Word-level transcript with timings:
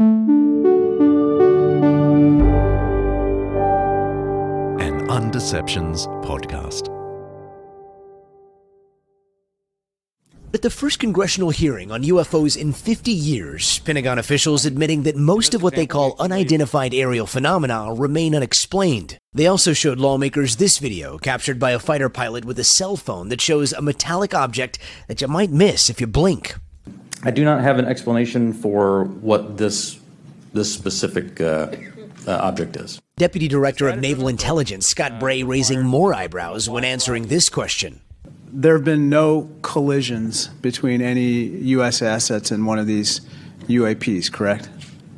An 0.00 0.06
Undeceptions 5.08 6.06
podcast. 6.24 6.86
At 10.54 10.62
the 10.62 10.70
first 10.70 11.00
congressional 11.00 11.50
hearing 11.50 11.90
on 11.90 12.04
UFOs 12.04 12.56
in 12.56 12.72
50 12.72 13.10
years, 13.10 13.80
Pentagon 13.80 14.20
officials 14.20 14.64
admitting 14.64 15.02
that 15.02 15.16
most 15.16 15.52
of 15.52 15.64
what 15.64 15.74
they 15.74 15.86
call 15.86 16.14
unidentified 16.20 16.94
aerial 16.94 17.26
phenomena 17.26 17.92
remain 17.92 18.36
unexplained. 18.36 19.18
They 19.32 19.48
also 19.48 19.72
showed 19.72 19.98
lawmakers 19.98 20.56
this 20.56 20.78
video 20.78 21.18
captured 21.18 21.58
by 21.58 21.72
a 21.72 21.80
fighter 21.80 22.08
pilot 22.08 22.44
with 22.44 22.60
a 22.60 22.64
cell 22.64 22.96
phone 22.96 23.30
that 23.30 23.40
shows 23.40 23.72
a 23.72 23.82
metallic 23.82 24.32
object 24.32 24.78
that 25.08 25.20
you 25.20 25.26
might 25.26 25.50
miss 25.50 25.90
if 25.90 26.00
you 26.00 26.06
blink. 26.06 26.54
I 27.24 27.30
do 27.30 27.44
not 27.44 27.60
have 27.62 27.78
an 27.78 27.84
explanation 27.84 28.52
for 28.52 29.04
what 29.04 29.56
this 29.56 29.98
this 30.52 30.72
specific 30.72 31.40
uh, 31.40 31.68
uh, 32.26 32.32
object 32.32 32.76
is. 32.76 33.00
Deputy 33.16 33.48
Director 33.48 33.88
of 33.88 33.98
Naval 33.98 34.28
Intelligence 34.28 34.86
Scott 34.86 35.18
Bray 35.20 35.42
raising 35.42 35.82
more 35.82 36.14
eyebrows 36.14 36.68
when 36.68 36.84
answering 36.84 37.26
this 37.26 37.48
question. 37.48 38.00
There 38.50 38.74
have 38.74 38.84
been 38.84 39.10
no 39.10 39.50
collisions 39.62 40.48
between 40.48 41.02
any 41.02 41.44
U.S. 41.76 42.00
assets 42.00 42.50
and 42.50 42.66
one 42.66 42.78
of 42.78 42.86
these 42.86 43.20
UAPs, 43.66 44.32
correct? 44.32 44.70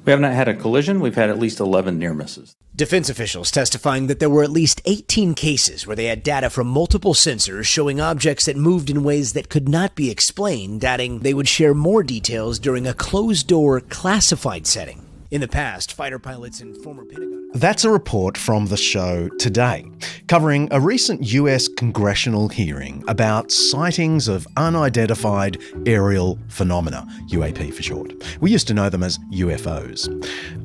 We 0.05 0.11
have 0.11 0.21
not 0.21 0.33
had 0.33 0.49
a 0.49 0.55
collision. 0.55 1.01
We've 1.01 1.15
had 1.15 1.31
at 1.31 1.39
least 1.39 1.61
11 1.61 1.99
near 1.99 2.13
misses. 2.13 2.57
Defense 2.81 3.11
officials 3.11 3.51
testifying 3.51 4.07
that 4.07 4.21
there 4.21 4.31
were 4.31 4.43
at 4.43 4.51
least 4.51 4.81
18 4.87 5.35
cases 5.35 5.87
where 5.87 5.95
they 5.95 6.07
had 6.07 6.23
data 6.23 6.49
from 6.49 6.67
multiple 6.67 7.13
sensors 7.13 7.67
showing 7.67 8.01
objects 8.01 8.47
that 8.47 8.57
moved 8.57 8.89
in 8.89 9.05
ways 9.05 9.35
that 9.35 9.51
could 9.51 9.69
not 9.69 9.95
be 9.95 10.11
explained, 10.11 10.83
adding 10.83 11.19
they 11.19 11.35
would 11.35 11.47
share 11.47 11.75
more 11.75 12.03
details 12.03 12.59
during 12.59 12.87
a 12.87 12.95
closed 12.95 13.47
door 13.47 13.83
classified 13.83 14.67
setting. 14.67 15.10
In 15.31 15.41
the 15.41 15.47
past, 15.47 15.93
fighter 15.93 16.19
pilots 16.19 16.61
and 16.61 16.77
former 16.83 17.05
Pentagon. 17.05 17.51
That's 17.55 17.85
a 17.85 17.91
report 17.91 18.37
from 18.37 18.67
the 18.67 18.77
show 18.77 19.29
today, 19.39 19.85
covering 20.27 20.67
a 20.73 20.81
recent 20.81 21.23
US 21.23 21.69
congressional 21.69 22.49
hearing 22.49 23.05
about 23.07 23.53
sightings 23.53 24.27
of 24.27 24.49
unidentified 24.57 25.59
aerial 25.87 26.37
phenomena, 26.49 27.07
UAP 27.29 27.73
for 27.73 27.81
short. 27.81 28.13
We 28.41 28.51
used 28.51 28.67
to 28.69 28.75
know 28.75 28.89
them 28.89 29.05
as 29.05 29.19
UFOs. 29.33 30.09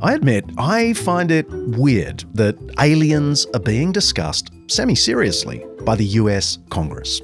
I 0.02 0.16
admit, 0.16 0.45
I 0.57 0.94
find 0.94 1.29
it 1.29 1.45
weird 1.50 2.23
that 2.33 2.57
aliens 2.79 3.45
are 3.53 3.59
being 3.59 3.91
discussed 3.91 4.50
semi 4.66 4.95
seriously 4.95 5.63
by 5.81 5.95
the 5.95 6.05
US 6.05 6.57
Congress. 6.72 7.22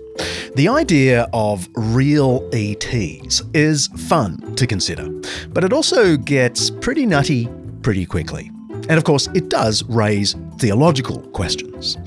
The 0.55 0.67
idea 0.67 1.27
of 1.33 1.67
real 1.75 2.47
ETs 2.53 3.41
is 3.53 3.87
fun 4.07 4.55
to 4.55 4.67
consider, 4.67 5.09
but 5.49 5.63
it 5.63 5.73
also 5.73 6.17
gets 6.17 6.69
pretty 6.69 7.05
nutty 7.05 7.47
pretty 7.81 8.05
quickly. 8.05 8.51
And 8.89 8.97
of 8.97 9.03
course, 9.03 9.27
it 9.33 9.49
does 9.49 9.83
raise 9.85 10.35
theological 10.57 11.21
questions. 11.31 11.97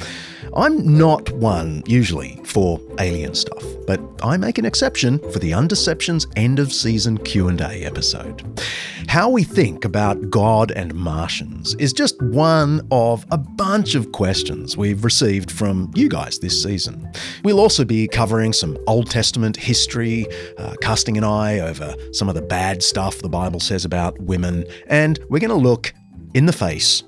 I'm 0.56 0.96
not 0.96 1.32
one 1.32 1.82
usually 1.84 2.40
for 2.44 2.80
alien 3.00 3.34
stuff, 3.34 3.64
but 3.88 4.00
I 4.22 4.36
make 4.36 4.56
an 4.56 4.64
exception 4.64 5.18
for 5.32 5.40
the 5.40 5.50
Undeceptions 5.50 6.32
end 6.36 6.60
of 6.60 6.72
season 6.72 7.18
Q&A 7.18 7.84
episode. 7.84 8.62
How 9.08 9.28
we 9.28 9.42
think 9.42 9.84
about 9.84 10.30
God 10.30 10.70
and 10.70 10.94
Martians 10.94 11.74
is 11.80 11.92
just 11.92 12.22
one 12.22 12.86
of 12.92 13.26
a 13.32 13.38
bunch 13.38 13.96
of 13.96 14.12
questions 14.12 14.76
we've 14.76 15.02
received 15.02 15.50
from 15.50 15.90
you 15.96 16.08
guys 16.08 16.38
this 16.38 16.62
season. 16.62 17.10
We'll 17.42 17.58
also 17.58 17.84
be 17.84 18.06
covering 18.06 18.52
some 18.52 18.78
Old 18.86 19.10
Testament 19.10 19.56
history, 19.56 20.24
uh, 20.58 20.76
casting 20.80 21.18
an 21.18 21.24
eye 21.24 21.58
over 21.58 21.96
some 22.12 22.28
of 22.28 22.36
the 22.36 22.42
bad 22.42 22.80
stuff 22.80 23.18
the 23.18 23.28
Bible 23.28 23.58
says 23.58 23.84
about 23.84 24.20
women, 24.20 24.64
and 24.86 25.18
we're 25.28 25.40
going 25.40 25.50
to 25.50 25.56
look 25.56 25.92
in 26.32 26.46
the 26.46 26.52
face 26.52 27.02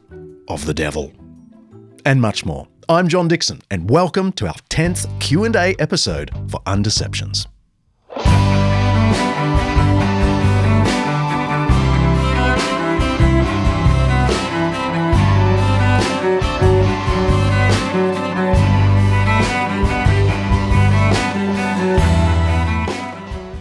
of 0.48 0.66
the 0.66 0.74
devil 0.74 1.12
and 2.04 2.20
much 2.20 2.44
more. 2.44 2.66
I'm 2.88 3.08
John 3.08 3.26
Dixon, 3.26 3.62
and 3.68 3.90
welcome 3.90 4.30
to 4.34 4.46
our 4.46 4.54
10th 4.70 5.08
Q&A 5.18 5.74
episode 5.80 6.30
for 6.48 6.60
Undeceptions. 6.66 7.48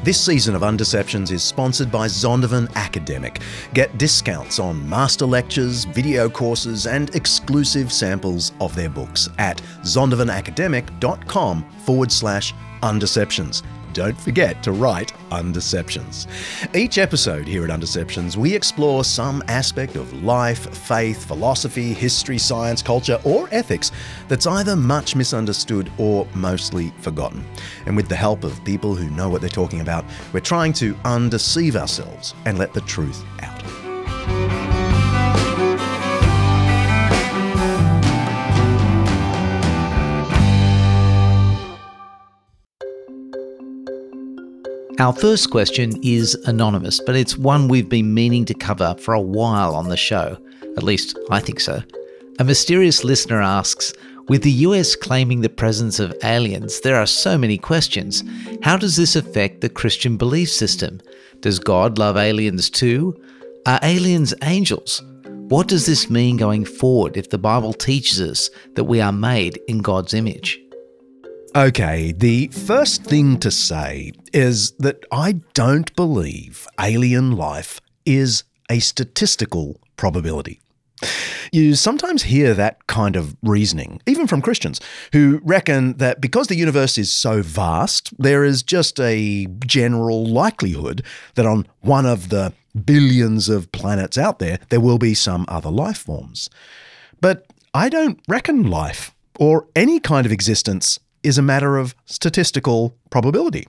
This 0.05 0.23
season 0.23 0.53
of 0.53 0.61
Undeceptions 0.61 1.31
is 1.31 1.41
sponsored 1.41 1.91
by 1.91 2.05
Zondervan 2.05 2.71
Academic. 2.75 3.41
Get 3.73 3.97
discounts 3.97 4.59
on 4.59 4.88
master 4.88 5.25
lectures, 5.25 5.85
video 5.85 6.29
courses, 6.29 6.85
and 6.85 7.09
exclusive 7.16 7.91
samples 7.91 8.51
of 8.61 8.75
their 8.75 8.88
books 8.88 9.29
at 9.39 9.59
zondervanacademic.com 9.81 11.66
forward 11.85 12.11
slash 12.11 12.53
undeceptions. 12.83 13.63
Don't 13.95 14.19
forget 14.19 14.61
to 14.63 14.73
write 14.73 15.13
Undeceptions. 15.31 16.28
Each 16.75 16.97
episode 16.97 17.47
here 17.47 17.63
at 17.63 17.69
Undeceptions, 17.69 18.35
we 18.35 18.53
explore 18.53 19.06
some 19.06 19.41
aspect 19.47 19.95
of 19.95 20.22
life, 20.22 20.69
faith, 20.75 21.25
philosophy, 21.25 21.94
history, 21.94 22.38
science, 22.38 22.81
culture, 22.81 23.17
or 23.23 23.47
ethics 23.53 23.94
that's 24.28 24.47
either 24.47 24.75
much 24.75 25.16
misunderstood 25.16 25.89
or 25.97 26.28
mostly 26.35 26.91
forgotten. 27.00 27.45
And 27.85 27.95
with 27.95 28.09
the 28.09 28.17
help 28.17 28.44
of 28.44 28.61
people 28.66 28.95
who 28.95 29.09
know 29.11 29.29
what 29.29 29.39
they're 29.39 29.50
talking 29.50 29.79
about, 29.79 30.03
we're 30.34 30.41
trying 30.41 30.73
to 30.73 30.94
undeceive 31.05 31.78
ourselves 31.78 32.35
and 32.44 32.59
let 32.59 32.73
the 32.73 32.81
truth 32.81 33.23
out. 33.44 34.75
Our 44.97 45.11
first 45.11 45.51
question 45.51 46.00
is 46.03 46.35
anonymous, 46.45 47.01
but 47.01 47.17
it's 47.17 47.38
one 47.38 47.67
we've 47.67 47.89
been 47.89 48.13
meaning 48.13 48.45
to 48.45 48.53
cover 48.53 48.95
for 48.97 49.13
a 49.13 49.19
while 49.19 49.75
on 49.75 49.89
the 49.89 49.97
show. 49.97 50.38
At 50.78 50.83
least, 50.83 51.19
I 51.29 51.41
think 51.41 51.59
so. 51.59 51.83
A 52.39 52.45
mysterious 52.45 53.03
listener 53.03 53.41
asks 53.41 53.94
With 54.29 54.44
the 54.44 54.51
US 54.51 54.95
claiming 54.95 55.41
the 55.41 55.50
presence 55.50 56.00
of 56.00 56.16
aliens, 56.23 56.79
there 56.79 56.95
are 56.95 57.05
so 57.05 57.38
many 57.38 57.57
questions. 57.57 58.23
How 58.63 58.78
does 58.78 58.95
this 58.95 59.17
affect 59.17 59.59
the 59.59 59.67
Christian 59.67 60.16
belief 60.16 60.50
system? 60.50 61.01
Does 61.41 61.59
God 61.59 61.97
love 61.97 62.16
aliens 62.16 62.69
too? 62.69 63.22
Are 63.66 63.79
aliens 63.84 64.34
angels? 64.44 65.01
What 65.50 65.67
does 65.67 65.85
this 65.85 66.09
mean 66.09 66.38
going 66.38 66.63
forward 66.63 67.17
if 67.17 67.29
the 67.31 67.38
Bible 67.38 67.73
teaches 67.73 68.22
us 68.22 68.50
that 68.75 68.85
we 68.85 69.01
are 69.01 69.11
made 69.11 69.59
in 69.67 69.79
God's 69.79 70.13
image? 70.13 70.65
Okay, 71.55 72.11
the 72.11 72.47
first 72.49 73.05
thing 73.05 73.39
to 73.39 73.49
say 73.49 74.11
is 74.33 74.71
that 74.73 75.05
I 75.09 75.39
don't 75.53 75.95
believe 75.95 76.67
alien 76.81 77.38
life 77.38 77.79
is 78.05 78.43
a 78.69 78.79
statistical 78.79 79.79
probability. 79.95 80.59
You 81.53 81.75
sometimes 81.75 82.23
hear 82.23 82.53
that 82.55 82.88
kind 82.88 83.16
of 83.16 83.38
reasoning, 83.41 84.01
even 84.05 84.27
from 84.27 84.41
Christians, 84.41 84.81
who 85.13 85.39
reckon 85.45 85.95
that 85.95 86.19
because 86.19 86.47
the 86.47 86.57
universe 86.57 86.97
is 86.97 87.13
so 87.13 87.41
vast, 87.41 88.13
there 88.22 88.43
is 88.43 88.61
just 88.61 88.99
a 88.99 89.47
general 89.66 90.25
likelihood 90.25 91.05
that 91.35 91.45
on 91.45 91.67
one 91.79 92.05
of 92.05 92.27
the 92.27 92.51
billions 92.83 93.47
of 93.47 93.72
planets 93.72 94.17
out 94.17 94.39
there, 94.39 94.59
there 94.67 94.81
will 94.81 94.97
be 94.97 95.13
some 95.13 95.45
other 95.47 95.72
life 95.72 95.99
forms. 95.99 96.49
But 97.22 97.45
I 97.73 97.87
don't 97.87 98.19
reckon 98.27 98.69
life 98.69 99.16
or 99.39 99.67
any 99.73 100.01
kind 100.01 100.25
of 100.25 100.33
existence 100.33 100.99
is 101.25 101.38
a 101.38 101.41
matter 101.41 101.78
of 101.78 101.96
statistical 102.06 102.96
probability. 103.09 103.68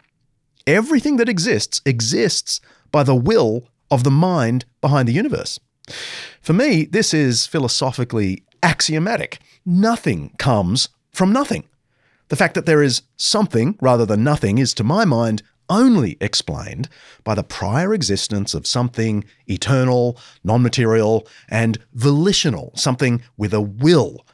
Everything 0.66 1.16
that 1.16 1.28
exists 1.28 1.80
exists 1.86 2.60
by 2.92 3.02
the 3.02 3.14
will 3.14 3.68
of 3.90 4.04
the 4.04 4.10
mind 4.10 4.64
behind 4.80 5.08
the 5.08 5.12
universe. 5.12 5.58
For 6.42 6.52
me, 6.52 6.84
this 6.84 7.14
is 7.14 7.46
philosophically 7.46 8.44
axiomatic. 8.62 9.38
Nothing 9.64 10.34
comes 10.38 10.90
from 11.12 11.32
nothing. 11.32 11.64
The 12.28 12.36
fact 12.36 12.54
that 12.54 12.66
there 12.66 12.82
is 12.82 13.02
something 13.16 13.78
rather 13.80 14.04
than 14.04 14.24
nothing 14.24 14.58
is, 14.58 14.74
to 14.74 14.84
my 14.84 15.04
mind, 15.04 15.42
only 15.68 16.16
explained 16.20 16.88
by 17.24 17.34
the 17.34 17.42
prior 17.42 17.94
existence 17.94 18.52
of 18.52 18.66
something 18.66 19.24
eternal, 19.48 20.18
non 20.44 20.62
material, 20.62 21.26
and 21.48 21.78
volitional, 21.94 22.72
something 22.74 23.22
with 23.36 23.54
a 23.54 23.60
will 23.60 24.26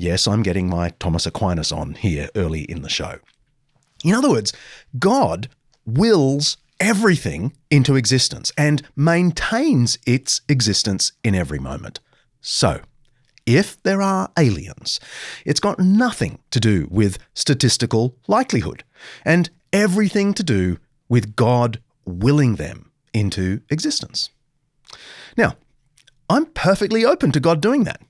Yes, 0.00 0.28
I'm 0.28 0.44
getting 0.44 0.70
my 0.70 0.90
Thomas 1.00 1.26
Aquinas 1.26 1.72
on 1.72 1.94
here 1.94 2.28
early 2.36 2.62
in 2.62 2.82
the 2.82 2.88
show. 2.88 3.18
In 4.04 4.14
other 4.14 4.30
words, 4.30 4.52
God 4.96 5.48
wills 5.84 6.56
everything 6.78 7.52
into 7.68 7.96
existence 7.96 8.52
and 8.56 8.80
maintains 8.94 9.98
its 10.06 10.40
existence 10.48 11.10
in 11.24 11.34
every 11.34 11.58
moment. 11.58 11.98
So, 12.40 12.80
if 13.44 13.82
there 13.82 14.00
are 14.00 14.30
aliens, 14.38 15.00
it's 15.44 15.58
got 15.58 15.80
nothing 15.80 16.38
to 16.52 16.60
do 16.60 16.86
with 16.92 17.18
statistical 17.34 18.14
likelihood 18.28 18.84
and 19.24 19.50
everything 19.72 20.32
to 20.34 20.44
do 20.44 20.78
with 21.08 21.34
God 21.34 21.80
willing 22.04 22.54
them 22.54 22.92
into 23.12 23.62
existence. 23.68 24.30
Now, 25.36 25.56
I'm 26.30 26.46
perfectly 26.46 27.04
open 27.04 27.32
to 27.32 27.40
God 27.40 27.60
doing 27.60 27.82
that. 27.82 28.00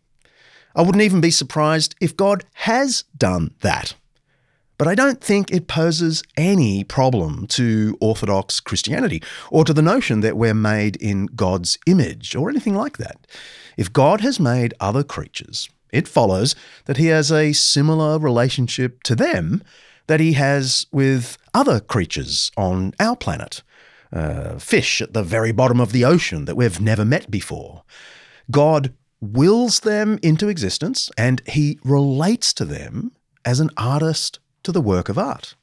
I 0.79 0.83
wouldn't 0.83 1.03
even 1.03 1.21
be 1.21 1.33
surprised 1.33 1.97
if 2.01 2.17
God 2.17 2.45
has 2.53 3.03
done 3.17 3.53
that. 3.63 3.97
But 4.79 4.87
I 4.87 4.95
don't 4.95 5.21
think 5.21 5.51
it 5.51 5.67
poses 5.67 6.23
any 6.37 6.85
problem 6.85 7.49
to 7.49 7.99
Orthodox 8.01 8.61
Christianity 8.61 9.21
or 9.51 9.65
to 9.65 9.73
the 9.73 9.83
notion 9.83 10.21
that 10.21 10.37
we're 10.37 10.55
made 10.55 10.95
in 10.95 11.27
God's 11.27 11.81
image 11.87 12.37
or 12.37 12.49
anything 12.49 12.77
like 12.77 12.97
that. 12.99 13.27
If 13.77 13.93
God 13.93 14.21
has 14.21 14.39
made 14.39 14.73
other 14.79 15.03
creatures, 15.03 15.69
it 15.93 16.07
follows 16.07 16.55
that 16.85 16.97
he 16.97 17.07
has 17.07 17.33
a 17.33 17.53
similar 17.55 18.17
relationship 18.17 19.03
to 19.03 19.17
them 19.17 19.65
that 20.07 20.21
he 20.21 20.35
has 20.35 20.87
with 20.93 21.39
other 21.53 21.81
creatures 21.81 22.53
on 22.57 22.95
our 23.01 23.17
planet. 23.17 23.65
Uh, 24.13 24.61
fish 24.61 25.01
at 25.01 25.13
the 25.13 25.25
very 25.25 25.51
bottom 25.51 25.81
of 25.81 25.91
the 25.91 26.05
ocean 26.05 26.45
that 26.45 26.57
we've 26.57 26.81
never 26.81 27.05
met 27.05 27.29
before. 27.33 27.83
God 28.51 28.95
wills 29.21 29.81
them 29.81 30.19
into 30.23 30.49
existence 30.49 31.11
and 31.17 31.43
he 31.47 31.79
relates 31.85 32.53
to 32.55 32.65
them 32.65 33.13
as 33.45 33.61
an 33.61 33.71
artist 33.77 34.39
to 34.63 34.73
the 34.73 34.81
work 34.81 35.09
of 35.09 35.19
art. 35.19 35.55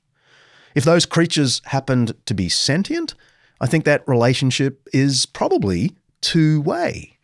If 0.74 0.84
those 0.84 1.06
creatures 1.06 1.62
happened 1.66 2.16
to 2.26 2.34
be 2.34 2.50
sentient, 2.50 3.16
I 3.62 3.68
think 3.68 3.86
that 3.86 4.08
relationship 4.08 4.88
is 4.92 5.26
probably 5.26 5.96
two 6.22 6.62
way. 6.62 7.18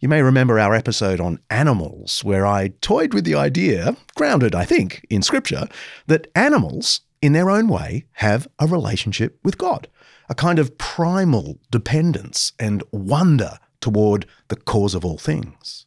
You 0.00 0.08
may 0.08 0.22
remember 0.22 0.58
our 0.58 0.74
episode 0.74 1.20
on 1.20 1.40
animals, 1.50 2.22
where 2.22 2.46
I 2.46 2.68
toyed 2.80 3.14
with 3.14 3.24
the 3.24 3.34
idea, 3.34 3.96
grounded, 4.14 4.54
I 4.54 4.64
think, 4.64 5.04
in 5.10 5.22
Scripture, 5.22 5.68
that 6.06 6.30
animals, 6.34 7.00
in 7.22 7.32
their 7.32 7.50
own 7.50 7.66
way, 7.66 8.04
have 8.12 8.46
a 8.58 8.66
relationship 8.66 9.38
with 9.42 9.58
God, 9.58 9.88
a 10.28 10.34
kind 10.34 10.58
of 10.58 10.76
primal 10.78 11.58
dependence 11.70 12.52
and 12.58 12.82
wonder 12.92 13.58
toward 13.86 14.26
the 14.48 14.56
cause 14.56 14.96
of 14.96 15.04
all 15.04 15.16
things. 15.16 15.86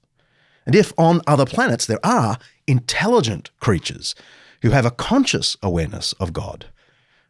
And 0.66 0.74
if 0.74 0.94
on 0.98 1.20
other 1.28 1.46
planets 1.46 1.86
there 1.86 2.00
are 2.02 2.38
intelligent 2.66 3.52
creatures 3.60 4.16
who 4.62 4.70
have 4.70 4.86
a 4.86 4.92
conscious 4.92 5.58
awareness 5.62 6.14
of 6.14 6.32
God, 6.32 6.68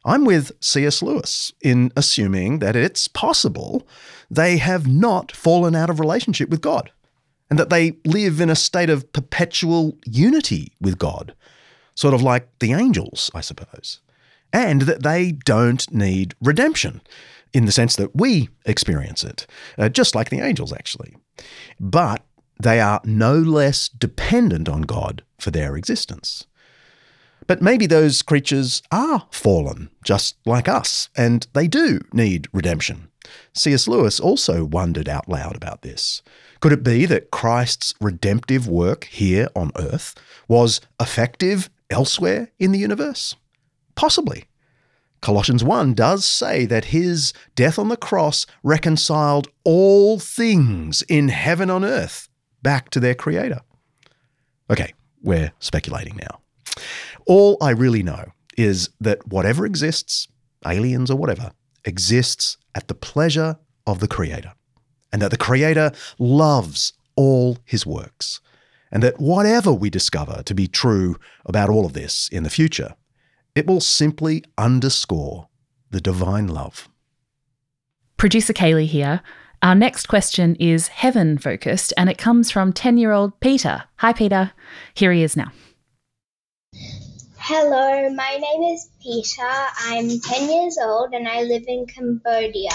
I'm 0.05 0.25
with 0.25 0.51
C.S. 0.61 1.01
Lewis 1.01 1.51
in 1.59 1.91
assuming 1.97 2.59
that 2.59 2.75
it's 2.75 3.07
possible 3.07 3.87
they 4.29 4.57
have 4.57 4.85
not 4.85 5.31
fallen 5.31 5.75
out 5.75 5.89
of 5.89 5.99
relationship 5.99 6.49
with 6.49 6.61
God 6.61 6.91
and 7.49 7.57
that 7.57 7.71
they 7.71 7.93
live 8.05 8.39
in 8.39 8.51
a 8.51 8.55
state 8.55 8.91
of 8.91 9.11
perpetual 9.11 9.97
unity 10.05 10.73
with 10.79 10.99
God, 10.99 11.33
sort 11.95 12.13
of 12.13 12.21
like 12.21 12.47
the 12.59 12.73
angels, 12.73 13.31
I 13.33 13.41
suppose, 13.41 14.01
and 14.53 14.83
that 14.83 15.01
they 15.01 15.31
don't 15.31 15.91
need 15.91 16.35
redemption 16.39 17.01
in 17.53 17.65
the 17.65 17.71
sense 17.71 17.95
that 17.95 18.15
we 18.15 18.49
experience 18.65 19.23
it, 19.23 19.47
uh, 19.77 19.89
just 19.89 20.15
like 20.15 20.29
the 20.29 20.41
angels, 20.41 20.73
actually. 20.73 21.15
But 21.79 22.23
they 22.61 22.79
are 22.79 23.01
no 23.03 23.33
less 23.35 23.87
dependent 23.89 24.67
on 24.67 24.81
God 24.81 25.23
for 25.39 25.51
their 25.51 25.75
existence. 25.75 26.45
But 27.47 27.61
maybe 27.61 27.87
those 27.87 28.21
creatures 28.21 28.83
are 28.91 29.27
fallen, 29.31 29.89
just 30.03 30.35
like 30.45 30.67
us, 30.67 31.09
and 31.15 31.47
they 31.53 31.67
do 31.67 32.01
need 32.13 32.47
redemption. 32.53 33.07
C.S. 33.53 33.87
Lewis 33.87 34.19
also 34.19 34.65
wondered 34.65 35.09
out 35.09 35.27
loud 35.29 35.55
about 35.55 35.81
this. 35.81 36.21
Could 36.59 36.73
it 36.73 36.83
be 36.83 37.05
that 37.05 37.31
Christ's 37.31 37.93
redemptive 38.01 38.67
work 38.67 39.05
here 39.05 39.47
on 39.55 39.71
earth 39.77 40.13
was 40.47 40.81
effective 40.99 41.69
elsewhere 41.89 42.51
in 42.59 42.71
the 42.71 42.79
universe? 42.79 43.35
Possibly. 43.95 44.45
Colossians 45.21 45.63
1 45.63 45.93
does 45.93 46.23
say 46.23 46.65
that 46.65 46.85
his 46.85 47.33
death 47.55 47.77
on 47.77 47.89
the 47.89 47.97
cross 47.97 48.45
reconciled 48.63 49.47
all 49.63 50.17
things 50.19 51.01
in 51.03 51.29
heaven 51.29 51.69
on 51.69 51.83
earth 51.83 52.29
back 52.61 52.89
to 52.91 52.99
their 52.99 53.15
creator. 53.15 53.61
Okay, 54.69 54.93
we're 55.21 55.51
speculating 55.59 56.15
now. 56.17 56.39
All 57.25 57.57
I 57.61 57.71
really 57.71 58.03
know 58.03 58.31
is 58.57 58.89
that 58.99 59.27
whatever 59.27 59.65
exists, 59.65 60.27
aliens 60.65 61.11
or 61.11 61.17
whatever, 61.17 61.51
exists 61.85 62.57
at 62.75 62.87
the 62.87 62.95
pleasure 62.95 63.57
of 63.87 63.99
the 63.99 64.07
creator, 64.07 64.53
and 65.11 65.21
that 65.21 65.31
the 65.31 65.37
creator 65.37 65.91
loves 66.17 66.93
all 67.15 67.57
his 67.65 67.85
works, 67.85 68.39
and 68.91 69.03
that 69.03 69.19
whatever 69.19 69.73
we 69.73 69.89
discover 69.89 70.43
to 70.43 70.53
be 70.53 70.67
true 70.67 71.17
about 71.45 71.69
all 71.69 71.85
of 71.85 71.93
this 71.93 72.29
in 72.29 72.43
the 72.43 72.49
future 72.49 72.95
it 73.59 73.67
will 73.67 73.81
simply 73.81 74.41
underscore 74.57 75.49
the 75.91 75.99
divine 75.99 76.47
love. 76.47 76.87
Producer 78.15 78.53
Kaylee 78.53 78.87
here. 78.87 79.21
Our 79.61 79.75
next 79.75 80.07
question 80.07 80.55
is 80.55 80.87
heaven 80.87 81.37
focused 81.37 81.91
and 81.97 82.09
it 82.09 82.17
comes 82.17 82.49
from 82.49 82.71
10 82.71 82.97
year 82.97 83.11
old 83.11 83.37
Peter. 83.41 83.83
Hi, 83.97 84.13
Peter. 84.13 84.53
Here 84.93 85.11
he 85.11 85.23
is 85.23 85.35
now. 85.35 85.51
Hello, 87.37 88.09
my 88.13 88.39
name 88.39 88.73
is 88.73 88.89
Peter. 89.03 89.51
I'm 89.87 90.07
10 90.21 90.49
years 90.49 90.77
old 90.81 91.13
and 91.13 91.27
I 91.27 91.41
live 91.41 91.65
in 91.67 91.85
Cambodia. 91.85 92.71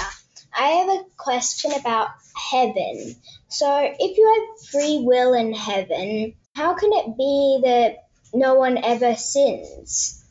I 0.55 0.67
have 0.67 0.89
a 0.91 1.05
question 1.17 1.73
about 1.73 2.09
heaven. 2.51 3.17
So, 3.49 3.91
if 3.99 4.19
you 4.19 4.27
have 4.35 4.69
free 4.69 5.01
will 5.03 5.33
in 5.33 5.55
heaven, 5.55 6.35
how 6.55 6.75
can 6.75 6.93
it 6.93 7.17
be 7.17 7.61
that 7.65 8.09
no 8.35 8.57
one 8.57 8.77
ever 8.77 9.17
sins? 9.17 10.24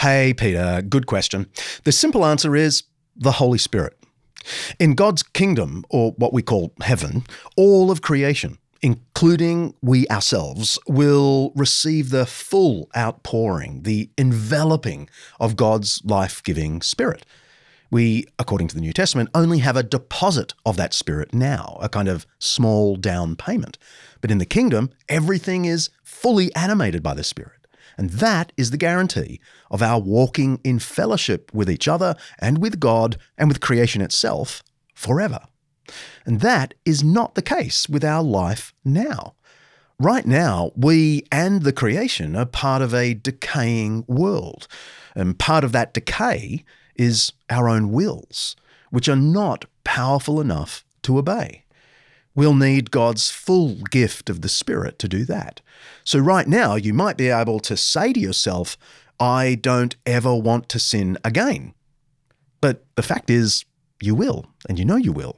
Hey, 0.00 0.32
Peter, 0.32 0.80
good 0.80 1.06
question. 1.06 1.46
The 1.84 1.92
simple 1.92 2.24
answer 2.24 2.56
is 2.56 2.84
the 3.14 3.32
Holy 3.32 3.58
Spirit. 3.58 3.98
In 4.78 4.94
God's 4.94 5.22
kingdom, 5.22 5.84
or 5.90 6.12
what 6.12 6.32
we 6.32 6.40
call 6.40 6.72
heaven, 6.80 7.24
all 7.54 7.90
of 7.90 8.00
creation, 8.00 8.56
including 8.80 9.74
we 9.82 10.08
ourselves, 10.08 10.78
will 10.88 11.52
receive 11.54 12.08
the 12.08 12.24
full 12.24 12.88
outpouring, 12.96 13.82
the 13.82 14.08
enveloping 14.16 15.10
of 15.38 15.54
God's 15.54 16.00
life 16.02 16.42
giving 16.42 16.80
Spirit. 16.80 17.26
We, 17.90 18.24
according 18.38 18.68
to 18.68 18.74
the 18.74 18.80
New 18.80 18.94
Testament, 18.94 19.28
only 19.34 19.58
have 19.58 19.76
a 19.76 19.82
deposit 19.82 20.54
of 20.64 20.78
that 20.78 20.94
Spirit 20.94 21.34
now, 21.34 21.76
a 21.82 21.90
kind 21.90 22.08
of 22.08 22.26
small 22.38 22.96
down 22.96 23.36
payment. 23.36 23.76
But 24.22 24.30
in 24.30 24.38
the 24.38 24.46
kingdom, 24.46 24.88
everything 25.10 25.66
is 25.66 25.90
fully 26.02 26.54
animated 26.54 27.02
by 27.02 27.12
the 27.12 27.22
Spirit. 27.22 27.59
And 28.00 28.08
that 28.12 28.50
is 28.56 28.70
the 28.70 28.78
guarantee 28.78 29.40
of 29.70 29.82
our 29.82 30.00
walking 30.00 30.58
in 30.64 30.78
fellowship 30.78 31.52
with 31.52 31.70
each 31.70 31.86
other 31.86 32.16
and 32.38 32.56
with 32.56 32.80
God 32.80 33.18
and 33.36 33.46
with 33.46 33.60
creation 33.60 34.00
itself 34.00 34.62
forever. 34.94 35.40
And 36.24 36.40
that 36.40 36.72
is 36.86 37.04
not 37.04 37.34
the 37.34 37.42
case 37.42 37.90
with 37.90 38.02
our 38.02 38.22
life 38.22 38.72
now. 38.86 39.34
Right 39.98 40.24
now, 40.24 40.70
we 40.74 41.24
and 41.30 41.60
the 41.62 41.74
creation 41.74 42.36
are 42.36 42.46
part 42.46 42.80
of 42.80 42.94
a 42.94 43.12
decaying 43.12 44.06
world. 44.08 44.66
And 45.14 45.38
part 45.38 45.62
of 45.62 45.72
that 45.72 45.92
decay 45.92 46.64
is 46.96 47.34
our 47.50 47.68
own 47.68 47.90
wills, 47.92 48.56
which 48.88 49.10
are 49.10 49.14
not 49.14 49.66
powerful 49.84 50.40
enough 50.40 50.86
to 51.02 51.18
obey. 51.18 51.64
We'll 52.34 52.54
need 52.54 52.90
God's 52.90 53.30
full 53.30 53.74
gift 53.90 54.30
of 54.30 54.40
the 54.40 54.48
Spirit 54.48 54.98
to 55.00 55.08
do 55.08 55.24
that. 55.24 55.60
So, 56.04 56.18
right 56.18 56.46
now, 56.46 56.76
you 56.76 56.94
might 56.94 57.16
be 57.16 57.28
able 57.28 57.60
to 57.60 57.76
say 57.76 58.12
to 58.12 58.20
yourself, 58.20 58.76
I 59.18 59.56
don't 59.56 59.96
ever 60.06 60.34
want 60.34 60.68
to 60.70 60.78
sin 60.78 61.18
again. 61.24 61.74
But 62.60 62.84
the 62.94 63.02
fact 63.02 63.30
is, 63.30 63.64
you 64.00 64.14
will, 64.14 64.46
and 64.68 64.78
you 64.78 64.84
know 64.84 64.96
you 64.96 65.12
will. 65.12 65.36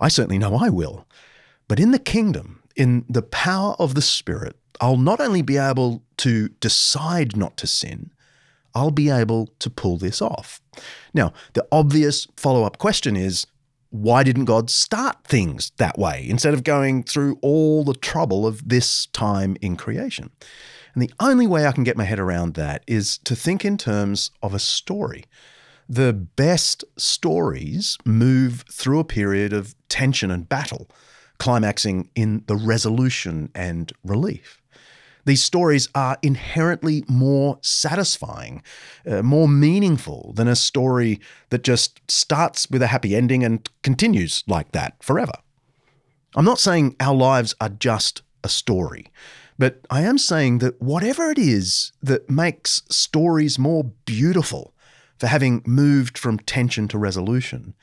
I 0.00 0.08
certainly 0.08 0.38
know 0.38 0.56
I 0.56 0.68
will. 0.68 1.06
But 1.68 1.80
in 1.80 1.90
the 1.90 1.98
kingdom, 1.98 2.62
in 2.76 3.04
the 3.08 3.22
power 3.22 3.74
of 3.78 3.94
the 3.94 4.02
Spirit, 4.02 4.56
I'll 4.80 4.96
not 4.96 5.20
only 5.20 5.42
be 5.42 5.56
able 5.56 6.02
to 6.18 6.48
decide 6.60 7.36
not 7.36 7.56
to 7.58 7.66
sin, 7.66 8.10
I'll 8.74 8.90
be 8.90 9.10
able 9.10 9.48
to 9.58 9.68
pull 9.68 9.98
this 9.98 10.22
off. 10.22 10.60
Now, 11.12 11.32
the 11.54 11.66
obvious 11.72 12.26
follow 12.36 12.64
up 12.64 12.78
question 12.78 13.16
is 13.16 13.46
why 13.90 14.22
didn't 14.22 14.44
God 14.44 14.70
start 14.70 15.24
things 15.24 15.72
that 15.76 15.98
way 15.98 16.24
instead 16.28 16.54
of 16.54 16.64
going 16.64 17.02
through 17.02 17.38
all 17.42 17.84
the 17.84 17.94
trouble 17.94 18.46
of 18.46 18.68
this 18.68 19.06
time 19.06 19.56
in 19.60 19.76
creation? 19.76 20.30
And 20.94 21.02
the 21.02 21.12
only 21.20 21.46
way 21.46 21.66
I 21.66 21.72
can 21.72 21.84
get 21.84 21.96
my 21.96 22.04
head 22.04 22.18
around 22.18 22.54
that 22.54 22.82
is 22.86 23.18
to 23.18 23.36
think 23.36 23.64
in 23.64 23.76
terms 23.76 24.30
of 24.42 24.54
a 24.54 24.58
story. 24.58 25.24
The 25.88 26.12
best 26.12 26.84
stories 26.96 27.98
move 28.04 28.64
through 28.70 29.00
a 29.00 29.04
period 29.04 29.52
of 29.52 29.74
tension 29.88 30.30
and 30.30 30.48
battle, 30.48 30.88
climaxing 31.38 32.10
in 32.14 32.44
the 32.46 32.56
resolution 32.56 33.50
and 33.54 33.92
relief. 34.04 34.59
These 35.24 35.44
stories 35.44 35.88
are 35.94 36.18
inherently 36.22 37.04
more 37.08 37.58
satisfying, 37.62 38.62
uh, 39.06 39.22
more 39.22 39.48
meaningful 39.48 40.32
than 40.34 40.48
a 40.48 40.56
story 40.56 41.20
that 41.50 41.62
just 41.62 42.00
starts 42.10 42.70
with 42.70 42.82
a 42.82 42.88
happy 42.88 43.14
ending 43.14 43.44
and 43.44 43.68
continues 43.82 44.42
like 44.46 44.72
that 44.72 45.02
forever. 45.02 45.34
I'm 46.34 46.44
not 46.44 46.58
saying 46.58 46.96
our 47.00 47.14
lives 47.14 47.54
are 47.60 47.68
just 47.68 48.22
a 48.44 48.48
story, 48.48 49.06
but 49.58 49.86
I 49.90 50.02
am 50.02 50.16
saying 50.16 50.58
that 50.58 50.80
whatever 50.80 51.30
it 51.30 51.38
is 51.38 51.92
that 52.02 52.30
makes 52.30 52.82
stories 52.88 53.58
more 53.58 53.84
beautiful 54.06 54.74
for 55.18 55.26
having 55.26 55.62
moved 55.66 56.16
from 56.16 56.38
tension 56.38 56.88
to 56.88 56.98
resolution, 56.98 57.74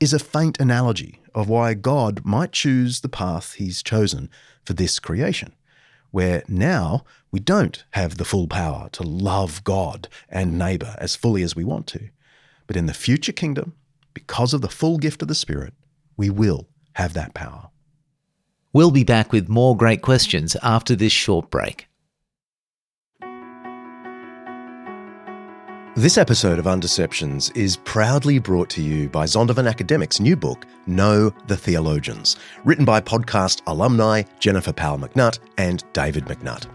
is 0.00 0.12
a 0.12 0.18
faint 0.18 0.60
analogy 0.60 1.20
of 1.34 1.48
why 1.48 1.74
God 1.74 2.24
might 2.24 2.52
choose 2.52 3.00
the 3.00 3.08
path 3.08 3.54
he's 3.54 3.82
chosen 3.82 4.30
for 4.64 4.74
this 4.74 5.00
creation, 5.00 5.52
where 6.10 6.42
now 6.48 7.04
we 7.30 7.40
don't 7.40 7.84
have 7.90 8.16
the 8.16 8.24
full 8.24 8.46
power 8.46 8.88
to 8.92 9.02
love 9.02 9.64
God 9.64 10.08
and 10.28 10.58
neighbour 10.58 10.94
as 10.98 11.16
fully 11.16 11.42
as 11.42 11.56
we 11.56 11.64
want 11.64 11.86
to. 11.88 12.08
But 12.66 12.76
in 12.76 12.86
the 12.86 12.94
future 12.94 13.32
kingdom, 13.32 13.74
because 14.14 14.54
of 14.54 14.60
the 14.60 14.68
full 14.68 14.98
gift 14.98 15.22
of 15.22 15.28
the 15.28 15.34
Spirit, 15.34 15.74
we 16.16 16.30
will 16.30 16.68
have 16.94 17.14
that 17.14 17.34
power. 17.34 17.70
We'll 18.72 18.90
be 18.90 19.04
back 19.04 19.32
with 19.32 19.48
more 19.48 19.76
great 19.76 20.02
questions 20.02 20.56
after 20.62 20.94
this 20.94 21.12
short 21.12 21.50
break. 21.50 21.87
This 25.96 26.16
episode 26.16 26.60
of 26.60 26.66
Undeceptions 26.66 27.54
is 27.56 27.76
proudly 27.78 28.38
brought 28.38 28.70
to 28.70 28.82
you 28.82 29.08
by 29.08 29.24
Zondervan 29.24 29.68
Academic's 29.68 30.20
new 30.20 30.36
book, 30.36 30.64
Know 30.86 31.30
the 31.48 31.56
Theologians, 31.56 32.36
written 32.64 32.84
by 32.84 33.00
podcast 33.00 33.62
alumni 33.66 34.22
Jennifer 34.38 34.72
Powell 34.72 34.98
McNutt 34.98 35.40
and 35.56 35.82
David 35.92 36.26
McNutt. 36.26 36.66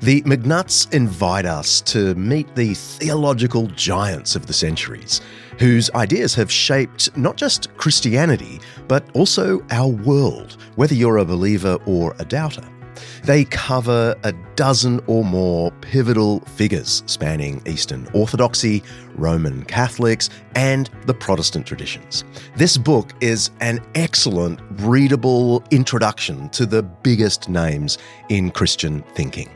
The 0.00 0.22
McNutts 0.22 0.90
invite 0.94 1.44
us 1.44 1.82
to 1.82 2.14
meet 2.14 2.54
the 2.54 2.72
theological 2.72 3.66
giants 3.66 4.34
of 4.34 4.46
the 4.46 4.54
centuries, 4.54 5.20
whose 5.58 5.90
ideas 5.90 6.34
have 6.36 6.50
shaped 6.50 7.14
not 7.18 7.36
just 7.36 7.76
Christianity, 7.76 8.60
but 8.88 9.04
also 9.14 9.62
our 9.70 9.88
world, 9.88 10.56
whether 10.76 10.94
you're 10.94 11.18
a 11.18 11.24
believer 11.24 11.78
or 11.84 12.14
a 12.18 12.24
doubter. 12.24 12.66
They 13.24 13.44
cover 13.44 14.14
a 14.24 14.32
dozen 14.56 15.00
or 15.06 15.24
more 15.24 15.70
pivotal 15.80 16.40
figures 16.40 17.02
spanning 17.06 17.62
Eastern 17.66 18.08
Orthodoxy, 18.12 18.82
Roman 19.14 19.64
Catholics, 19.64 20.30
and 20.54 20.90
the 21.06 21.14
Protestant 21.14 21.66
traditions. 21.66 22.24
This 22.56 22.76
book 22.76 23.12
is 23.20 23.50
an 23.60 23.80
excellent, 23.94 24.60
readable 24.80 25.62
introduction 25.70 26.48
to 26.50 26.66
the 26.66 26.82
biggest 26.82 27.48
names 27.48 27.98
in 28.28 28.50
Christian 28.50 29.02
thinking. 29.14 29.50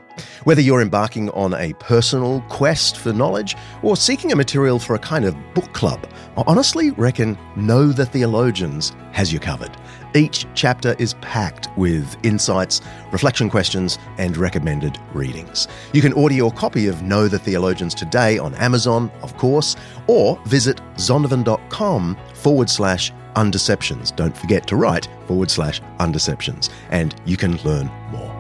Whether 0.44 0.60
you're 0.60 0.80
embarking 0.80 1.30
on 1.30 1.54
a 1.54 1.72
personal 1.74 2.40
quest 2.42 2.98
for 2.98 3.12
knowledge 3.12 3.56
or 3.82 3.96
seeking 3.96 4.30
a 4.30 4.36
material 4.36 4.78
for 4.78 4.94
a 4.94 4.98
kind 4.98 5.24
of 5.24 5.36
book 5.54 5.72
club, 5.72 6.06
I 6.36 6.44
honestly 6.46 6.90
reckon 6.92 7.36
Know 7.56 7.88
the 7.88 8.06
Theologians 8.06 8.92
has 9.12 9.32
you 9.32 9.40
covered. 9.40 9.76
Each 10.14 10.47
chapter 10.54 10.94
is 11.00 11.14
packed 11.14 11.68
with 11.76 12.16
insights, 12.25 12.80
reflection 13.11 13.50
questions, 13.50 13.99
and 14.16 14.37
recommended 14.37 14.97
readings. 15.12 15.66
You 15.92 16.00
can 16.02 16.12
order 16.12 16.37
your 16.37 16.52
copy 16.52 16.87
of 16.87 17.02
Know 17.02 17.26
the 17.26 17.38
Theologians 17.38 17.97
today 17.97 18.38
on 18.38 18.54
Amazon, 18.54 19.11
of 19.23 19.37
course, 19.37 19.75
or 20.06 20.40
visit 20.47 20.80
zondervan.com 20.94 22.16
forward 22.35 22.71
slash 22.71 23.12
undeceptions. 23.35 24.14
Don't 24.14 24.37
forget 24.37 24.68
to 24.68 24.76
write 24.76 25.09
forward 25.26 25.50
slash 25.50 25.80
undeceptions, 25.99 26.71
and 26.90 27.16
you 27.25 27.37
can 27.37 27.56
learn 27.64 27.90
more. 28.12 28.33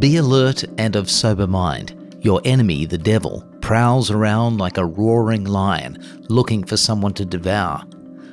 Be 0.00 0.16
alert 0.16 0.64
and 0.78 0.96
of 0.96 1.10
sober 1.10 1.46
mind. 1.46 2.16
Your 2.22 2.40
enemy, 2.46 2.86
the 2.86 2.96
devil, 2.96 3.44
prowls 3.60 4.10
around 4.10 4.56
like 4.56 4.78
a 4.78 4.86
roaring 4.86 5.44
lion, 5.44 6.02
looking 6.30 6.64
for 6.64 6.78
someone 6.78 7.12
to 7.14 7.26
devour. 7.26 7.84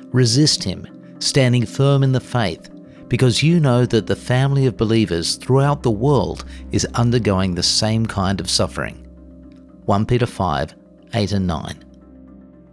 Resist 0.06 0.64
him, 0.64 0.88
standing 1.18 1.66
firm 1.66 2.02
in 2.02 2.12
the 2.12 2.20
faith, 2.20 2.70
because 3.08 3.42
you 3.42 3.60
know 3.60 3.84
that 3.84 4.06
the 4.06 4.16
family 4.16 4.64
of 4.64 4.78
believers 4.78 5.36
throughout 5.36 5.82
the 5.82 5.90
world 5.90 6.46
is 6.72 6.86
undergoing 6.94 7.54
the 7.54 7.62
same 7.62 8.06
kind 8.06 8.40
of 8.40 8.48
suffering. 8.48 9.06
1 9.84 10.06
Peter 10.06 10.24
5 10.24 10.74
8 11.12 11.32
and 11.32 11.46
9. 11.46 11.84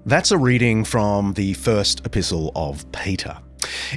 That's 0.06 0.32
a 0.32 0.38
reading 0.38 0.86
from 0.86 1.34
the 1.34 1.54
first 1.56 2.06
epistle 2.06 2.54
of 2.56 2.90
Peter. 2.94 3.40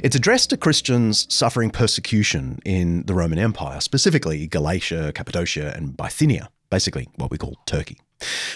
It's 0.03 0.15
addressed 0.15 0.49
to 0.51 0.57
Christians 0.57 1.33
suffering 1.33 1.69
persecution 1.69 2.59
in 2.65 3.03
the 3.03 3.13
Roman 3.13 3.39
Empire, 3.39 3.79
specifically 3.81 4.47
Galatia, 4.47 5.11
Cappadocia, 5.13 5.73
and 5.75 5.95
Bithynia, 5.95 6.49
basically 6.69 7.07
what 7.15 7.31
we 7.31 7.37
call 7.37 7.57
Turkey. 7.65 7.97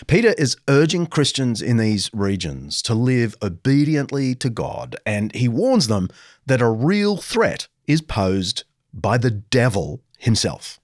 Peter 0.08 0.34
is 0.38 0.58
urging 0.68 1.06
Christians 1.06 1.62
in 1.62 1.78
these 1.78 2.10
regions 2.14 2.82
to 2.82 2.94
live 2.94 3.36
obediently 3.42 4.36
to 4.36 4.50
God, 4.50 4.96
and 5.06 5.34
he 5.34 5.48
warns 5.48 5.88
them 5.88 6.10
that 6.46 6.62
a 6.62 6.70
real 6.70 7.18
threat 7.18 7.68
is 7.88 8.02
posed 8.02 8.64
by 8.94 9.18
the 9.18 9.32
devil 9.32 10.02
himself. 10.18 10.80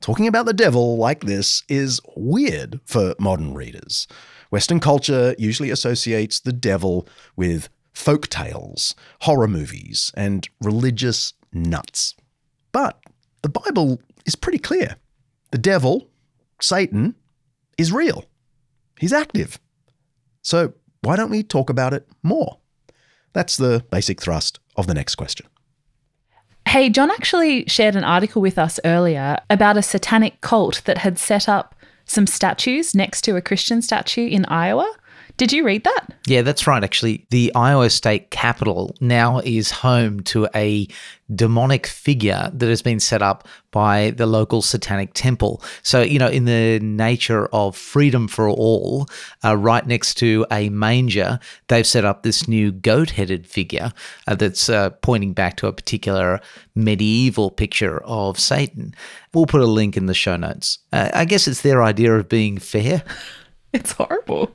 Talking 0.00 0.26
about 0.28 0.46
the 0.46 0.52
devil 0.52 0.96
like 0.96 1.24
this 1.24 1.64
is 1.68 2.00
weird 2.16 2.80
for 2.84 3.14
modern 3.18 3.54
readers. 3.54 4.06
Western 4.50 4.80
culture 4.80 5.34
usually 5.38 5.70
associates 5.70 6.40
the 6.40 6.52
devil 6.52 7.08
with 7.36 7.68
folk 7.98 8.28
tales, 8.28 8.94
horror 9.22 9.48
movies, 9.48 10.12
and 10.14 10.48
religious 10.62 11.34
nuts. 11.52 12.14
But 12.70 12.98
the 13.42 13.48
Bible 13.48 14.00
is 14.24 14.36
pretty 14.36 14.58
clear. 14.58 14.96
The 15.50 15.58
devil, 15.58 16.08
Satan, 16.60 17.16
is 17.76 17.90
real. 17.90 18.24
He's 19.00 19.12
active. 19.12 19.58
So 20.42 20.74
why 21.02 21.16
don't 21.16 21.30
we 21.30 21.42
talk 21.42 21.70
about 21.70 21.92
it 21.92 22.08
more? 22.22 22.58
That's 23.32 23.56
the 23.56 23.84
basic 23.90 24.20
thrust 24.20 24.60
of 24.76 24.86
the 24.86 24.94
next 24.94 25.16
question. 25.16 25.46
Hey, 26.68 26.90
John 26.90 27.10
actually 27.10 27.64
shared 27.66 27.96
an 27.96 28.04
article 28.04 28.40
with 28.40 28.58
us 28.58 28.78
earlier 28.84 29.38
about 29.50 29.76
a 29.76 29.82
satanic 29.82 30.40
cult 30.40 30.82
that 30.84 30.98
had 30.98 31.18
set 31.18 31.48
up 31.48 31.74
some 32.04 32.26
statues 32.26 32.94
next 32.94 33.22
to 33.22 33.36
a 33.36 33.42
Christian 33.42 33.82
statue 33.82 34.26
in 34.26 34.44
Iowa. 34.46 34.88
Did 35.38 35.52
you 35.52 35.64
read 35.64 35.84
that? 35.84 36.06
Yeah, 36.26 36.42
that's 36.42 36.66
right. 36.66 36.82
Actually, 36.82 37.24
the 37.30 37.54
Iowa 37.54 37.90
State 37.90 38.30
Capitol 38.32 38.92
now 39.00 39.38
is 39.38 39.70
home 39.70 40.20
to 40.24 40.48
a 40.52 40.88
demonic 41.32 41.86
figure 41.86 42.50
that 42.52 42.68
has 42.68 42.82
been 42.82 42.98
set 42.98 43.22
up 43.22 43.46
by 43.70 44.10
the 44.10 44.26
local 44.26 44.62
satanic 44.62 45.14
temple. 45.14 45.62
So, 45.84 46.02
you 46.02 46.18
know, 46.18 46.26
in 46.26 46.44
the 46.46 46.80
nature 46.80 47.46
of 47.52 47.76
freedom 47.76 48.26
for 48.26 48.48
all, 48.48 49.06
uh, 49.44 49.56
right 49.56 49.86
next 49.86 50.14
to 50.16 50.44
a 50.50 50.70
manger, 50.70 51.38
they've 51.68 51.86
set 51.86 52.04
up 52.04 52.24
this 52.24 52.48
new 52.48 52.72
goat 52.72 53.10
headed 53.10 53.46
figure 53.46 53.92
uh, 54.26 54.34
that's 54.34 54.68
uh, 54.68 54.90
pointing 54.90 55.34
back 55.34 55.56
to 55.58 55.68
a 55.68 55.72
particular 55.72 56.40
medieval 56.74 57.52
picture 57.52 58.02
of 58.04 58.40
Satan. 58.40 58.92
We'll 59.32 59.46
put 59.46 59.60
a 59.60 59.66
link 59.66 59.96
in 59.96 60.06
the 60.06 60.14
show 60.14 60.36
notes. 60.36 60.80
Uh, 60.92 61.10
I 61.14 61.26
guess 61.26 61.46
it's 61.46 61.62
their 61.62 61.84
idea 61.84 62.16
of 62.16 62.28
being 62.28 62.58
fair. 62.58 63.04
It's 63.72 63.92
horrible. 63.92 64.50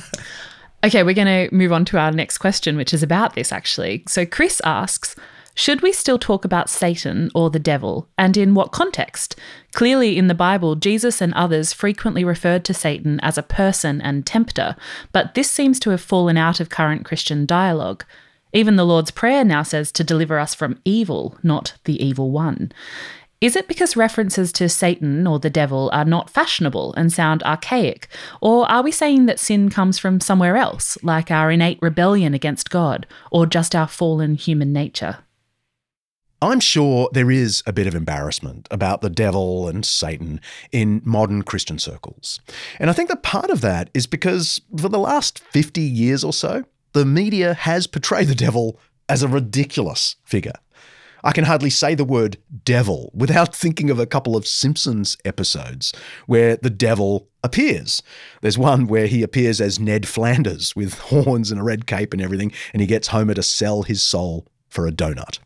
okay, 0.84 1.02
we're 1.02 1.14
going 1.14 1.48
to 1.48 1.54
move 1.54 1.72
on 1.72 1.84
to 1.86 1.98
our 1.98 2.10
next 2.10 2.38
question, 2.38 2.76
which 2.76 2.94
is 2.94 3.02
about 3.02 3.34
this 3.34 3.52
actually. 3.52 4.02
So, 4.08 4.24
Chris 4.24 4.62
asks 4.64 5.14
Should 5.54 5.82
we 5.82 5.92
still 5.92 6.18
talk 6.18 6.46
about 6.46 6.70
Satan 6.70 7.30
or 7.34 7.50
the 7.50 7.58
devil, 7.58 8.08
and 8.16 8.38
in 8.38 8.54
what 8.54 8.72
context? 8.72 9.36
Clearly, 9.72 10.16
in 10.16 10.28
the 10.28 10.34
Bible, 10.34 10.74
Jesus 10.74 11.20
and 11.20 11.34
others 11.34 11.74
frequently 11.74 12.24
referred 12.24 12.64
to 12.64 12.74
Satan 12.74 13.20
as 13.20 13.36
a 13.36 13.42
person 13.42 14.00
and 14.00 14.24
tempter, 14.24 14.74
but 15.12 15.34
this 15.34 15.50
seems 15.50 15.78
to 15.80 15.90
have 15.90 16.00
fallen 16.00 16.38
out 16.38 16.60
of 16.60 16.70
current 16.70 17.04
Christian 17.04 17.44
dialogue. 17.44 18.04
Even 18.52 18.76
the 18.76 18.86
Lord's 18.86 19.10
Prayer 19.10 19.44
now 19.44 19.62
says 19.62 19.92
to 19.92 20.02
deliver 20.02 20.38
us 20.38 20.54
from 20.54 20.80
evil, 20.84 21.38
not 21.42 21.74
the 21.84 22.02
evil 22.04 22.30
one. 22.30 22.72
Is 23.40 23.56
it 23.56 23.68
because 23.68 23.96
references 23.96 24.52
to 24.52 24.68
Satan 24.68 25.26
or 25.26 25.38
the 25.38 25.48
devil 25.48 25.88
are 25.94 26.04
not 26.04 26.28
fashionable 26.28 26.92
and 26.92 27.10
sound 27.10 27.42
archaic? 27.44 28.06
Or 28.42 28.70
are 28.70 28.82
we 28.82 28.92
saying 28.92 29.24
that 29.26 29.40
sin 29.40 29.70
comes 29.70 29.98
from 29.98 30.20
somewhere 30.20 30.58
else, 30.58 30.98
like 31.02 31.30
our 31.30 31.50
innate 31.50 31.78
rebellion 31.80 32.34
against 32.34 32.68
God, 32.68 33.06
or 33.30 33.46
just 33.46 33.74
our 33.74 33.88
fallen 33.88 34.34
human 34.34 34.74
nature? 34.74 35.20
I'm 36.42 36.60
sure 36.60 37.08
there 37.14 37.30
is 37.30 37.62
a 37.66 37.72
bit 37.72 37.86
of 37.86 37.94
embarrassment 37.94 38.68
about 38.70 39.00
the 39.00 39.08
devil 39.08 39.68
and 39.68 39.86
Satan 39.86 40.42
in 40.70 41.00
modern 41.02 41.42
Christian 41.42 41.78
circles. 41.78 42.40
And 42.78 42.90
I 42.90 42.92
think 42.92 43.08
that 43.08 43.22
part 43.22 43.48
of 43.48 43.62
that 43.62 43.88
is 43.94 44.06
because 44.06 44.60
for 44.78 44.90
the 44.90 44.98
last 44.98 45.38
50 45.38 45.80
years 45.80 46.22
or 46.24 46.34
so, 46.34 46.64
the 46.92 47.06
media 47.06 47.54
has 47.54 47.86
portrayed 47.86 48.28
the 48.28 48.34
devil 48.34 48.78
as 49.08 49.22
a 49.22 49.28
ridiculous 49.28 50.16
figure. 50.24 50.52
I 51.22 51.32
can 51.32 51.44
hardly 51.44 51.70
say 51.70 51.94
the 51.94 52.04
word 52.04 52.38
devil 52.64 53.10
without 53.14 53.54
thinking 53.54 53.90
of 53.90 53.98
a 53.98 54.06
couple 54.06 54.36
of 54.36 54.46
Simpsons 54.46 55.16
episodes 55.24 55.92
where 56.26 56.56
the 56.56 56.70
devil 56.70 57.28
appears. 57.42 58.02
There's 58.40 58.58
one 58.58 58.86
where 58.86 59.06
he 59.06 59.22
appears 59.22 59.60
as 59.60 59.78
Ned 59.78 60.06
Flanders 60.06 60.74
with 60.74 60.98
horns 60.98 61.50
and 61.50 61.60
a 61.60 61.64
red 61.64 61.86
cape 61.86 62.12
and 62.12 62.22
everything, 62.22 62.52
and 62.72 62.80
he 62.80 62.86
gets 62.86 63.08
Homer 63.08 63.34
to 63.34 63.42
sell 63.42 63.82
his 63.82 64.02
soul 64.02 64.46
for 64.68 64.86
a 64.86 64.92
donut. 64.92 65.38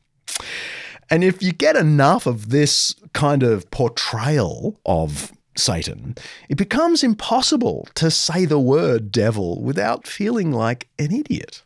And 1.10 1.22
if 1.22 1.42
you 1.42 1.52
get 1.52 1.76
enough 1.76 2.26
of 2.26 2.50
this 2.50 2.94
kind 3.12 3.42
of 3.42 3.70
portrayal 3.70 4.80
of 4.86 5.32
Satan, 5.56 6.16
it 6.48 6.56
becomes 6.56 7.04
impossible 7.04 7.88
to 7.94 8.10
say 8.10 8.44
the 8.44 8.58
word 8.58 9.12
devil 9.12 9.62
without 9.62 10.06
feeling 10.06 10.50
like 10.50 10.88
an 10.98 11.12
idiot. 11.12 11.62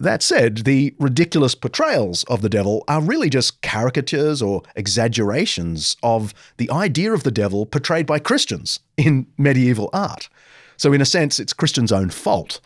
That 0.00 0.22
said, 0.22 0.58
the 0.58 0.94
ridiculous 1.00 1.56
portrayals 1.56 2.22
of 2.24 2.40
the 2.40 2.48
devil 2.48 2.84
are 2.86 3.02
really 3.02 3.28
just 3.28 3.62
caricatures 3.62 4.40
or 4.40 4.62
exaggerations 4.76 5.96
of 6.04 6.32
the 6.56 6.70
idea 6.70 7.12
of 7.12 7.24
the 7.24 7.32
devil 7.32 7.66
portrayed 7.66 8.06
by 8.06 8.20
Christians 8.20 8.78
in 8.96 9.26
medieval 9.36 9.90
art. 9.92 10.28
So, 10.76 10.92
in 10.92 11.00
a 11.00 11.04
sense, 11.04 11.40
it's 11.40 11.52
Christians' 11.52 11.90
own 11.90 12.10
fault. 12.10 12.60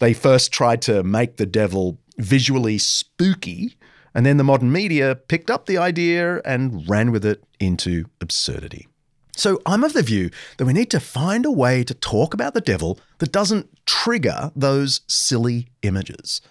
They 0.00 0.12
first 0.12 0.52
tried 0.52 0.82
to 0.82 1.02
make 1.02 1.38
the 1.38 1.46
devil 1.46 1.98
visually 2.18 2.76
spooky, 2.76 3.78
and 4.14 4.26
then 4.26 4.36
the 4.36 4.44
modern 4.44 4.70
media 4.70 5.14
picked 5.14 5.50
up 5.50 5.64
the 5.64 5.78
idea 5.78 6.42
and 6.44 6.86
ran 6.86 7.10
with 7.10 7.24
it 7.24 7.42
into 7.58 8.04
absurdity. 8.20 8.86
So 9.34 9.62
I'm 9.64 9.82
of 9.82 9.94
the 9.94 10.02
view 10.02 10.30
that 10.58 10.66
we 10.66 10.74
need 10.74 10.90
to 10.90 11.00
find 11.00 11.46
a 11.46 11.50
way 11.50 11.84
to 11.84 11.94
talk 11.94 12.34
about 12.34 12.52
the 12.52 12.60
devil 12.60 12.98
that 13.18 13.32
doesn't 13.32 13.70
trigger 13.86 14.50
those 14.54 15.00
silly 15.06 15.68
images. 15.82 16.42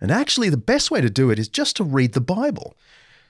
And 0.00 0.10
actually, 0.10 0.48
the 0.48 0.56
best 0.56 0.90
way 0.90 1.00
to 1.00 1.10
do 1.10 1.30
it 1.30 1.38
is 1.38 1.48
just 1.48 1.76
to 1.76 1.84
read 1.84 2.12
the 2.12 2.20
Bible. 2.20 2.76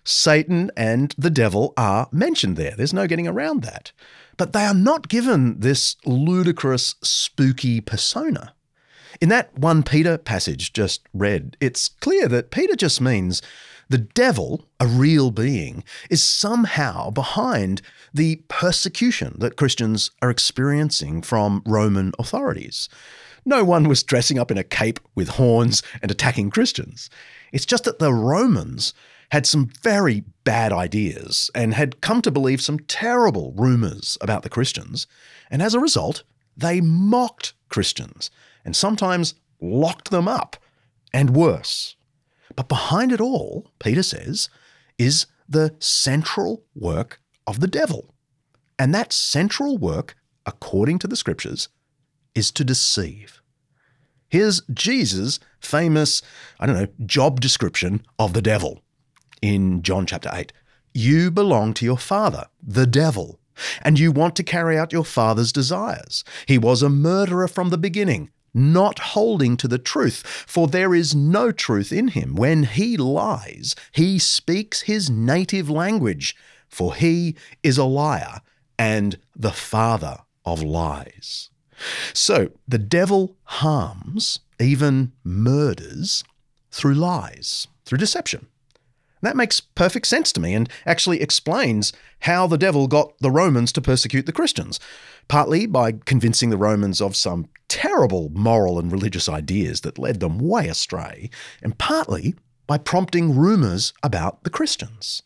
Satan 0.05 0.71
and 0.77 1.15
the 1.19 1.31
devil 1.31 1.75
are 1.77 2.09
mentioned 2.13 2.57
there. 2.57 2.75
There's 2.77 2.95
no 2.95 3.07
getting 3.07 3.29
around 3.29 3.63
that. 3.63 3.93
But 4.37 4.53
they 4.53 4.65
are 4.65 4.75
not 4.75 5.09
given 5.09 5.61
this 5.61 5.97
ludicrous, 6.07 6.95
spooky 7.03 7.81
persona. 7.81 8.55
In 9.21 9.29
that 9.31 9.57
1 9.59 9.83
Peter 9.83 10.17
passage 10.17 10.73
just 10.73 11.03
read, 11.13 11.57
it's 11.61 11.89
clear 11.89 12.29
that 12.29 12.51
Peter 12.51 12.77
just 12.77 13.01
means 13.01 13.43
the 13.91 13.99
devil, 13.99 14.67
a 14.79 14.87
real 14.87 15.31
being, 15.31 15.83
is 16.11 16.23
somehow 16.23 17.11
behind 17.11 17.81
the 18.13 18.43
persecution 18.49 19.37
that 19.39 19.57
Christians 19.57 20.11
are 20.21 20.31
experiencing 20.31 21.23
from 21.23 21.63
Roman 21.67 22.13
authorities. 22.19 22.89
No 23.49 23.65
one 23.65 23.89
was 23.89 24.03
dressing 24.03 24.39
up 24.39 24.51
in 24.51 24.59
a 24.59 24.63
cape 24.63 25.01
with 25.15 25.31
horns 25.31 25.83
and 26.03 26.11
attacking 26.11 26.51
Christians. 26.51 27.09
It's 27.51 27.65
just 27.65 27.85
that 27.85 27.99
the 27.99 28.13
Romans 28.13 28.93
had 29.31 29.47
some 29.47 29.71
very 29.83 30.25
bad 30.45 30.71
ideas 30.71 31.51
and 31.55 31.73
had 31.73 32.03
come 32.03 32.21
to 32.21 32.31
believe 32.31 32.61
some 32.61 32.79
terrible 32.81 33.55
rumours 33.57 34.19
about 34.21 34.43
the 34.43 34.51
Christians. 34.51 35.07
And 35.51 35.63
as 35.63 35.73
a 35.73 35.81
result, 35.81 36.25
they 36.59 36.83
mocked 36.83 37.55
Christians 37.71 38.31
and 38.67 38.77
sometimes 38.77 39.35
locked 39.63 40.11
them 40.11 40.29
up, 40.29 40.59
and 41.15 41.31
worse. 41.31 41.97
But 42.55 42.69
behind 42.69 43.13
it 43.13 43.21
all, 43.21 43.73
Peter 43.79 44.03
says, 44.03 44.51
is 44.99 45.25
the 45.49 45.75
central 45.79 46.65
work 46.75 47.19
of 47.47 47.61
the 47.61 47.67
devil. 47.67 48.15
And 48.79 48.95
that 48.95 49.11
central 49.11 49.79
work, 49.79 50.17
according 50.45 50.99
to 50.99 51.07
the 51.07 51.17
scriptures, 51.17 51.71
is 52.35 52.51
to 52.53 52.63
deceive. 52.63 53.38
Here's 54.29 54.61
Jesus' 54.73 55.41
famous, 55.61 56.23
I 56.61 56.67
don't 56.67 56.77
know, 56.77 56.89
job 57.07 57.41
description 57.41 58.05
of 58.19 58.35
the 58.35 58.43
devil 58.43 58.83
in 59.41 59.83
John 59.83 60.07
chapter 60.07 60.31
8. 60.33 60.53
You 60.93 61.31
belong 61.31 61.75
to 61.75 61.85
your 61.85 61.99
father, 61.99 62.47
the 62.63 62.87
devil, 62.87 63.41
and 63.83 63.99
you 63.99 64.13
want 64.13 64.37
to 64.37 64.43
carry 64.43 64.79
out 64.79 64.93
your 64.93 65.05
father's 65.05 65.53
desires. 65.53 66.25
He 66.47 66.59
was 66.59 66.83
a 66.83 66.89
murderer 66.89 67.49
from 67.49 67.71
the 67.71 67.79
beginning 67.79 68.31
not 68.55 68.99
holding 68.99 69.57
to 69.59 69.69
the 69.69 69.79
truth, 69.79 70.27
for 70.47 70.67
there 70.67 70.95
is 70.95 71.15
no 71.15 71.53
truth 71.53 71.93
in 71.93 72.09
him. 72.09 72.35
When 72.35 72.65
he 72.65 72.97
lies, 72.97 73.75
he 73.93 74.19
speaks 74.19 74.83
his 74.83 75.11
native 75.11 75.71
language, 75.71 76.35
for 76.69 76.95
he 76.95 77.37
is 77.63 77.79
a 77.79 77.85
liar 77.85 78.41
and 78.79 79.19
the 79.37 79.53
father 79.53 80.19
of 80.45 80.63
lies. 80.63 81.51
So 82.13 82.51
the 82.67 82.79
devil 82.79 83.37
harms, 83.45 84.41
even 84.61 85.13
murders, 85.25 86.25
through 86.71 86.95
lies, 86.95 87.67
through 87.85 87.99
deception. 87.99 88.47
That 89.21 89.37
makes 89.37 89.61
perfect 89.61 90.07
sense 90.07 90.33
to 90.33 90.41
me 90.41 90.55
and 90.55 90.69
actually 90.87 91.21
explains 91.21 91.93
how 92.21 92.47
the 92.47 92.59
devil 92.59 92.87
got 92.87 93.19
the 93.19 93.31
Romans 93.31 93.73
to 93.73 93.81
persecute 93.81 94.27
the 94.27 94.33
Christians 94.33 94.79
partly 95.29 95.67
by 95.67 95.93
convincing 95.93 96.51
the 96.51 96.57
Romans 96.57 97.01
of 97.01 97.15
some 97.15 97.49
terrible 97.69 98.31
moral 98.31 98.79
and 98.79 98.91
religious 98.91 99.29
ideas 99.29 99.83
that 99.83 99.99
led 99.99 100.21
them 100.21 100.39
way 100.39 100.69
astray, 100.69 101.31
and 101.63 101.79
partly 101.79 102.35
by 102.67 102.79
prompting 102.79 103.37
rumours 103.37 103.93
about 104.03 104.43
the 104.43 104.51
Christians. 104.51 105.23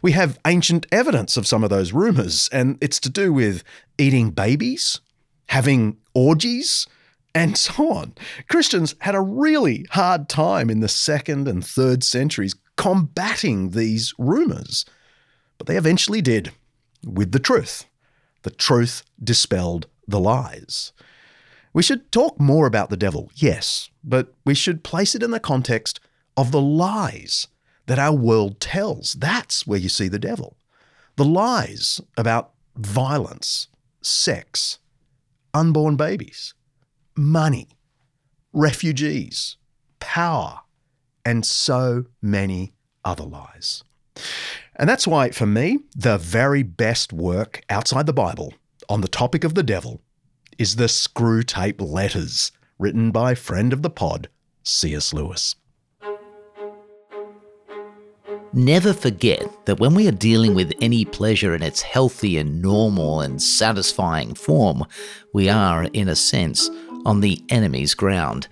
We 0.00 0.12
have 0.12 0.38
ancient 0.46 0.86
evidence 0.92 1.36
of 1.36 1.46
some 1.46 1.64
of 1.64 1.70
those 1.70 1.92
rumours, 1.92 2.48
and 2.52 2.78
it's 2.80 3.00
to 3.00 3.10
do 3.10 3.32
with 3.32 3.64
eating 3.98 4.30
babies, 4.30 5.00
having 5.48 5.96
orgies, 6.14 6.86
and 7.34 7.56
so 7.58 7.90
on. 7.92 8.14
Christians 8.48 8.94
had 9.00 9.14
a 9.14 9.20
really 9.20 9.86
hard 9.90 10.28
time 10.28 10.70
in 10.70 10.80
the 10.80 10.88
second 10.88 11.48
and 11.48 11.64
third 11.64 12.04
centuries 12.04 12.54
combating 12.76 13.70
these 13.70 14.14
rumours, 14.18 14.84
but 15.58 15.66
they 15.66 15.76
eventually 15.76 16.20
did 16.20 16.52
with 17.04 17.32
the 17.32 17.38
truth. 17.38 17.86
The 18.42 18.50
truth 18.50 19.02
dispelled 19.22 19.86
the 20.06 20.20
lies. 20.20 20.92
We 21.72 21.82
should 21.82 22.12
talk 22.12 22.38
more 22.38 22.66
about 22.66 22.90
the 22.90 22.96
devil, 22.96 23.30
yes, 23.34 23.90
but 24.02 24.32
we 24.44 24.54
should 24.54 24.84
place 24.84 25.14
it 25.14 25.22
in 25.22 25.30
the 25.30 25.40
context 25.40 25.98
of 26.36 26.52
the 26.52 26.60
lies 26.60 27.48
that 27.86 27.98
our 27.98 28.14
world 28.14 28.60
tells. 28.60 29.14
That's 29.14 29.66
where 29.66 29.78
you 29.78 29.88
see 29.88 30.08
the 30.08 30.18
devil. 30.18 30.56
The 31.16 31.24
lies 31.24 32.00
about 32.16 32.52
violence, 32.76 33.68
sex, 34.02 34.78
unborn 35.54 35.96
babies, 35.96 36.52
money, 37.16 37.68
refugees, 38.52 39.56
power, 40.00 40.60
and 41.24 41.46
so 41.46 42.04
many 42.20 42.74
other 43.04 43.24
lies. 43.24 43.84
And 44.76 44.88
that's 44.88 45.06
why, 45.06 45.30
for 45.30 45.46
me, 45.46 45.78
the 45.96 46.18
very 46.18 46.62
best 46.62 47.12
work 47.12 47.62
outside 47.70 48.06
the 48.06 48.12
Bible 48.12 48.52
on 48.88 49.00
the 49.00 49.08
topic 49.08 49.44
of 49.44 49.54
the 49.54 49.62
devil 49.62 50.02
is 50.58 50.76
the 50.76 50.84
Screwtape 50.84 51.80
Letters, 51.80 52.52
written 52.78 53.10
by 53.10 53.34
friend 53.34 53.72
of 53.72 53.82
the 53.82 53.90
pod, 53.90 54.28
C.S. 54.62 55.12
Lewis. 55.12 55.56
Never 58.56 58.92
forget 58.92 59.66
that 59.66 59.80
when 59.80 59.96
we 59.96 60.06
are 60.06 60.12
dealing 60.12 60.54
with 60.54 60.72
any 60.80 61.04
pleasure 61.04 61.56
in 61.56 61.62
its 61.64 61.82
healthy 61.82 62.38
and 62.38 62.62
normal 62.62 63.20
and 63.20 63.42
satisfying 63.42 64.32
form, 64.34 64.84
we 65.32 65.48
are, 65.48 65.88
in 65.92 66.08
a 66.08 66.14
sense, 66.14 66.70
on 67.04 67.20
the 67.20 67.42
enemy's 67.48 67.94
ground. 67.94 68.46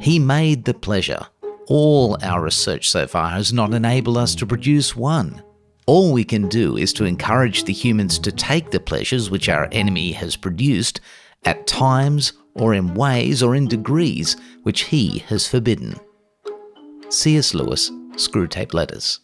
He 0.00 0.18
made 0.18 0.64
the 0.64 0.72
pleasure. 0.72 1.26
All 1.66 2.16
our 2.22 2.40
research 2.42 2.88
so 2.88 3.06
far 3.06 3.28
has 3.28 3.52
not 3.52 3.74
enabled 3.74 4.16
us 4.16 4.34
to 4.36 4.46
produce 4.46 4.96
one. 4.96 5.42
All 5.84 6.14
we 6.14 6.24
can 6.24 6.48
do 6.48 6.78
is 6.78 6.94
to 6.94 7.04
encourage 7.04 7.64
the 7.64 7.74
humans 7.74 8.18
to 8.20 8.32
take 8.32 8.70
the 8.70 8.80
pleasures 8.80 9.30
which 9.30 9.50
our 9.50 9.68
enemy 9.70 10.12
has 10.12 10.34
produced 10.34 11.02
at 11.44 11.66
times 11.66 12.32
or 12.54 12.72
in 12.72 12.94
ways 12.94 13.42
or 13.42 13.54
in 13.54 13.68
degrees 13.68 14.34
which 14.62 14.84
he 14.84 15.18
has 15.28 15.46
forbidden. 15.46 16.00
C.S. 17.10 17.52
Lewis, 17.52 17.90
Screwtape 18.16 18.72
Letters. 18.72 19.20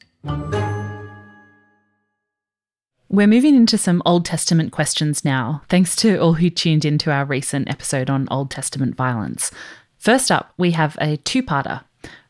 We're 3.11 3.27
moving 3.27 3.55
into 3.55 3.79
some 3.79 4.03
Old 4.05 4.25
Testament 4.25 4.73
questions 4.73 5.25
now, 5.25 5.63
thanks 5.69 5.97
to 5.97 6.19
all 6.19 6.35
who 6.35 6.51
tuned 6.51 6.85
into 6.85 7.11
our 7.11 7.25
recent 7.25 7.71
episode 7.71 8.11
on 8.11 8.29
Old 8.31 8.51
Testament 8.51 8.97
violence. 8.97 9.51
First 9.97 10.31
up, 10.31 10.53
we 10.57 10.73
have 10.73 10.97
a 11.01 11.17
two 11.19 11.43
parter. 11.43 11.83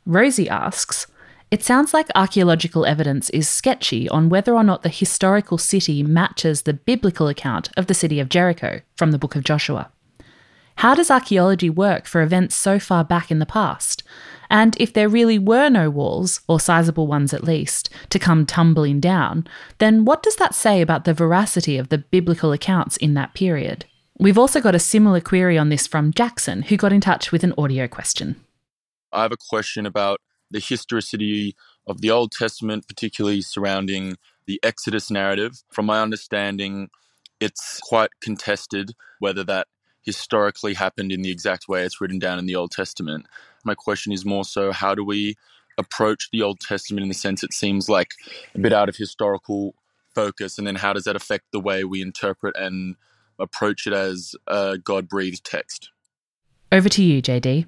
Rosie 0.06 0.48
asks, 0.48 1.06
it 1.50 1.64
sounds 1.64 1.94
like 1.94 2.08
archaeological 2.14 2.84
evidence 2.84 3.30
is 3.30 3.48
sketchy 3.48 4.08
on 4.10 4.28
whether 4.28 4.54
or 4.54 4.62
not 4.62 4.82
the 4.82 4.90
historical 4.90 5.56
city 5.56 6.02
matches 6.02 6.62
the 6.62 6.74
biblical 6.74 7.26
account 7.26 7.70
of 7.76 7.86
the 7.86 7.94
city 7.94 8.20
of 8.20 8.28
Jericho 8.28 8.82
from 8.96 9.12
the 9.12 9.18
book 9.18 9.34
of 9.34 9.44
Joshua. 9.44 9.90
How 10.76 10.94
does 10.94 11.10
archaeology 11.10 11.70
work 11.70 12.06
for 12.06 12.22
events 12.22 12.54
so 12.54 12.78
far 12.78 13.02
back 13.02 13.30
in 13.30 13.38
the 13.38 13.46
past? 13.46 14.02
And 14.50 14.76
if 14.80 14.92
there 14.92 15.08
really 15.08 15.38
were 15.38 15.68
no 15.68 15.90
walls, 15.90 16.40
or 16.48 16.58
sizable 16.58 17.06
ones 17.06 17.34
at 17.34 17.44
least, 17.44 17.90
to 18.10 18.18
come 18.18 18.46
tumbling 18.46 19.00
down, 19.00 19.46
then 19.78 20.04
what 20.04 20.22
does 20.22 20.36
that 20.36 20.54
say 20.54 20.80
about 20.80 21.04
the 21.04 21.14
veracity 21.14 21.76
of 21.76 21.88
the 21.88 21.98
biblical 21.98 22.52
accounts 22.52 22.96
in 22.96 23.14
that 23.14 23.34
period? 23.34 23.84
We've 24.18 24.38
also 24.38 24.60
got 24.60 24.74
a 24.74 24.80
similar 24.80 25.20
query 25.20 25.56
on 25.58 25.68
this 25.68 25.86
from 25.86 26.12
Jackson, 26.12 26.62
who 26.62 26.76
got 26.76 26.92
in 26.92 27.00
touch 27.00 27.30
with 27.30 27.44
an 27.44 27.54
audio 27.56 27.86
question. 27.86 28.36
I 29.12 29.22
have 29.22 29.32
a 29.32 29.36
question 29.48 29.86
about 29.86 30.20
the 30.50 30.60
historicity 30.60 31.54
of 31.86 32.00
the 32.00 32.10
Old 32.10 32.32
Testament, 32.32 32.88
particularly 32.88 33.42
surrounding 33.42 34.16
the 34.46 34.58
Exodus 34.62 35.10
narrative. 35.10 35.62
From 35.70 35.86
my 35.86 36.00
understanding, 36.00 36.88
it's 37.38 37.80
quite 37.80 38.10
contested 38.20 38.92
whether 39.20 39.44
that 39.44 39.68
historically 40.02 40.74
happened 40.74 41.12
in 41.12 41.22
the 41.22 41.30
exact 41.30 41.68
way 41.68 41.84
it's 41.84 42.00
written 42.00 42.18
down 42.18 42.38
in 42.38 42.46
the 42.46 42.56
Old 42.56 42.70
Testament. 42.70 43.26
My 43.68 43.74
question 43.74 44.12
is 44.12 44.24
more 44.24 44.46
so 44.46 44.72
how 44.72 44.94
do 44.94 45.04
we 45.04 45.36
approach 45.76 46.30
the 46.32 46.40
Old 46.40 46.58
Testament 46.58 47.02
in 47.02 47.08
the 47.08 47.14
sense 47.14 47.44
it 47.44 47.52
seems 47.52 47.86
like 47.86 48.14
a 48.54 48.58
bit 48.58 48.72
out 48.72 48.88
of 48.88 48.96
historical 48.96 49.74
focus, 50.14 50.56
and 50.56 50.66
then 50.66 50.76
how 50.76 50.94
does 50.94 51.04
that 51.04 51.16
affect 51.16 51.44
the 51.52 51.60
way 51.60 51.84
we 51.84 52.00
interpret 52.00 52.56
and 52.56 52.96
approach 53.38 53.86
it 53.86 53.92
as 53.92 54.34
a 54.46 54.78
God 54.82 55.06
breathed 55.06 55.44
text? 55.44 55.90
Over 56.72 56.88
to 56.88 57.02
you, 57.02 57.20
JD. 57.20 57.66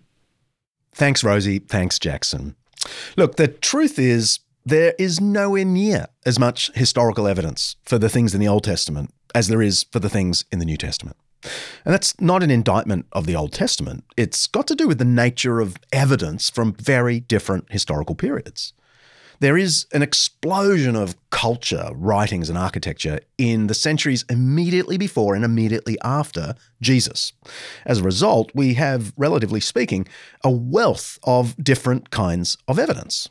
Thanks, 0.94 1.22
Rosie. 1.22 1.58
Thanks, 1.58 1.98
Jackson. 1.98 2.56
Look, 3.18 3.36
the 3.36 3.48
truth 3.48 3.98
is, 3.98 4.40
there 4.64 4.94
is 4.98 5.20
nowhere 5.20 5.66
near 5.66 6.06
as 6.24 6.38
much 6.38 6.70
historical 6.74 7.26
evidence 7.26 7.76
for 7.84 7.98
the 7.98 8.08
things 8.08 8.34
in 8.34 8.40
the 8.40 8.48
Old 8.48 8.64
Testament 8.64 9.12
as 9.34 9.48
there 9.48 9.60
is 9.60 9.84
for 9.92 10.00
the 10.00 10.08
things 10.08 10.46
in 10.50 10.60
the 10.60 10.64
New 10.64 10.78
Testament. 10.78 11.18
And 11.42 11.94
that's 11.94 12.20
not 12.20 12.42
an 12.42 12.50
indictment 12.50 13.06
of 13.12 13.26
the 13.26 13.36
Old 13.36 13.52
Testament. 13.52 14.04
It's 14.16 14.46
got 14.46 14.66
to 14.68 14.74
do 14.74 14.86
with 14.86 14.98
the 14.98 15.04
nature 15.04 15.60
of 15.60 15.76
evidence 15.92 16.50
from 16.50 16.74
very 16.74 17.20
different 17.20 17.70
historical 17.70 18.14
periods. 18.14 18.72
There 19.40 19.56
is 19.56 19.86
an 19.94 20.02
explosion 20.02 20.94
of 20.94 21.16
culture, 21.30 21.88
writings, 21.94 22.50
and 22.50 22.58
architecture 22.58 23.20
in 23.38 23.68
the 23.68 23.74
centuries 23.74 24.26
immediately 24.28 24.98
before 24.98 25.34
and 25.34 25.46
immediately 25.46 25.96
after 26.04 26.54
Jesus. 26.82 27.32
As 27.86 28.00
a 28.00 28.04
result, 28.04 28.52
we 28.54 28.74
have, 28.74 29.14
relatively 29.16 29.60
speaking, 29.60 30.06
a 30.44 30.50
wealth 30.50 31.18
of 31.24 31.56
different 31.56 32.10
kinds 32.10 32.58
of 32.68 32.78
evidence. 32.78 33.30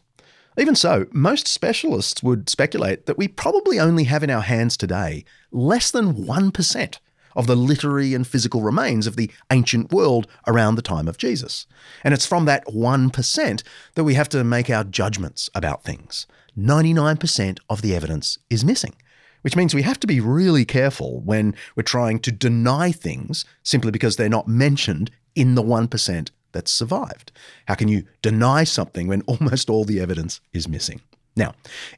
Even 0.58 0.74
so, 0.74 1.06
most 1.12 1.48
specialists 1.48 2.24
would 2.24 2.50
speculate 2.50 3.06
that 3.06 3.20
we 3.20 3.28
probably 3.28 3.80
only 3.80 4.06
have 4.06 4.24
in 4.24 4.32
our 4.32 4.42
hands 4.42 4.76
today 4.78 5.24
less 5.52 5.92
than 5.92 6.26
1% 6.26 6.98
of 7.36 7.48
the 7.48 7.56
literary 7.56 8.14
and 8.14 8.26
physical 8.28 8.62
remains 8.62 9.08
of 9.08 9.16
the 9.16 9.32
ancient 9.52 9.92
world 9.92 10.28
around 10.48 10.76
the 10.76 10.82
time 10.82 11.08
of 11.08 11.18
Jesus. 11.18 11.66
And 12.04 12.14
it's 12.14 12.26
from 12.26 12.46
that 12.46 12.66
1% 12.68 13.64
that 13.96 14.04
we 14.04 14.14
have 14.14 14.30
to 14.30 14.44
make 14.44 14.70
our 14.70 14.84
judgments 14.84 15.50
about 15.54 15.84
things. 15.84 16.28
99% 16.58 17.60
of 17.70 17.82
the 17.82 17.96
evidence 17.96 18.38
is 18.50 18.66
missing, 18.66 18.96
which 19.42 19.56
means 19.56 19.74
we 19.74 19.84
have 19.84 20.00
to 20.00 20.08
be 20.08 20.20
really 20.20 20.66
careful 20.66 21.22
when 21.22 21.56
we're 21.76 21.84
trying 21.84 22.20
to 22.20 22.32
deny 22.32 22.92
things 22.92 23.46
simply 23.64 23.92
because 23.92 24.16
they're 24.16 24.30
not 24.30 24.48
mentioned 24.48 25.12
in 25.36 25.56
the 25.56 25.64
1% 25.64 26.32
that's 26.52 26.72
survived. 26.72 27.32
How 27.68 27.76
can 27.76 27.88
you 27.88 28.06
deny 28.22 28.64
something 28.64 29.08
when 29.08 29.22
almost 29.24 29.70
all 29.70 29.86
the 29.86 30.02
evidence 30.02 30.42
is 30.54 30.68
missing? 30.68 31.02
Now, 31.36 31.54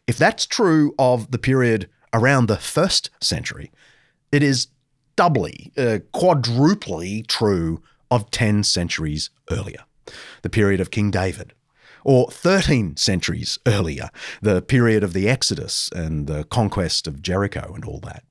if 0.07 0.17
that's 0.17 0.45
true 0.45 0.93
of 0.99 1.31
the 1.31 1.39
period 1.39 1.89
around 2.13 2.47
the 2.47 2.57
first 2.57 3.09
century, 3.21 3.71
it 4.31 4.43
is 4.43 4.67
doubly, 5.15 5.71
uh, 5.77 5.99
quadruply 6.11 7.23
true 7.23 7.81
of 8.09 8.29
10 8.31 8.63
centuries 8.63 9.29
earlier, 9.49 9.83
the 10.41 10.49
period 10.49 10.79
of 10.79 10.91
King 10.91 11.11
David, 11.11 11.53
or 12.03 12.29
13 12.29 12.97
centuries 12.97 13.59
earlier, 13.67 14.09
the 14.41 14.61
period 14.61 15.03
of 15.03 15.13
the 15.13 15.29
Exodus 15.29 15.89
and 15.95 16.27
the 16.27 16.43
conquest 16.45 17.07
of 17.07 17.21
Jericho 17.21 17.71
and 17.73 17.85
all 17.85 17.99
that. 17.99 18.23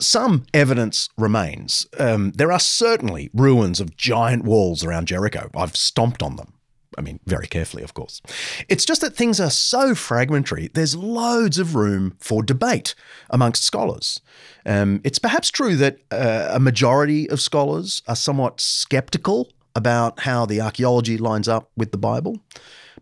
Some 0.00 0.46
evidence 0.54 1.08
remains. 1.18 1.86
Um, 1.98 2.30
there 2.32 2.52
are 2.52 2.60
certainly 2.60 3.30
ruins 3.34 3.80
of 3.80 3.96
giant 3.96 4.44
walls 4.44 4.84
around 4.84 5.08
Jericho. 5.08 5.50
I've 5.56 5.74
stomped 5.74 6.22
on 6.22 6.36
them. 6.36 6.54
I 6.96 7.02
mean, 7.02 7.20
very 7.26 7.46
carefully, 7.46 7.82
of 7.82 7.94
course. 7.94 8.22
It's 8.68 8.84
just 8.84 9.02
that 9.02 9.14
things 9.14 9.40
are 9.40 9.50
so 9.50 9.94
fragmentary, 9.94 10.70
there's 10.72 10.96
loads 10.96 11.58
of 11.58 11.74
room 11.74 12.16
for 12.18 12.42
debate 12.42 12.94
amongst 13.30 13.62
scholars. 13.62 14.20
Um, 14.64 15.00
it's 15.04 15.18
perhaps 15.18 15.50
true 15.50 15.76
that 15.76 15.98
uh, 16.10 16.48
a 16.50 16.60
majority 16.60 17.28
of 17.28 17.40
scholars 17.40 18.02
are 18.08 18.16
somewhat 18.16 18.60
skeptical 18.60 19.52
about 19.74 20.20
how 20.20 20.46
the 20.46 20.60
archaeology 20.60 21.18
lines 21.18 21.48
up 21.48 21.70
with 21.76 21.92
the 21.92 21.98
Bible. 21.98 22.40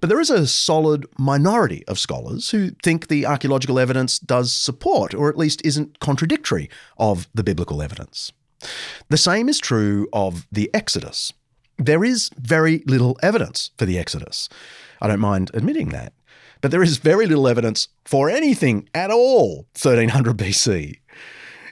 But 0.01 0.09
there 0.09 0.21
is 0.21 0.31
a 0.31 0.47
solid 0.47 1.07
minority 1.19 1.85
of 1.87 1.99
scholars 1.99 2.51
who 2.51 2.71
think 2.83 3.09
the 3.09 3.25
archaeological 3.25 3.79
evidence 3.79 4.19
does 4.19 4.53
support, 4.53 5.15
or 5.15 5.31
at 5.31 5.39
least 5.39 5.63
isn't 5.65 6.01
contradictory, 6.01 6.69
of 6.99 7.29
the 7.35 7.45
biblical 7.45 7.81
evidence. 7.81 8.33
The 9.09 9.17
same 9.17 9.49
is 9.49 9.59
true 9.59 10.09
of 10.13 10.47
the 10.53 10.71
Exodus. 10.75 11.33
There 11.79 12.05
is 12.05 12.31
very 12.39 12.83
little 12.87 13.19
evidence 13.23 13.71
for 13.77 13.87
the 13.87 13.99
Exodus. 13.99 14.49
I 15.01 15.09
don't 15.09 15.21
mind 15.21 15.51
admitting 15.53 15.91
that. 15.91 16.13
But 16.61 16.71
there 16.71 16.83
is 16.83 16.97
very 16.97 17.27
little 17.27 17.49
evidence 17.49 17.89
for 18.05 18.31
anything 18.31 18.89
at 18.95 19.11
all 19.11 19.67
1300 19.81 20.37
BC. 20.37 21.01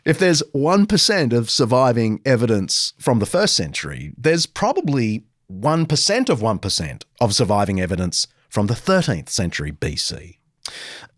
If 0.05 0.19
there's 0.19 0.43
1% 0.55 1.33
of 1.33 1.51
surviving 1.51 2.21
evidence 2.27 2.93
from 2.99 3.19
the 3.19 3.27
first 3.27 3.57
century, 3.57 4.13
there's 4.19 4.45
probably 4.45 5.25
1% 5.51 6.29
of 6.29 6.41
1% 6.41 7.03
of 7.21 7.35
surviving 7.35 7.81
evidence 7.81 8.27
from 8.51 8.67
the 8.67 8.75
13th 8.75 9.31
century 9.31 9.73
BC. 9.73 10.37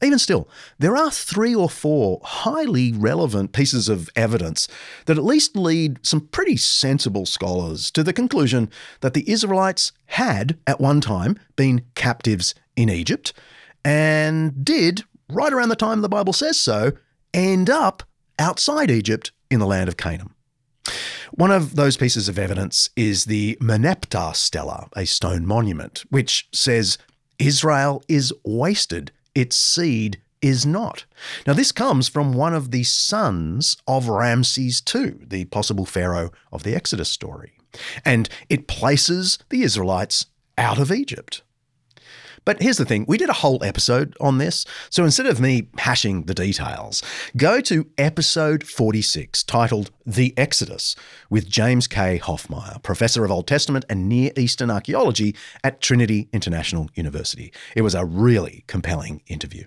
Even 0.03 0.19
still, 0.19 0.49
there 0.79 0.97
are 0.97 1.11
three 1.11 1.55
or 1.55 1.71
four 1.71 2.21
highly 2.23 2.93
relevant 2.93 3.53
pieces 3.53 3.89
of 3.89 4.11
evidence 4.15 4.69
that 5.07 5.17
at 5.17 5.25
least 5.25 5.57
lead 5.57 5.99
some 6.03 6.21
pretty 6.21 6.57
sensible 6.57 7.25
scholars 7.25 7.91
to 7.93 8.03
the 8.03 8.13
conclusion 8.13 8.71
that 9.01 9.15
the 9.15 9.29
Israelites 9.31 9.93
had, 10.07 10.59
at 10.67 10.81
one 10.81 11.01
time, 11.01 11.39
been 11.57 11.85
captives 11.95 12.55
in 12.77 12.91
Egypt 12.91 13.33
and 13.85 14.65
did, 14.65 15.05
right 15.31 15.53
around 15.53 15.71
the 15.71 15.77
time 15.77 16.03
the 16.03 16.09
Bible 16.09 16.33
says 16.33 16.59
so, 16.59 16.93
end 17.33 17.71
up 17.71 18.03
outside 18.39 18.91
Egypt 18.91 19.33
in 19.51 19.61
the 19.61 19.67
land 19.67 19.89
of 19.89 19.97
Canaan. 19.97 20.35
One 21.33 21.51
of 21.51 21.77
those 21.77 21.97
pieces 21.97 22.29
of 22.29 22.39
evidence 22.39 22.91
is 22.97 23.25
the 23.25 23.57
Merneptah 23.61 24.37
stela, 24.37 24.89
a 24.97 25.07
stone 25.07 25.47
monument, 25.47 26.05
which 26.11 26.49
says 26.53 26.99
Israel 27.39 28.03
is 28.09 28.33
wasted 28.45 29.11
its 29.37 29.57
seed 29.57 30.21
is 30.41 30.65
not. 30.65 31.05
Now, 31.47 31.53
this 31.53 31.73
comes 31.73 32.09
from 32.09 32.33
one 32.33 32.55
of 32.55 32.71
the 32.71 32.85
sons 32.85 33.77
of 33.87 34.09
Ramses 34.09 34.83
II, 34.95 35.17
the 35.27 35.45
possible 35.47 35.85
pharaoh 35.85 36.31
of 36.51 36.63
the 36.63 36.75
Exodus 36.75 37.11
story, 37.11 37.59
and 38.05 38.29
it 38.49 38.67
places 38.67 39.39
the 39.51 39.63
Israelites 39.63 40.27
out 40.57 40.79
of 40.79 40.91
Egypt. 40.91 41.43
But 42.47 42.63
here's 42.63 42.79
the 42.79 42.87
thing 42.87 43.05
we 43.07 43.19
did 43.19 43.29
a 43.29 43.35
whole 43.35 43.63
episode 43.63 44.17
on 44.21 44.39
this. 44.39 44.65
So 44.89 45.05
instead 45.05 45.27
of 45.27 45.41
me 45.41 45.69
hashing 45.77 46.23
the 46.23 46.33
details, 46.33 47.03
go 47.37 47.61
to 47.63 47.91
episode 47.99 48.65
46 48.65 49.43
titled 49.43 49.91
The 50.07 50.33
Exodus 50.39 50.97
with 51.29 51.49
James 51.49 51.89
K. 51.89 52.21
Hoffmeier, 52.23 52.83
Professor 52.83 53.25
of 53.25 53.33
Old 53.33 53.49
Testament 53.49 53.85
and 53.91 54.09
Near 54.09 54.31
Eastern 54.37 54.71
Archaeology 54.71 55.35
at 55.65 55.81
Trinity 55.81 56.29
International 56.33 56.89
University. 56.95 57.53
It 57.75 57.83
was 57.83 57.97
a 57.97 58.05
really 58.05 58.63
compelling 58.69 59.23
interview. 59.27 59.65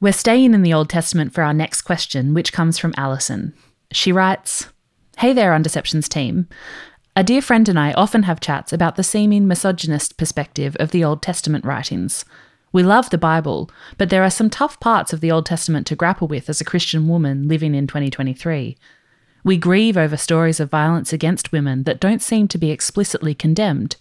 We're 0.00 0.12
staying 0.14 0.54
in 0.54 0.62
the 0.62 0.72
Old 0.72 0.88
Testament 0.88 1.34
for 1.34 1.42
our 1.42 1.52
next 1.52 1.82
question, 1.82 2.32
which 2.32 2.54
comes 2.54 2.78
from 2.78 2.94
Alison. 2.96 3.52
She 3.92 4.12
writes 4.12 4.68
Hey 5.18 5.34
there, 5.34 5.52
Undeceptions 5.52 6.08
team. 6.08 6.48
A 7.18 7.24
dear 7.24 7.42
friend 7.42 7.68
and 7.68 7.76
I 7.76 7.92
often 7.94 8.22
have 8.22 8.38
chats 8.38 8.72
about 8.72 8.94
the 8.94 9.02
seeming 9.02 9.48
misogynist 9.48 10.16
perspective 10.16 10.76
of 10.78 10.92
the 10.92 11.02
Old 11.02 11.20
Testament 11.20 11.64
writings. 11.64 12.24
We 12.70 12.84
love 12.84 13.10
the 13.10 13.18
Bible, 13.18 13.68
but 13.96 14.08
there 14.08 14.22
are 14.22 14.30
some 14.30 14.48
tough 14.48 14.78
parts 14.78 15.12
of 15.12 15.20
the 15.20 15.32
Old 15.32 15.44
Testament 15.44 15.84
to 15.88 15.96
grapple 15.96 16.28
with 16.28 16.48
as 16.48 16.60
a 16.60 16.64
Christian 16.64 17.08
woman 17.08 17.48
living 17.48 17.74
in 17.74 17.88
2023. 17.88 18.76
We 19.42 19.56
grieve 19.56 19.96
over 19.96 20.16
stories 20.16 20.60
of 20.60 20.70
violence 20.70 21.12
against 21.12 21.50
women 21.50 21.82
that 21.82 21.98
don't 21.98 22.22
seem 22.22 22.46
to 22.46 22.56
be 22.56 22.70
explicitly 22.70 23.34
condemned. 23.34 23.96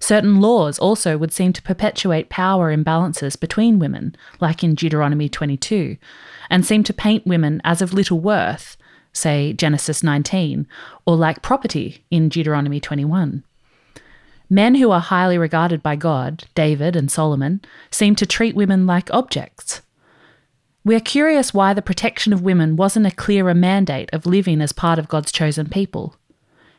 Certain 0.00 0.40
laws 0.40 0.80
also 0.80 1.16
would 1.16 1.32
seem 1.32 1.52
to 1.52 1.62
perpetuate 1.62 2.28
power 2.28 2.76
imbalances 2.76 3.38
between 3.38 3.78
women, 3.78 4.16
like 4.40 4.64
in 4.64 4.74
Deuteronomy 4.74 5.28
22, 5.28 5.96
and 6.50 6.66
seem 6.66 6.82
to 6.82 6.92
paint 6.92 7.24
women 7.24 7.60
as 7.62 7.80
of 7.80 7.94
little 7.94 8.18
worth, 8.18 8.76
say 9.12 9.52
Genesis 9.52 10.02
19, 10.02 10.66
or 11.06 11.16
like 11.16 11.42
property 11.42 12.04
in 12.10 12.28
Deuteronomy 12.28 12.80
21. 12.80 13.44
Men 14.50 14.74
who 14.74 14.90
are 14.90 15.00
highly 15.00 15.38
regarded 15.38 15.82
by 15.82 15.96
God, 15.96 16.44
David 16.54 16.94
and 16.94 17.10
Solomon, 17.10 17.62
seem 17.90 18.14
to 18.16 18.26
treat 18.26 18.54
women 18.54 18.86
like 18.86 19.12
objects. 19.12 19.80
We 20.84 20.94
are 20.96 21.00
curious 21.00 21.54
why 21.54 21.74
the 21.74 21.80
protection 21.80 22.32
of 22.32 22.42
women 22.42 22.76
wasn't 22.76 23.06
a 23.06 23.12
clearer 23.12 23.54
mandate 23.54 24.10
of 24.12 24.26
living 24.26 24.60
as 24.60 24.72
part 24.72 24.98
of 24.98 25.08
God's 25.08 25.30
chosen 25.30 25.68
people. 25.68 26.16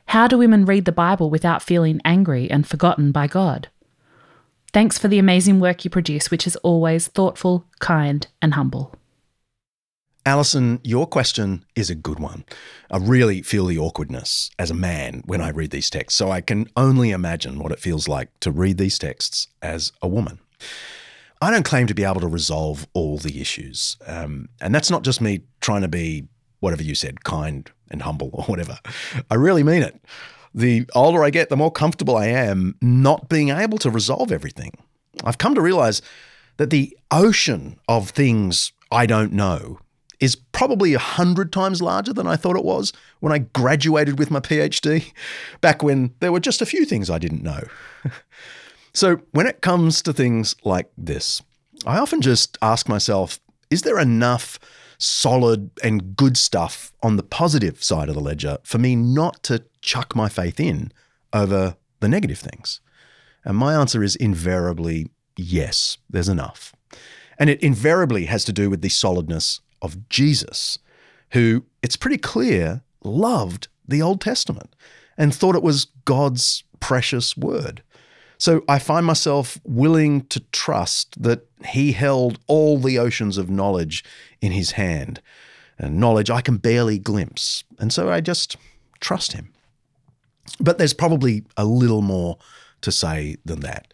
How 0.08 0.28
do 0.28 0.38
women 0.38 0.66
read 0.66 0.86
the 0.86 0.92
Bible 0.92 1.30
without 1.30 1.64
feeling 1.64 2.02
angry 2.04 2.52
and 2.52 2.68
forgotten 2.68 3.12
by 3.12 3.28
God? 3.28 3.70
Thanks 4.74 4.98
for 4.98 5.08
the 5.08 5.20
amazing 5.20 5.60
work 5.60 5.86
you 5.86 5.90
produce, 5.90 6.30
which 6.30 6.46
is 6.46 6.56
always 6.58 7.08
thoughtful, 7.08 7.66
kind, 7.80 8.28
and 8.42 8.56
humble. 8.56 8.94
Alison, 10.26 10.80
your 10.86 11.06
question 11.06 11.66
is 11.76 11.90
a 11.90 11.96
good 11.96 12.18
one. 12.18 12.46
I 12.90 12.98
really 12.98 13.42
feel 13.42 13.66
the 13.66 13.78
awkwardness 13.78 14.52
as 14.58 14.72
a 14.72 14.76
man 14.76 15.22
when 15.26 15.42
I 15.42 15.50
read 15.50 15.72
these 15.72 15.90
texts, 15.90 16.18
so 16.18 16.32
I 16.32 16.40
can 16.40 16.70
only 16.78 17.12
imagine 17.12 17.60
what 17.60 17.74
it 17.74 17.80
feels 17.80 18.08
like 18.08 18.30
to 18.40 18.50
read 18.50 18.78
these 18.78 18.98
texts 18.98 19.50
as 19.62 19.92
a 20.02 20.08
woman. 20.08 20.40
I 21.42 21.52
don't 21.52 21.66
claim 21.66 21.88
to 21.88 21.94
be 21.94 22.06
able 22.06 22.22
to 22.22 22.28
resolve 22.30 22.88
all 22.94 23.18
the 23.18 23.42
issues. 23.42 23.98
Um, 24.08 24.48
and 24.62 24.74
that's 24.74 24.90
not 24.90 25.04
just 25.04 25.20
me 25.20 25.42
trying 25.60 25.82
to 25.82 25.90
be, 25.90 26.30
whatever 26.62 26.84
you 26.84 26.96
said, 26.96 27.26
kind 27.26 27.70
and 27.92 28.04
humble 28.04 28.30
or 28.32 28.46
whatever. 28.46 28.80
I 29.30 29.36
really 29.36 29.64
mean 29.64 29.84
it. 29.84 30.00
The 30.56 30.86
older 30.96 31.22
I 31.22 31.32
get, 31.32 31.50
the 31.50 31.58
more 31.58 31.72
comfortable 31.72 32.16
I 32.16 32.28
am 32.28 32.78
not 32.82 33.28
being 33.28 33.50
able 33.50 33.78
to 33.80 33.90
resolve 33.90 34.32
everything. 34.32 34.72
I've 35.26 35.38
come 35.38 35.54
to 35.56 35.62
realize 35.62 36.02
that 36.56 36.70
the 36.70 36.98
ocean 37.12 37.78
of 37.90 38.12
things 38.12 38.72
I 38.90 39.06
don't 39.06 39.34
know 39.34 39.80
is 40.20 40.36
probably 40.36 40.94
a 40.94 41.00
hundred 41.00 41.52
times 41.52 41.82
larger 41.82 42.14
than 42.14 42.28
I 42.28 42.36
thought 42.36 42.56
it 42.56 42.66
was 42.66 42.94
when 43.20 43.34
I 43.34 43.40
graduated 43.40 44.20
with 44.20 44.32
my 44.32 44.40
PhD, 44.40 45.12
back 45.62 45.84
when 45.84 46.14
there 46.20 46.32
were 46.32 46.40
just 46.40 46.62
a 46.62 46.66
few 46.66 46.86
things 46.86 47.10
I 47.10 47.20
didn't 47.20 47.44
know. 47.44 47.62
so, 48.94 49.22
when 49.32 49.48
it 49.48 49.62
comes 49.62 50.02
to 50.04 50.14
things 50.14 50.56
like 50.64 50.92
this, 50.98 51.42
I 51.86 51.98
often 51.98 52.22
just 52.22 52.58
ask 52.62 52.88
myself 52.88 53.40
is 53.70 53.82
there 53.82 54.00
enough 54.00 54.60
solid 55.00 55.72
and 55.84 56.16
good 56.16 56.38
stuff 56.38 56.94
on 57.02 57.18
the 57.18 57.24
positive 57.24 57.84
side 57.84 58.08
of 58.08 58.16
the 58.16 58.22
ledger 58.22 58.58
for 58.64 58.78
me 58.78 58.96
not 58.96 59.42
to 59.44 59.64
chuck 59.82 60.16
my 60.16 60.30
faith 60.30 60.60
in 60.60 60.92
over 61.34 61.76
the 62.00 62.08
negative 62.08 62.40
things? 62.40 62.80
And 63.44 63.58
my 63.58 63.74
answer 63.74 64.04
is 64.04 64.16
invariably 64.16 65.10
yes, 65.36 65.98
there's 66.10 66.30
enough. 66.30 66.74
And 67.40 67.50
it 67.50 67.62
invariably 67.62 68.26
has 68.26 68.46
to 68.46 68.54
do 68.54 68.70
with 68.70 68.82
the 68.82 68.90
solidness 68.90 69.60
of 69.84 70.10
Jesus, 70.10 70.80
who 71.34 71.66
it's 71.84 71.96
pretty 71.96 72.18
clear 72.18 72.82
loved 73.04 73.68
the 73.88 74.02
Old 74.02 74.22
Testament 74.22 74.76
and 75.18 75.36
thought 75.36 75.56
it 75.56 75.62
was 75.62 75.88
God's 76.06 76.64
precious 76.80 77.38
word. 77.38 77.84
So 78.38 78.64
I 78.68 78.80
find 78.80 79.06
myself 79.06 79.60
willing 79.64 80.26
to 80.28 80.40
trust 80.52 81.22
that 81.22 81.46
he 81.66 81.92
held 81.92 82.40
all 82.48 82.78
the 82.78 82.98
oceans 82.98 83.38
of 83.38 83.50
knowledge 83.50 84.04
in 84.42 84.52
his 84.52 84.72
hand, 84.72 85.22
and 85.80 86.00
knowledge 86.00 86.30
I 86.30 86.42
can 86.42 86.58
barely 86.58 86.98
glimpse. 86.98 87.64
And 87.80 87.94
so 87.94 88.10
I 88.10 88.22
just 88.22 88.58
trust 89.00 89.34
him. 89.34 89.54
But 90.60 90.78
there's 90.78 90.94
probably 90.94 91.46
a 91.56 91.66
little 91.66 92.02
more 92.02 92.38
to 92.82 92.92
say 92.92 93.38
than 93.46 93.62
that. 93.62 93.94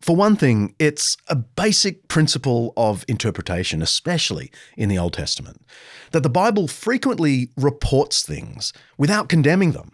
For 0.00 0.14
one 0.14 0.36
thing, 0.36 0.74
it's 0.78 1.16
a 1.28 1.36
basic 1.36 2.08
principle 2.08 2.72
of 2.76 3.04
interpretation, 3.08 3.82
especially 3.82 4.50
in 4.76 4.88
the 4.88 4.98
Old 4.98 5.14
Testament, 5.14 5.64
that 6.12 6.22
the 6.22 6.30
Bible 6.30 6.68
frequently 6.68 7.50
reports 7.56 8.22
things 8.22 8.72
without 8.98 9.28
condemning 9.28 9.72
them. 9.72 9.92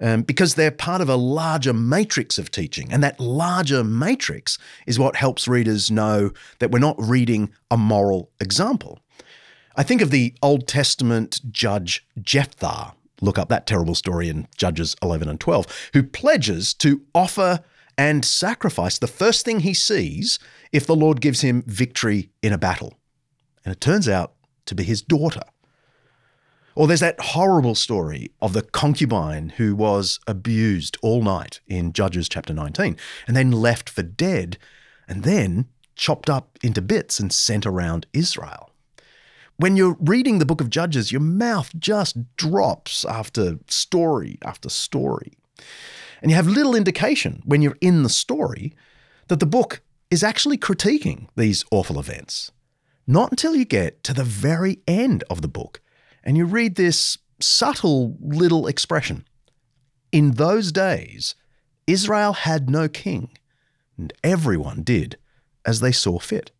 Um, 0.00 0.22
because 0.22 0.56
they're 0.56 0.72
part 0.72 1.00
of 1.00 1.08
a 1.08 1.14
larger 1.14 1.72
matrix 1.72 2.36
of 2.36 2.50
teaching. 2.50 2.92
And 2.92 3.04
that 3.04 3.20
larger 3.20 3.84
matrix 3.84 4.58
is 4.84 4.98
what 4.98 5.14
helps 5.14 5.46
readers 5.46 5.92
know 5.92 6.32
that 6.58 6.72
we're 6.72 6.80
not 6.80 6.96
reading 6.98 7.50
a 7.70 7.76
moral 7.76 8.28
example. 8.40 8.98
I 9.76 9.84
think 9.84 10.02
of 10.02 10.10
the 10.10 10.34
Old 10.42 10.66
Testament 10.66 11.40
judge 11.52 12.04
Jephthah, 12.20 12.94
look 13.20 13.38
up 13.38 13.48
that 13.50 13.66
terrible 13.66 13.94
story 13.94 14.28
in 14.28 14.48
Judges 14.56 14.96
11 15.02 15.28
and 15.28 15.38
12, 15.38 15.90
who 15.94 16.02
pledges 16.02 16.74
to 16.74 17.02
offer 17.14 17.60
and 17.96 18.24
sacrifice 18.24 18.98
the 18.98 19.06
first 19.06 19.44
thing 19.44 19.60
he 19.60 19.74
sees 19.74 20.38
if 20.72 20.86
the 20.86 20.96
Lord 20.96 21.20
gives 21.20 21.42
him 21.42 21.62
victory 21.66 22.30
in 22.42 22.52
a 22.52 22.58
battle. 22.58 22.94
And 23.64 23.72
it 23.72 23.80
turns 23.80 24.08
out 24.08 24.32
to 24.66 24.74
be 24.74 24.84
his 24.84 25.02
daughter. 25.02 25.42
Or 26.74 26.86
there's 26.86 27.00
that 27.00 27.20
horrible 27.20 27.74
story 27.74 28.30
of 28.40 28.54
the 28.54 28.62
concubine 28.62 29.50
who 29.50 29.76
was 29.76 30.18
abused 30.26 30.96
all 31.02 31.22
night 31.22 31.60
in 31.66 31.92
Judges 31.92 32.28
chapter 32.28 32.54
19 32.54 32.96
and 33.26 33.36
then 33.36 33.52
left 33.52 33.90
for 33.90 34.02
dead 34.02 34.56
and 35.06 35.22
then 35.22 35.66
chopped 35.94 36.30
up 36.30 36.58
into 36.62 36.80
bits 36.80 37.20
and 37.20 37.32
sent 37.32 37.66
around 37.66 38.06
Israel. 38.14 38.70
When 39.56 39.76
you're 39.76 39.96
reading 40.00 40.38
the 40.38 40.46
book 40.46 40.62
of 40.62 40.70
Judges, 40.70 41.12
your 41.12 41.20
mouth 41.20 41.70
just 41.78 42.36
drops 42.36 43.04
after 43.04 43.58
story 43.68 44.38
after 44.42 44.70
story. 44.70 45.34
And 46.22 46.30
you 46.30 46.36
have 46.36 46.46
little 46.46 46.76
indication 46.76 47.42
when 47.44 47.60
you're 47.60 47.76
in 47.80 48.04
the 48.04 48.08
story 48.08 48.72
that 49.28 49.40
the 49.40 49.46
book 49.46 49.82
is 50.10 50.22
actually 50.22 50.56
critiquing 50.56 51.26
these 51.36 51.64
awful 51.70 51.98
events. 51.98 52.52
Not 53.06 53.32
until 53.32 53.56
you 53.56 53.64
get 53.64 54.04
to 54.04 54.14
the 54.14 54.24
very 54.24 54.80
end 54.86 55.24
of 55.28 55.42
the 55.42 55.48
book 55.48 55.80
and 56.22 56.36
you 56.36 56.44
read 56.44 56.76
this 56.76 57.18
subtle 57.40 58.16
little 58.20 58.68
expression. 58.68 59.26
In 60.12 60.32
those 60.32 60.70
days, 60.70 61.34
Israel 61.86 62.32
had 62.32 62.70
no 62.70 62.88
king, 62.88 63.30
and 63.98 64.12
everyone 64.22 64.82
did 64.82 65.18
as 65.66 65.80
they 65.80 65.90
saw 65.90 66.18
fit. 66.18 66.52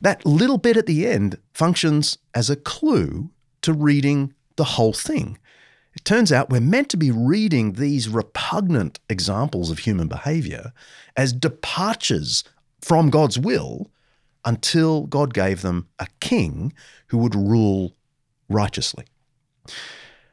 That 0.00 0.26
little 0.26 0.58
bit 0.58 0.76
at 0.76 0.86
the 0.86 1.06
end 1.06 1.38
functions 1.52 2.18
as 2.34 2.50
a 2.50 2.56
clue 2.56 3.30
to 3.62 3.72
reading 3.72 4.32
the 4.56 4.64
whole 4.64 4.92
thing 4.92 5.38
turns 6.06 6.32
out 6.32 6.48
we're 6.48 6.60
meant 6.60 6.88
to 6.90 6.96
be 6.96 7.10
reading 7.10 7.72
these 7.72 8.08
repugnant 8.08 9.00
examples 9.10 9.70
of 9.70 9.80
human 9.80 10.08
behavior 10.08 10.72
as 11.16 11.32
departures 11.32 12.44
from 12.80 13.10
God's 13.10 13.38
will 13.38 13.90
until 14.44 15.06
God 15.06 15.34
gave 15.34 15.62
them 15.62 15.88
a 15.98 16.06
king 16.20 16.72
who 17.08 17.18
would 17.18 17.34
rule 17.34 17.96
righteously. 18.48 19.04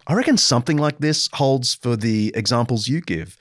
I 0.05 0.13
reckon 0.13 0.37
something 0.37 0.77
like 0.77 0.99
this 0.99 1.27
holds 1.33 1.73
for 1.73 1.95
the 1.95 2.31
examples 2.35 2.87
you 2.87 3.01
give. 3.01 3.37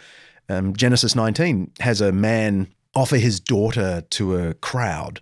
Um, 0.48 0.74
Genesis 0.74 1.14
19 1.14 1.72
has 1.80 2.00
a 2.00 2.12
man 2.12 2.68
offer 2.94 3.16
his 3.16 3.40
daughter 3.40 4.02
to 4.10 4.36
a 4.36 4.54
crowd 4.54 5.20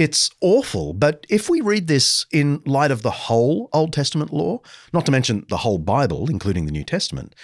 it's 0.00 0.30
awful. 0.40 0.94
But 0.94 1.26
if 1.28 1.50
we 1.50 1.60
read 1.60 1.86
this 1.86 2.24
in 2.32 2.62
light 2.64 2.90
of 2.90 3.02
the 3.02 3.10
whole 3.10 3.68
Old 3.74 3.92
Testament 3.92 4.32
law, 4.32 4.60
not 4.94 5.04
to 5.04 5.12
mention 5.12 5.44
the 5.50 5.58
whole 5.58 5.76
Bible, 5.76 6.30
including 6.30 6.64
the 6.64 6.72
New 6.72 6.84
Testament, 6.84 7.34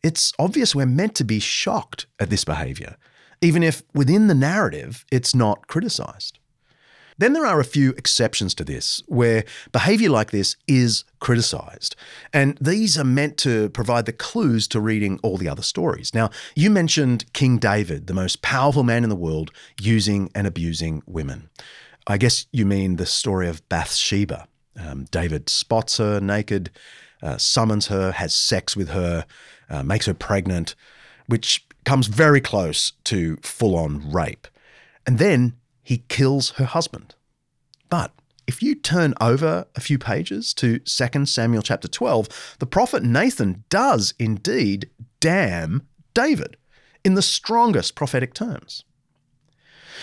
it's 0.00 0.32
obvious 0.38 0.76
we're 0.76 0.86
meant 0.86 1.16
to 1.16 1.24
be 1.24 1.40
shocked 1.40 2.06
at 2.20 2.30
this 2.30 2.44
behavior, 2.44 2.96
even 3.40 3.64
if 3.64 3.82
within 3.94 4.28
the 4.28 4.34
narrative 4.34 5.04
it's 5.10 5.34
not 5.34 5.66
criticized. 5.66 6.38
Then 7.18 7.32
there 7.32 7.46
are 7.46 7.58
a 7.58 7.64
few 7.64 7.90
exceptions 7.90 8.54
to 8.56 8.64
this 8.64 9.02
where 9.06 9.44
behavior 9.72 10.10
like 10.10 10.30
this 10.30 10.56
is 10.68 11.04
criticized. 11.18 11.96
And 12.32 12.56
these 12.60 12.96
are 12.96 13.04
meant 13.04 13.38
to 13.38 13.70
provide 13.70 14.06
the 14.06 14.12
clues 14.12 14.68
to 14.68 14.80
reading 14.80 15.18
all 15.24 15.36
the 15.36 15.48
other 15.48 15.62
stories. 15.62 16.14
Now, 16.14 16.30
you 16.54 16.70
mentioned 16.70 17.32
King 17.32 17.58
David, 17.58 18.06
the 18.06 18.14
most 18.14 18.40
powerful 18.40 18.84
man 18.84 19.02
in 19.02 19.10
the 19.10 19.16
world, 19.16 19.50
using 19.80 20.30
and 20.34 20.46
abusing 20.46 21.02
women. 21.06 21.50
I 22.06 22.18
guess 22.18 22.46
you 22.52 22.66
mean 22.66 22.96
the 22.96 23.06
story 23.06 23.48
of 23.48 23.66
Bathsheba. 23.68 24.46
Um, 24.78 25.04
David 25.10 25.48
spots 25.48 25.98
her 25.98 26.20
naked, 26.20 26.70
uh, 27.22 27.38
summons 27.38 27.86
her, 27.86 28.12
has 28.12 28.34
sex 28.34 28.76
with 28.76 28.90
her, 28.90 29.24
uh, 29.70 29.82
makes 29.82 30.06
her 30.06 30.14
pregnant, 30.14 30.74
which 31.26 31.66
comes 31.84 32.06
very 32.06 32.40
close 32.40 32.92
to 33.04 33.36
full 33.42 33.76
on 33.76 34.10
rape. 34.10 34.48
And 35.06 35.18
then 35.18 35.54
he 35.82 35.98
kills 36.08 36.50
her 36.52 36.64
husband. 36.64 37.14
But 37.88 38.12
if 38.46 38.62
you 38.62 38.74
turn 38.74 39.14
over 39.20 39.66
a 39.74 39.80
few 39.80 39.98
pages 39.98 40.52
to 40.54 40.78
2 40.78 41.26
Samuel 41.26 41.62
chapter 41.62 41.88
12, 41.88 42.56
the 42.58 42.66
prophet 42.66 43.02
Nathan 43.02 43.64
does 43.70 44.14
indeed 44.18 44.90
damn 45.20 45.86
David 46.12 46.56
in 47.04 47.14
the 47.14 47.22
strongest 47.22 47.94
prophetic 47.94 48.34
terms. 48.34 48.84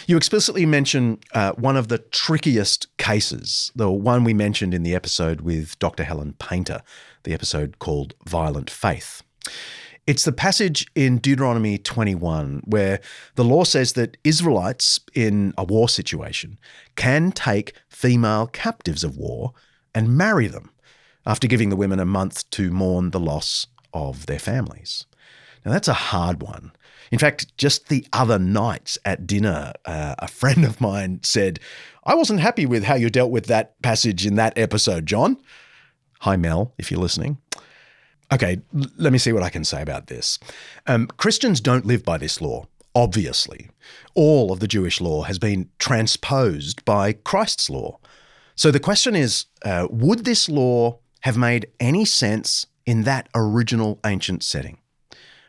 You 0.08 0.17
explicitly 0.17 0.65
mention 0.65 1.19
uh, 1.34 1.54
one 1.54 1.77
of 1.77 1.88
the 1.88 1.99
trickiest 1.99 2.95
cases, 2.97 3.71
the 3.75 3.91
one 3.91 4.23
we 4.23 4.34
mentioned 4.34 4.73
in 4.73 4.84
the 4.84 4.95
episode 4.95 5.41
with 5.41 5.77
Dr. 5.80 6.04
Helen 6.04 6.34
Paynter, 6.39 6.82
the 7.23 7.34
episode 7.34 7.80
called 7.80 8.13
Violent 8.25 8.69
Faith. 8.69 9.23
It's 10.08 10.25
the 10.25 10.32
passage 10.32 10.88
in 10.95 11.19
Deuteronomy 11.19 11.77
21 11.77 12.63
where 12.65 12.99
the 13.36 13.43
law 13.43 13.63
says 13.63 13.93
that 13.93 14.17
Israelites 14.23 14.99
in 15.13 15.54
a 15.58 15.63
war 15.63 15.88
situation 15.88 16.58
can 16.95 17.32
take 17.32 17.73
female 17.88 18.47
captives 18.47 19.04
of 19.04 19.15
war 19.15 19.54
and 19.93 20.17
marry 20.17 20.47
them 20.47 20.71
after 21.25 21.47
giving 21.47 21.69
the 21.69 21.75
women 21.75 21.99
a 21.99 22.06
month 22.06 22.49
to 22.49 22.71
mourn 22.71 23.12
the 23.12 23.19
loss 23.19 23.67
of 23.93 24.25
their 24.25 24.39
families. 24.39 25.06
Now, 25.63 25.71
that's 25.71 25.88
a 25.88 25.93
hard 25.93 26.41
one. 26.41 26.71
In 27.12 27.19
fact, 27.19 27.56
just 27.58 27.89
the 27.89 28.06
other 28.13 28.39
night 28.39 28.97
at 29.04 29.28
dinner, 29.28 29.74
uh, 29.86 30.15
a 30.19 30.28
friend 30.28 30.63
of 30.65 30.80
mine 30.80 31.19
said, 31.24 31.60
I 32.06 32.15
wasn't 32.15 32.39
happy 32.39 32.65
with 32.65 32.86
how 32.86 32.95
you 32.95 33.10
dealt 33.10 33.32
with 33.32 33.45
that 33.47 33.80
passage 33.82 34.26
in 34.26 34.36
that 34.36 34.58
episode, 34.58 35.06
John. 35.06 35.38
Hi, 36.21 36.38
Mel, 36.38 36.74
if 36.78 36.89
you're 36.89 37.02
listening. 37.02 37.38
Okay, 38.32 38.62
l- 38.74 38.86
let 38.97 39.12
me 39.12 39.19
see 39.19 39.34
what 39.34 39.43
I 39.43 39.50
can 39.50 39.65
say 39.65 39.82
about 39.82 40.08
this. 40.08 40.39
Um, 40.88 41.08
Christians 41.08 41.60
don't 41.60 41.86
live 41.86 42.06
by 42.06 42.17
this 42.17 42.39
law, 42.39 42.67
obviously. 42.95 43.69
All 44.15 44.52
of 44.52 44.62
the 44.62 44.67
Jewish 44.67 45.02
law 45.02 45.24
has 45.24 45.38
been 45.38 45.69
transposed 45.80 46.86
by 46.86 47.13
Christ's 47.13 47.69
law. 47.69 48.00
So 48.56 48.71
the 48.71 48.80
question 48.80 49.15
is 49.15 49.45
uh, 49.65 49.88
would 49.89 50.24
this 50.24 50.47
law 50.47 51.00
have 51.21 51.38
made 51.38 51.67
any 51.80 52.06
sense 52.06 52.67
in 52.86 53.04
that 53.04 53.28
original 53.36 54.00
ancient 54.06 54.43
setting? 54.43 54.78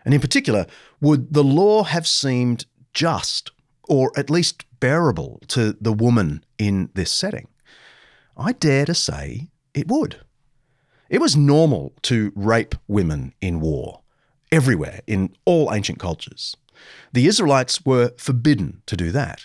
And 0.04 0.14
in 0.14 0.20
particular, 0.20 0.66
would 1.00 1.32
the 1.32 1.44
law 1.44 1.84
have 1.84 2.06
seemed 2.06 2.66
just 2.92 3.50
or 3.88 4.12
at 4.16 4.30
least 4.30 4.64
bearable 4.80 5.40
to 5.48 5.76
the 5.80 5.92
woman 5.92 6.44
in 6.58 6.90
this 6.94 7.10
setting? 7.10 7.48
I 8.36 8.52
dare 8.52 8.84
to 8.86 8.94
say 8.94 9.48
it 9.74 9.88
would. 9.88 10.20
It 11.08 11.20
was 11.20 11.36
normal 11.36 11.92
to 12.02 12.32
rape 12.34 12.74
women 12.88 13.34
in 13.40 13.60
war, 13.60 14.00
everywhere, 14.50 15.00
in 15.06 15.36
all 15.44 15.72
ancient 15.72 15.98
cultures. 15.98 16.56
The 17.12 17.26
Israelites 17.26 17.84
were 17.84 18.12
forbidden 18.16 18.82
to 18.86 18.96
do 18.96 19.10
that. 19.10 19.42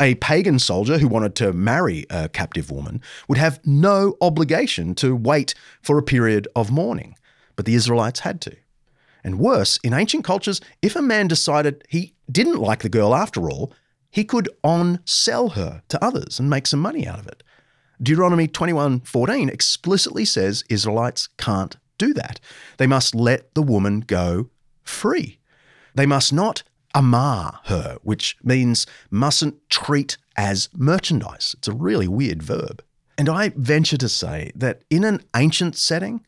A 0.00 0.14
pagan 0.16 0.60
soldier 0.60 0.98
who 0.98 1.08
wanted 1.08 1.34
to 1.36 1.52
marry 1.52 2.06
a 2.08 2.28
captive 2.28 2.70
woman 2.70 3.02
would 3.26 3.38
have 3.38 3.58
no 3.66 4.16
obligation 4.20 4.94
to 4.96 5.16
wait 5.16 5.54
for 5.82 5.98
a 5.98 6.02
period 6.02 6.46
of 6.54 6.70
mourning, 6.70 7.16
but 7.56 7.66
the 7.66 7.74
Israelites 7.74 8.20
had 8.20 8.40
to. 8.42 8.56
And 9.24 9.38
worse, 9.38 9.78
in 9.82 9.92
ancient 9.92 10.24
cultures, 10.24 10.60
if 10.82 10.96
a 10.96 11.02
man 11.02 11.28
decided 11.28 11.84
he 11.88 12.14
didn't 12.30 12.60
like 12.60 12.82
the 12.82 12.88
girl 12.88 13.14
after 13.14 13.50
all, 13.50 13.72
he 14.10 14.24
could 14.24 14.48
on 14.62 15.00
sell 15.04 15.50
her 15.50 15.82
to 15.88 16.02
others 16.02 16.38
and 16.38 16.48
make 16.48 16.66
some 16.66 16.80
money 16.80 17.06
out 17.06 17.18
of 17.18 17.26
it. 17.26 17.42
Deuteronomy 18.00 18.46
21:14 18.46 19.48
explicitly 19.50 20.24
says 20.24 20.64
Israelites 20.68 21.28
can't 21.36 21.76
do 21.98 22.14
that. 22.14 22.40
They 22.76 22.86
must 22.86 23.14
let 23.14 23.54
the 23.54 23.62
woman 23.62 24.00
go 24.00 24.50
free. 24.84 25.38
They 25.94 26.06
must 26.06 26.32
not 26.32 26.62
amar 26.94 27.60
her, 27.64 27.98
which 28.02 28.36
means 28.42 28.86
mustn't 29.10 29.68
treat 29.68 30.16
as 30.36 30.68
merchandise. 30.74 31.54
It's 31.58 31.68
a 31.68 31.72
really 31.72 32.08
weird 32.08 32.42
verb. 32.42 32.82
And 33.18 33.28
I 33.28 33.52
venture 33.56 33.96
to 33.96 34.08
say 34.08 34.52
that 34.54 34.82
in 34.88 35.02
an 35.02 35.22
ancient 35.34 35.76
setting 35.76 36.24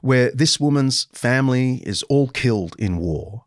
where 0.00 0.30
this 0.30 0.60
woman's 0.60 1.08
family 1.12 1.82
is 1.86 2.02
all 2.04 2.28
killed 2.28 2.76
in 2.78 2.98
war, 2.98 3.44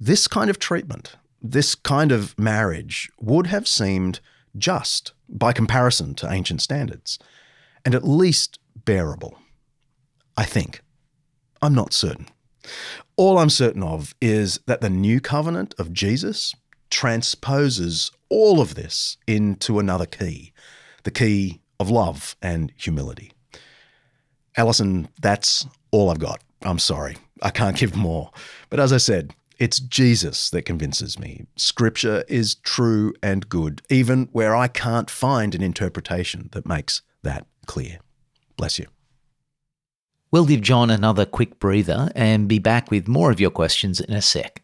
this 0.00 0.28
kind 0.28 0.48
of 0.50 0.58
treatment, 0.58 1.16
this 1.42 1.74
kind 1.74 2.12
of 2.12 2.38
marriage 2.38 3.10
would 3.20 3.48
have 3.48 3.66
seemed 3.66 4.20
just 4.56 5.12
by 5.28 5.52
comparison 5.52 6.14
to 6.14 6.30
ancient 6.30 6.62
standards, 6.62 7.18
and 7.84 7.94
at 7.94 8.06
least 8.06 8.58
bearable. 8.74 9.38
I 10.36 10.44
think. 10.44 10.82
I'm 11.60 11.74
not 11.74 11.92
certain. 11.92 12.28
All 13.16 13.38
I'm 13.38 13.50
certain 13.50 13.82
of 13.82 14.14
is 14.20 14.60
that 14.66 14.80
the 14.80 14.90
new 14.90 15.20
covenant 15.20 15.74
of 15.78 15.92
Jesus 15.92 16.54
transposes 16.90 18.12
all 18.28 18.60
of 18.60 18.74
this 18.74 19.16
into 19.26 19.78
another 19.78 20.06
key 20.06 20.52
the 21.04 21.10
key 21.10 21.60
of 21.80 21.90
love 21.90 22.36
and 22.42 22.72
humility. 22.76 23.32
Alison, 24.56 25.08
that's 25.22 25.66
all 25.90 26.10
I've 26.10 26.18
got. 26.18 26.42
I'm 26.62 26.78
sorry. 26.78 27.16
I 27.42 27.50
can't 27.50 27.76
give 27.76 27.96
more. 27.96 28.30
But 28.70 28.80
as 28.80 28.92
I 28.92 28.96
said, 28.98 29.34
it's 29.58 29.80
Jesus 29.80 30.50
that 30.50 30.62
convinces 30.62 31.18
me. 31.18 31.46
Scripture 31.56 32.24
is 32.28 32.56
true 32.56 33.12
and 33.22 33.48
good, 33.48 33.82
even 33.90 34.28
where 34.32 34.54
I 34.54 34.68
can't 34.68 35.10
find 35.10 35.54
an 35.54 35.62
interpretation 35.62 36.48
that 36.52 36.66
makes 36.66 37.02
that 37.22 37.46
clear. 37.66 37.98
Bless 38.56 38.78
you. 38.78 38.86
We'll 40.30 40.46
give 40.46 40.60
John 40.60 40.90
another 40.90 41.24
quick 41.24 41.58
breather 41.58 42.10
and 42.14 42.48
be 42.48 42.58
back 42.58 42.90
with 42.90 43.08
more 43.08 43.30
of 43.30 43.40
your 43.40 43.50
questions 43.50 44.00
in 44.00 44.14
a 44.14 44.22
sec. 44.22 44.62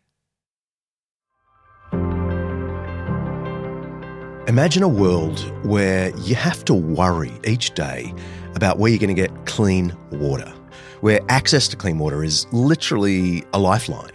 Imagine 4.47 4.83
a 4.83 4.89
world 4.89 5.41
where 5.65 6.15
you 6.19 6.35
have 6.35 6.65
to 6.67 6.75
worry 6.75 7.33
each 7.45 7.75
day 7.75 8.15
about 8.55 8.79
where 8.79 8.91
you're 8.91 8.99
going 8.99 9.09
to 9.09 9.21
get 9.21 9.47
clean 9.47 9.97
water, 10.13 10.53
where 11.05 11.21
access 11.29 11.69
to 11.69 11.77
clean 11.77 11.99
water 11.99 12.25
is 12.25 12.47
literally 12.51 13.45
a 13.53 13.59
lifeline. 13.59 14.11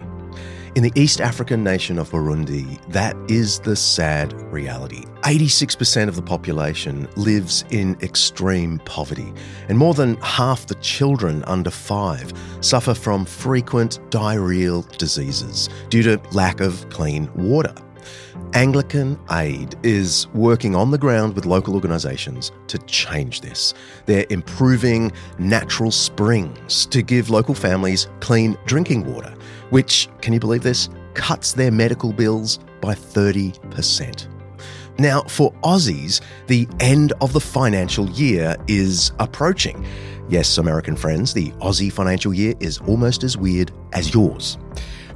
In 0.74 0.82
the 0.82 0.92
East 0.96 1.22
African 1.22 1.64
nation 1.64 2.00
of 2.00 2.10
Burundi, 2.10 2.84
that 2.88 3.16
is 3.30 3.60
the 3.60 3.76
sad 3.76 4.34
reality. 4.52 5.06
86% 5.22 6.08
of 6.08 6.16
the 6.16 6.24
population 6.24 7.08
lives 7.16 7.64
in 7.70 7.96
extreme 8.02 8.80
poverty, 8.86 9.32
and 9.68 9.78
more 9.78 9.94
than 9.94 10.16
half 10.22 10.66
the 10.66 10.74
children 10.76 11.44
under 11.44 11.70
five 11.70 12.34
suffer 12.62 12.96
from 12.96 13.24
frequent 13.24 14.00
diarrheal 14.10 14.82
diseases 14.98 15.70
due 15.90 16.02
to 16.02 16.20
lack 16.32 16.60
of 16.60 16.90
clean 16.90 17.32
water. 17.36 17.76
Anglican 18.54 19.20
Aid 19.32 19.76
is 19.84 20.28
working 20.34 20.76
on 20.76 20.92
the 20.92 20.98
ground 20.98 21.36
with 21.36 21.46
local 21.46 21.76
organisations 21.76 22.52
to 22.68 22.78
change 22.80 23.42
this. 23.42 23.74
They're 24.06 24.26
improving 24.30 25.12
natural 25.38 25.92
springs 25.92 26.86
to 26.88 27.02
give 27.02 27.30
local 27.30 27.54
families 27.54 28.08
clean 28.20 28.58
drinking 28.66 29.06
water 29.14 29.36
which, 29.70 30.10
can 30.22 30.34
you 30.34 30.40
believe 30.40 30.64
this, 30.64 30.90
cuts 31.14 31.54
their 31.54 31.72
medical 31.72 32.14
bills 32.14 32.60
by 32.82 32.94
30%. 32.94 34.28
Now, 34.98 35.22
for 35.24 35.54
Aussies, 35.64 36.22
the 36.48 36.68
end 36.80 37.14
of 37.22 37.34
the 37.34 37.40
financial 37.40 38.10
year 38.10 38.56
is 38.68 39.12
approaching. 39.20 39.86
Yes, 40.28 40.58
American 40.58 40.96
friends, 40.96 41.34
the 41.34 41.52
Aussie 41.54 41.92
financial 41.92 42.34
year 42.34 42.54
is 42.60 42.80
almost 42.80 43.24
as 43.24 43.38
weird 43.38 43.72
as 43.94 44.14
yours. 44.14 44.58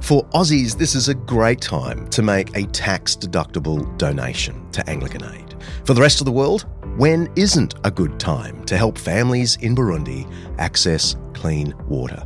For 0.04 0.22
Aussies, 0.34 0.76
this 0.76 0.94
is 0.94 1.08
a 1.08 1.14
great 1.14 1.62
time 1.62 2.06
to 2.10 2.20
make 2.20 2.54
a 2.54 2.66
tax 2.66 3.16
deductible 3.16 3.96
donation 3.96 4.70
to 4.72 4.86
Anglican 4.86 5.24
Aid. 5.24 5.54
For 5.86 5.94
the 5.94 6.02
rest 6.02 6.20
of 6.20 6.26
the 6.26 6.30
world, 6.30 6.66
when 6.98 7.32
isn't 7.36 7.76
a 7.84 7.90
good 7.90 8.20
time 8.20 8.62
to 8.66 8.76
help 8.76 8.98
families 8.98 9.56
in 9.62 9.74
Burundi 9.74 10.30
access 10.58 11.16
clean 11.32 11.72
water? 11.88 12.22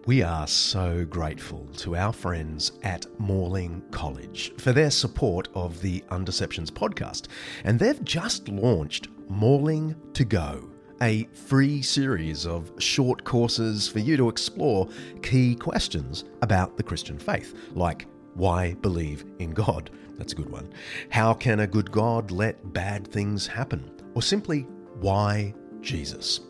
We 0.09 0.23
are 0.23 0.47
so 0.47 1.05
grateful 1.05 1.69
to 1.77 1.95
our 1.95 2.15
friends 2.15 2.73
at 2.83 3.05
Morling 3.21 3.83
College 3.91 4.55
for 4.57 4.73
their 4.73 4.91
support 4.91 5.49
of 5.55 5.83
the 5.83 6.01
Undeceptions 6.11 6.71
podcast. 6.71 7.27
And 7.65 7.79
they've 7.79 8.03
just 8.05 8.49
launched 8.49 9.09
Morling 9.29 9.95
to 10.15 10.25
Go, 10.25 10.71
a 11.03 11.25
free 11.33 11.83
series 11.83 12.47
of 12.47 12.71
short 12.79 13.25
courses 13.25 13.89
for 13.89 13.99
you 13.99 14.17
to 14.17 14.29
explore 14.29 14.89
key 15.23 15.55
questions 15.55 16.25
about 16.43 16.77
the 16.77 16.83
Christian 16.83 17.19
faith, 17.19 17.55
like 17.73 18.07
why 18.35 18.75
believe 18.75 19.25
in 19.39 19.51
God? 19.51 19.91
That's 20.17 20.33
a 20.33 20.37
good 20.37 20.51
one. 20.51 20.73
How 21.11 21.35
can 21.35 21.61
a 21.61 21.67
good 21.67 21.91
God 21.91 22.31
let 22.31 22.73
bad 22.73 23.07
things 23.07 23.47
happen? 23.47 23.91
Or 24.15 24.23
simply, 24.23 24.63
why 25.01 25.55
Jesus? 25.81 26.41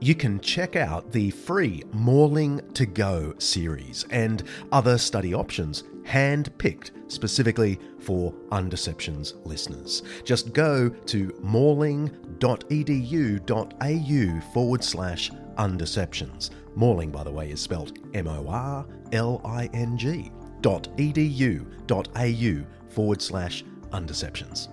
you 0.00 0.14
can 0.14 0.38
check 0.40 0.76
out 0.76 1.10
the 1.12 1.30
free 1.30 1.82
Morling 1.92 2.60
to 2.74 2.84
Go 2.84 3.32
series 3.38 4.04
and 4.10 4.42
other 4.70 4.98
study 4.98 5.32
options 5.32 5.84
hand-picked 6.04 6.92
specifically 7.08 7.78
for 7.98 8.32
Undeceptions 8.50 9.34
listeners. 9.44 10.02
Just 10.24 10.52
go 10.52 10.88
to 10.88 11.36
morling.edu.au 11.42 12.10
forward 14.52 14.84
slash 14.84 15.30
undeceptions. 15.56 16.50
Morling, 16.76 17.10
by 17.10 17.22
the 17.22 17.30
way, 17.30 17.50
is 17.50 17.60
spelled 17.60 17.98
M-O-R-L-I-N-G 18.14 18.82
dot 20.60 20.88
edu.au 20.96 22.64
forward 22.88 23.20
slash 23.22 23.64
undeceptions. 23.90 24.68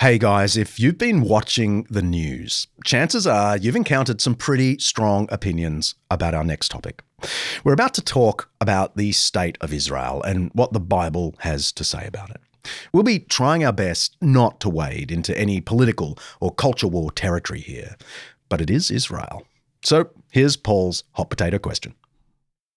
Hey 0.00 0.16
guys, 0.16 0.56
if 0.56 0.78
you've 0.78 0.96
been 0.96 1.22
watching 1.22 1.84
the 1.90 2.02
news, 2.02 2.68
chances 2.84 3.26
are 3.26 3.56
you've 3.56 3.74
encountered 3.74 4.20
some 4.20 4.36
pretty 4.36 4.78
strong 4.78 5.26
opinions 5.28 5.96
about 6.08 6.34
our 6.34 6.44
next 6.44 6.68
topic. 6.68 7.02
We're 7.64 7.72
about 7.72 7.94
to 7.94 8.02
talk 8.02 8.48
about 8.60 8.96
the 8.96 9.10
state 9.10 9.58
of 9.60 9.72
Israel 9.72 10.22
and 10.22 10.52
what 10.54 10.72
the 10.72 10.78
Bible 10.78 11.34
has 11.40 11.72
to 11.72 11.82
say 11.82 12.06
about 12.06 12.30
it. 12.30 12.40
We'll 12.92 13.02
be 13.02 13.18
trying 13.18 13.64
our 13.64 13.72
best 13.72 14.16
not 14.20 14.60
to 14.60 14.68
wade 14.68 15.10
into 15.10 15.36
any 15.36 15.60
political 15.60 16.16
or 16.40 16.54
culture 16.54 16.86
war 16.86 17.10
territory 17.10 17.58
here, 17.58 17.96
but 18.48 18.60
it 18.60 18.70
is 18.70 18.92
Israel. 18.92 19.48
So 19.82 20.10
here's 20.30 20.56
Paul's 20.56 21.02
hot 21.14 21.28
potato 21.28 21.58
question. 21.58 21.96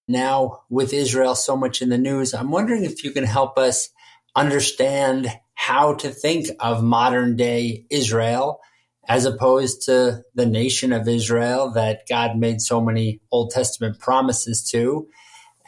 Now, 0.07 0.63
with 0.71 0.91
Israel 0.91 1.35
so 1.35 1.55
much 1.55 1.83
in 1.83 1.89
the 1.89 1.99
news, 1.99 2.33
I'm 2.33 2.49
wondering 2.49 2.83
if 2.83 3.03
you 3.03 3.11
can 3.11 3.25
help 3.25 3.59
us 3.59 3.89
understand 4.35 5.31
how 5.61 5.93
to 5.93 6.09
think 6.09 6.47
of 6.59 6.83
modern 6.83 7.35
day 7.35 7.85
Israel 7.91 8.59
as 9.07 9.25
opposed 9.25 9.83
to 9.83 10.23
the 10.33 10.45
nation 10.47 10.91
of 10.91 11.07
Israel 11.07 11.69
that 11.69 12.01
God 12.09 12.35
made 12.35 12.61
so 12.61 12.81
many 12.81 13.21
Old 13.29 13.51
Testament 13.51 13.99
promises 13.99 14.67
to, 14.71 15.07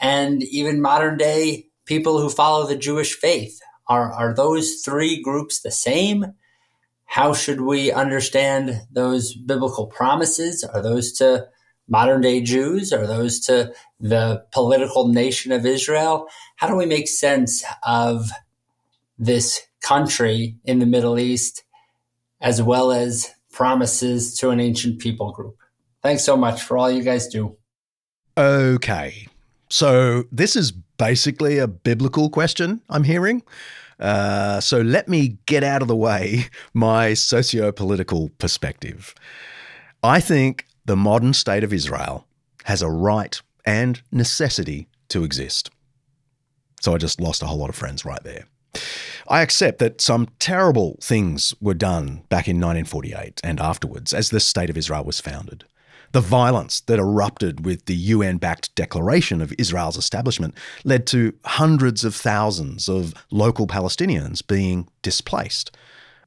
and 0.00 0.42
even 0.42 0.82
modern 0.82 1.16
day 1.16 1.68
people 1.84 2.18
who 2.20 2.28
follow 2.28 2.66
the 2.66 2.76
Jewish 2.76 3.14
faith. 3.14 3.60
Are, 3.86 4.12
are 4.12 4.34
those 4.34 4.82
three 4.84 5.22
groups 5.22 5.60
the 5.60 5.70
same? 5.70 6.34
How 7.04 7.32
should 7.32 7.60
we 7.60 7.92
understand 7.92 8.80
those 8.90 9.36
biblical 9.36 9.86
promises? 9.86 10.64
Are 10.64 10.82
those 10.82 11.12
to 11.18 11.46
modern 11.86 12.20
day 12.20 12.40
Jews? 12.40 12.92
Are 12.92 13.06
those 13.06 13.38
to 13.46 13.72
the 14.00 14.44
political 14.50 15.06
nation 15.06 15.52
of 15.52 15.64
Israel? 15.64 16.26
How 16.56 16.66
do 16.66 16.74
we 16.74 16.84
make 16.84 17.06
sense 17.06 17.62
of 17.86 18.28
this 19.16 19.62
country 19.84 20.56
in 20.64 20.78
the 20.78 20.86
Middle 20.86 21.18
East 21.18 21.62
as 22.40 22.62
well 22.62 22.90
as 22.90 23.30
promises 23.52 24.36
to 24.38 24.50
an 24.50 24.60
ancient 24.60 24.98
people 24.98 25.32
group? 25.32 25.56
Thanks 26.02 26.24
so 26.24 26.36
much 26.36 26.62
for 26.62 26.76
all 26.76 26.90
you 26.90 27.02
guys 27.02 27.28
do. 27.28 27.56
Okay. 28.36 29.26
So 29.70 30.24
this 30.32 30.56
is 30.56 30.72
basically 30.72 31.58
a 31.58 31.68
biblical 31.68 32.30
question 32.30 32.80
I'm 32.88 33.04
hearing. 33.04 33.42
Uh, 33.98 34.60
so 34.60 34.80
let 34.80 35.08
me 35.08 35.38
get 35.46 35.62
out 35.62 35.82
of 35.82 35.88
the 35.88 35.96
way 35.96 36.46
my 36.74 37.14
socio 37.14 37.72
political 37.72 38.30
perspective. 38.38 39.14
I 40.02 40.20
think 40.20 40.66
the 40.84 40.96
modern 40.96 41.32
state 41.32 41.64
of 41.64 41.72
Israel 41.72 42.26
has 42.64 42.82
a 42.82 42.90
right 42.90 43.40
and 43.64 44.02
necessity 44.10 44.88
to 45.08 45.24
exist. 45.24 45.70
So 46.80 46.94
I 46.94 46.98
just 46.98 47.20
lost 47.20 47.42
a 47.42 47.46
whole 47.46 47.58
lot 47.58 47.70
of 47.70 47.76
friends 47.76 48.04
right 48.04 48.22
there. 48.24 48.44
I 49.28 49.40
accept 49.40 49.78
that 49.78 50.00
some 50.00 50.28
terrible 50.38 50.98
things 51.00 51.54
were 51.60 51.74
done 51.74 52.24
back 52.28 52.46
in 52.46 52.56
1948 52.56 53.40
and 53.42 53.60
afterwards 53.60 54.12
as 54.12 54.30
the 54.30 54.40
State 54.40 54.70
of 54.70 54.76
Israel 54.76 55.04
was 55.04 55.20
founded. 55.20 55.64
The 56.12 56.20
violence 56.20 56.80
that 56.82 56.98
erupted 57.00 57.64
with 57.64 57.86
the 57.86 57.96
UN 57.96 58.36
backed 58.36 58.74
declaration 58.74 59.40
of 59.40 59.52
Israel's 59.58 59.96
establishment 59.96 60.54
led 60.84 61.06
to 61.08 61.34
hundreds 61.44 62.04
of 62.04 62.14
thousands 62.14 62.88
of 62.88 63.14
local 63.30 63.66
Palestinians 63.66 64.46
being 64.46 64.88
displaced 65.02 65.76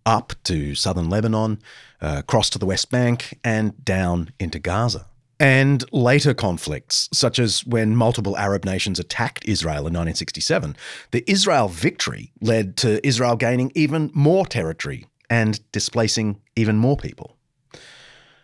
up 0.06 0.34
to 0.46 0.74
southern 0.74 1.10
Lebanon, 1.10 1.60
uh, 2.02 2.16
across 2.20 2.50
to 2.50 2.60
the 2.60 2.66
West 2.66 2.90
Bank, 2.90 3.38
and 3.44 3.84
down 3.84 4.32
into 4.40 4.60
Gaza. 4.60 5.06
And 5.40 5.84
later 5.92 6.34
conflicts, 6.34 7.10
such 7.14 7.38
as 7.38 7.66
when 7.66 7.96
multiple 7.96 8.36
Arab 8.38 8.66
nations 8.66 9.00
attacked 9.00 9.48
Israel 9.48 9.86
in 9.86 9.94
1967, 9.94 10.76
the 11.12 11.30
Israel 11.30 11.68
victory 11.68 12.32
led 12.42 12.76
to 12.78 13.06
Israel 13.06 13.36
gaining 13.36 13.72
even 13.76 14.10
more 14.14 14.48
territory 14.48 15.06
and 15.30 15.60
displacing 15.72 16.42
even 16.56 16.78
more 16.78 16.98
people. 16.98 17.38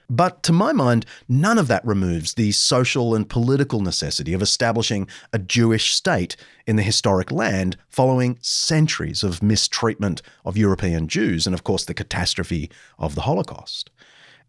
But 0.09 0.43
to 0.43 0.51
my 0.51 0.73
mind, 0.73 1.07
none 1.27 1.57
of 1.57 1.67
that 1.69 1.85
removes 1.85 2.35
the 2.35 2.51
social 2.51 3.15
and 3.15 3.27
political 3.27 3.79
necessity 3.79 4.33
of 4.33 4.41
establishing 4.41 5.07
a 5.31 5.39
Jewish 5.39 5.93
state 5.93 6.35
in 6.67 6.75
the 6.75 6.83
historic 6.83 7.31
land 7.31 7.77
following 7.89 8.37
centuries 8.41 9.23
of 9.23 9.41
mistreatment 9.41 10.21
of 10.45 10.57
European 10.57 11.07
Jews 11.07 11.47
and, 11.47 11.55
of 11.55 11.63
course, 11.63 11.85
the 11.85 11.95
catastrophe 11.95 12.69
of 12.99 13.15
the 13.15 13.21
Holocaust. 13.21 13.89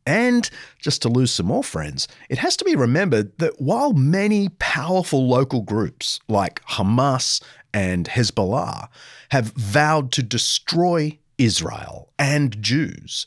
And 0.06 0.48
just 0.78 1.00
to 1.02 1.08
lose 1.08 1.32
some 1.32 1.46
more 1.46 1.64
friends, 1.64 2.06
it 2.28 2.38
has 2.38 2.56
to 2.58 2.64
be 2.64 2.76
remembered 2.76 3.36
that 3.38 3.60
while 3.60 3.94
many 3.94 4.50
powerful 4.58 5.26
local 5.26 5.62
groups 5.62 6.20
like 6.28 6.62
Hamas 6.64 7.42
and 7.72 8.06
Hezbollah 8.06 8.88
have 9.30 9.52
vowed 9.52 10.12
to 10.12 10.22
destroy 10.22 11.18
Israel 11.38 12.10
and 12.18 12.60
Jews, 12.62 13.26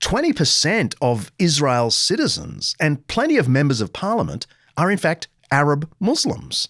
20% 0.00 0.94
of 1.00 1.32
Israel's 1.38 1.96
citizens 1.96 2.74
and 2.78 3.06
plenty 3.06 3.36
of 3.36 3.48
members 3.48 3.80
of 3.80 3.92
parliament 3.92 4.46
are, 4.76 4.90
in 4.90 4.98
fact, 4.98 5.28
Arab 5.50 5.90
Muslims. 6.00 6.68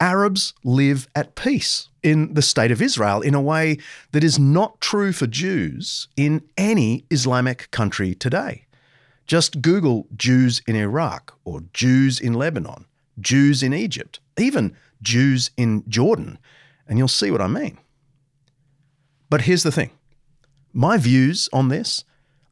Arabs 0.00 0.52
live 0.64 1.08
at 1.14 1.34
peace 1.34 1.88
in 2.02 2.34
the 2.34 2.42
state 2.42 2.70
of 2.70 2.82
Israel 2.82 3.20
in 3.20 3.34
a 3.34 3.40
way 3.40 3.78
that 4.12 4.24
is 4.24 4.38
not 4.38 4.80
true 4.80 5.12
for 5.12 5.26
Jews 5.26 6.08
in 6.16 6.42
any 6.56 7.04
Islamic 7.10 7.70
country 7.70 8.14
today. 8.14 8.66
Just 9.26 9.60
Google 9.60 10.06
Jews 10.16 10.62
in 10.66 10.76
Iraq 10.76 11.36
or 11.44 11.64
Jews 11.72 12.20
in 12.20 12.34
Lebanon, 12.34 12.84
Jews 13.20 13.62
in 13.62 13.74
Egypt, 13.74 14.20
even 14.38 14.76
Jews 15.02 15.50
in 15.56 15.82
Jordan, 15.88 16.38
and 16.86 16.98
you'll 16.98 17.08
see 17.08 17.30
what 17.30 17.40
I 17.40 17.48
mean. 17.48 17.78
But 19.28 19.42
here's 19.42 19.62
the 19.62 19.72
thing 19.72 19.90
my 20.72 20.96
views 20.98 21.48
on 21.52 21.68
this 21.68 22.04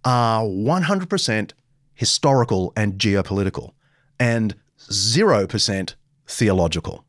are 0.04 0.42
100% 0.42 1.52
historical 1.94 2.72
and 2.76 2.94
geopolitical, 2.94 3.72
and 4.18 4.54
0% 4.78 5.94
theological. 6.26 7.04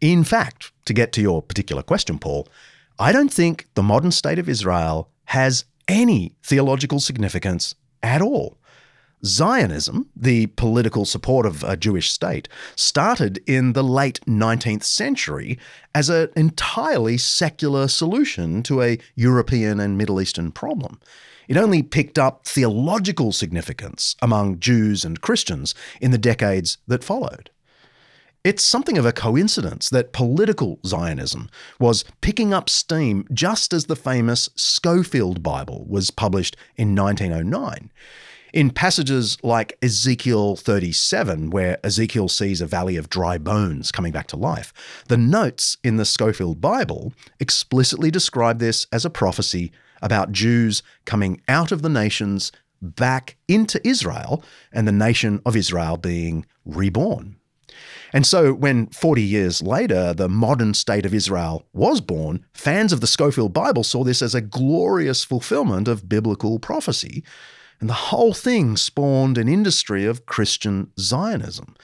In 0.00 0.24
fact, 0.24 0.72
to 0.84 0.92
get 0.92 1.12
to 1.12 1.22
your 1.22 1.42
particular 1.42 1.82
question, 1.82 2.18
Paul, 2.18 2.48
I 2.98 3.12
don't 3.12 3.32
think 3.32 3.68
the 3.74 3.82
modern 3.82 4.10
state 4.10 4.38
of 4.38 4.48
Israel 4.48 5.10
has 5.26 5.64
any 5.86 6.34
theological 6.42 7.00
significance 7.00 7.74
at 8.02 8.22
all. 8.22 8.58
Zionism, 9.24 10.08
the 10.14 10.46
political 10.46 11.04
support 11.04 11.44
of 11.44 11.64
a 11.64 11.76
Jewish 11.76 12.10
state, 12.10 12.48
started 12.76 13.40
in 13.46 13.72
the 13.72 13.82
late 13.82 14.20
19th 14.26 14.84
century 14.84 15.58
as 15.94 16.08
an 16.08 16.28
entirely 16.36 17.18
secular 17.18 17.88
solution 17.88 18.62
to 18.64 18.82
a 18.82 18.98
European 19.16 19.80
and 19.80 19.98
Middle 19.98 20.20
Eastern 20.20 20.52
problem. 20.52 21.00
It 21.48 21.56
only 21.56 21.82
picked 21.82 22.18
up 22.18 22.46
theological 22.46 23.32
significance 23.32 24.14
among 24.22 24.60
Jews 24.60 25.04
and 25.04 25.20
Christians 25.20 25.74
in 26.00 26.10
the 26.10 26.18
decades 26.18 26.78
that 26.86 27.02
followed. 27.02 27.50
It's 28.48 28.64
something 28.64 28.96
of 28.96 29.04
a 29.04 29.12
coincidence 29.12 29.90
that 29.90 30.14
political 30.14 30.78
Zionism 30.86 31.50
was 31.78 32.06
picking 32.22 32.54
up 32.54 32.70
steam 32.70 33.26
just 33.30 33.74
as 33.74 33.84
the 33.84 33.94
famous 33.94 34.48
Scofield 34.54 35.42
Bible 35.42 35.84
was 35.86 36.10
published 36.10 36.56
in 36.74 36.94
1909. 36.94 37.92
In 38.54 38.70
passages 38.70 39.36
like 39.42 39.76
Ezekiel 39.82 40.56
37, 40.56 41.50
where 41.50 41.78
Ezekiel 41.84 42.28
sees 42.28 42.62
a 42.62 42.66
valley 42.66 42.96
of 42.96 43.10
dry 43.10 43.36
bones 43.36 43.92
coming 43.92 44.12
back 44.12 44.28
to 44.28 44.36
life, 44.38 44.72
the 45.08 45.18
notes 45.18 45.76
in 45.84 45.98
the 45.98 46.06
Scofield 46.06 46.58
Bible 46.58 47.12
explicitly 47.38 48.10
describe 48.10 48.60
this 48.60 48.86
as 48.90 49.04
a 49.04 49.10
prophecy 49.10 49.72
about 50.00 50.32
Jews 50.32 50.82
coming 51.04 51.42
out 51.48 51.70
of 51.70 51.82
the 51.82 51.90
nations 51.90 52.50
back 52.80 53.36
into 53.46 53.86
Israel 53.86 54.42
and 54.72 54.88
the 54.88 54.92
nation 54.92 55.42
of 55.44 55.54
Israel 55.54 55.98
being 55.98 56.46
reborn. 56.64 57.37
And 58.12 58.26
so, 58.26 58.52
when 58.52 58.86
40 58.88 59.22
years 59.22 59.62
later 59.62 60.14
the 60.14 60.28
modern 60.28 60.74
state 60.74 61.04
of 61.04 61.14
Israel 61.14 61.66
was 61.72 62.00
born, 62.00 62.44
fans 62.52 62.92
of 62.92 63.00
the 63.00 63.06
Scofield 63.06 63.52
Bible 63.52 63.84
saw 63.84 64.04
this 64.04 64.22
as 64.22 64.34
a 64.34 64.40
glorious 64.40 65.24
fulfillment 65.24 65.88
of 65.88 66.08
biblical 66.08 66.58
prophecy. 66.58 67.22
And 67.80 67.88
the 67.88 67.94
whole 67.94 68.34
thing 68.34 68.76
spawned 68.76 69.38
an 69.38 69.48
industry 69.48 70.04
of 70.04 70.26
Christian 70.26 70.90
Zionism, 70.98 71.76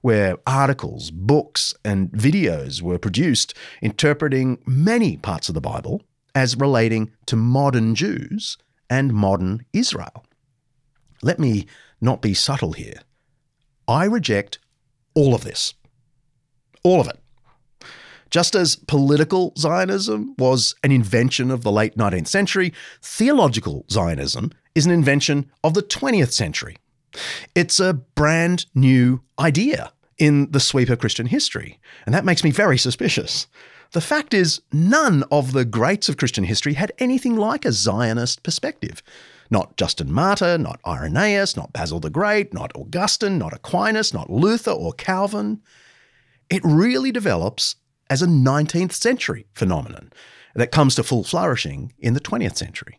where 0.00 0.38
articles, 0.46 1.10
books, 1.10 1.74
and 1.84 2.10
videos 2.10 2.80
were 2.80 2.98
produced 2.98 3.54
interpreting 3.82 4.62
many 4.66 5.16
parts 5.16 5.48
of 5.48 5.54
the 5.54 5.60
Bible 5.60 6.02
as 6.34 6.56
relating 6.56 7.12
to 7.26 7.36
modern 7.36 7.94
Jews 7.94 8.56
and 8.88 9.12
modern 9.12 9.66
Israel. 9.72 10.24
Let 11.22 11.38
me 11.38 11.66
not 12.00 12.22
be 12.22 12.34
subtle 12.34 12.72
here. 12.72 13.00
I 13.86 14.04
reject 14.04 14.58
all 15.14 15.34
of 15.34 15.44
this. 15.44 15.74
All 16.82 17.00
of 17.00 17.08
it. 17.08 17.18
Just 18.30 18.54
as 18.54 18.76
political 18.76 19.52
Zionism 19.58 20.34
was 20.38 20.74
an 20.82 20.90
invention 20.90 21.50
of 21.50 21.62
the 21.62 21.70
late 21.70 21.96
19th 21.98 22.28
century, 22.28 22.72
theological 23.02 23.84
Zionism 23.90 24.50
is 24.74 24.86
an 24.86 24.92
invention 24.92 25.50
of 25.62 25.74
the 25.74 25.82
20th 25.82 26.32
century. 26.32 26.78
It's 27.54 27.78
a 27.78 27.92
brand 27.92 28.64
new 28.74 29.20
idea 29.38 29.92
in 30.16 30.50
the 30.50 30.60
sweep 30.60 30.88
of 30.88 30.98
Christian 30.98 31.26
history, 31.26 31.78
and 32.06 32.14
that 32.14 32.24
makes 32.24 32.42
me 32.42 32.50
very 32.50 32.78
suspicious. 32.78 33.46
The 33.92 34.00
fact 34.00 34.32
is, 34.32 34.62
none 34.72 35.24
of 35.30 35.52
the 35.52 35.66
greats 35.66 36.08
of 36.08 36.16
Christian 36.16 36.44
history 36.44 36.72
had 36.72 36.92
anything 36.98 37.36
like 37.36 37.66
a 37.66 37.72
Zionist 37.72 38.42
perspective. 38.42 39.02
Not 39.52 39.76
Justin 39.76 40.10
Martyr, 40.10 40.56
not 40.56 40.80
Irenaeus, 40.86 41.58
not 41.58 41.74
Basil 41.74 42.00
the 42.00 42.08
Great, 42.08 42.54
not 42.54 42.72
Augustine, 42.74 43.36
not 43.36 43.52
Aquinas, 43.52 44.14
not 44.14 44.30
Luther 44.30 44.70
or 44.70 44.94
Calvin. 44.94 45.60
It 46.48 46.62
really 46.64 47.12
develops 47.12 47.76
as 48.08 48.22
a 48.22 48.26
19th 48.26 48.92
century 48.92 49.44
phenomenon 49.52 50.10
that 50.54 50.72
comes 50.72 50.94
to 50.94 51.02
full 51.02 51.22
flourishing 51.22 51.92
in 51.98 52.14
the 52.14 52.20
20th 52.20 52.56
century. 52.56 52.98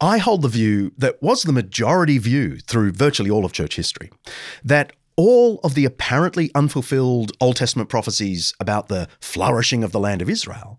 I 0.00 0.18
hold 0.18 0.42
the 0.42 0.48
view 0.48 0.92
that 0.96 1.20
was 1.20 1.42
the 1.42 1.52
majority 1.52 2.18
view 2.18 2.58
through 2.58 2.92
virtually 2.92 3.28
all 3.28 3.44
of 3.44 3.52
church 3.52 3.74
history 3.74 4.12
that 4.62 4.92
all 5.16 5.58
of 5.64 5.74
the 5.74 5.84
apparently 5.84 6.52
unfulfilled 6.54 7.32
Old 7.40 7.56
Testament 7.56 7.88
prophecies 7.88 8.54
about 8.60 8.86
the 8.86 9.08
flourishing 9.18 9.82
of 9.82 9.90
the 9.90 9.98
land 9.98 10.22
of 10.22 10.30
Israel 10.30 10.78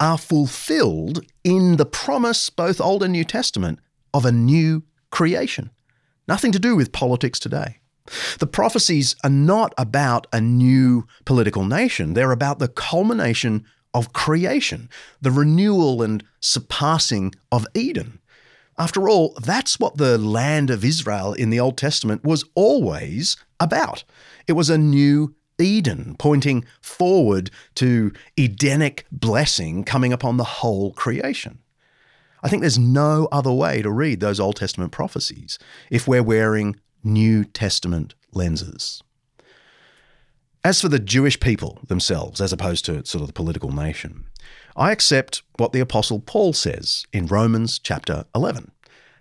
are 0.00 0.18
fulfilled 0.18 1.24
in 1.44 1.76
the 1.76 1.86
promise, 1.86 2.50
both 2.50 2.80
Old 2.80 3.02
and 3.02 3.12
New 3.12 3.24
Testament, 3.24 3.78
of 4.12 4.24
a 4.24 4.32
new 4.32 4.82
creation. 5.10 5.70
Nothing 6.26 6.52
to 6.52 6.58
do 6.58 6.74
with 6.74 6.92
politics 6.92 7.38
today. 7.38 7.78
The 8.38 8.46
prophecies 8.46 9.14
are 9.22 9.30
not 9.30 9.74
about 9.78 10.26
a 10.32 10.40
new 10.40 11.06
political 11.24 11.64
nation, 11.64 12.14
they're 12.14 12.32
about 12.32 12.58
the 12.58 12.68
culmination 12.68 13.64
of 13.92 14.12
creation, 14.12 14.88
the 15.20 15.30
renewal 15.30 16.02
and 16.02 16.24
surpassing 16.40 17.34
of 17.52 17.66
Eden. 17.74 18.20
After 18.78 19.08
all, 19.08 19.36
that's 19.42 19.78
what 19.78 19.98
the 19.98 20.16
land 20.16 20.70
of 20.70 20.84
Israel 20.84 21.34
in 21.34 21.50
the 21.50 21.60
Old 21.60 21.76
Testament 21.76 22.24
was 22.24 22.44
always 22.54 23.36
about. 23.58 24.04
It 24.46 24.52
was 24.52 24.70
a 24.70 24.78
new 24.78 25.34
Eden, 25.60 26.16
pointing 26.18 26.64
forward 26.80 27.50
to 27.76 28.12
Edenic 28.38 29.06
blessing 29.12 29.84
coming 29.84 30.12
upon 30.12 30.36
the 30.36 30.44
whole 30.44 30.92
creation. 30.92 31.58
I 32.42 32.48
think 32.48 32.62
there's 32.62 32.78
no 32.78 33.28
other 33.30 33.52
way 33.52 33.82
to 33.82 33.90
read 33.90 34.20
those 34.20 34.40
Old 34.40 34.56
Testament 34.56 34.92
prophecies 34.92 35.58
if 35.90 36.08
we're 36.08 36.22
wearing 36.22 36.76
New 37.04 37.44
Testament 37.44 38.14
lenses. 38.32 39.02
As 40.62 40.80
for 40.80 40.88
the 40.88 40.98
Jewish 40.98 41.40
people 41.40 41.80
themselves, 41.86 42.40
as 42.40 42.52
opposed 42.52 42.84
to 42.84 43.04
sort 43.06 43.22
of 43.22 43.28
the 43.28 43.32
political 43.32 43.72
nation, 43.72 44.24
I 44.76 44.92
accept 44.92 45.42
what 45.56 45.72
the 45.72 45.80
Apostle 45.80 46.20
Paul 46.20 46.52
says 46.52 47.06
in 47.12 47.26
Romans 47.26 47.78
chapter 47.78 48.24
11 48.34 48.70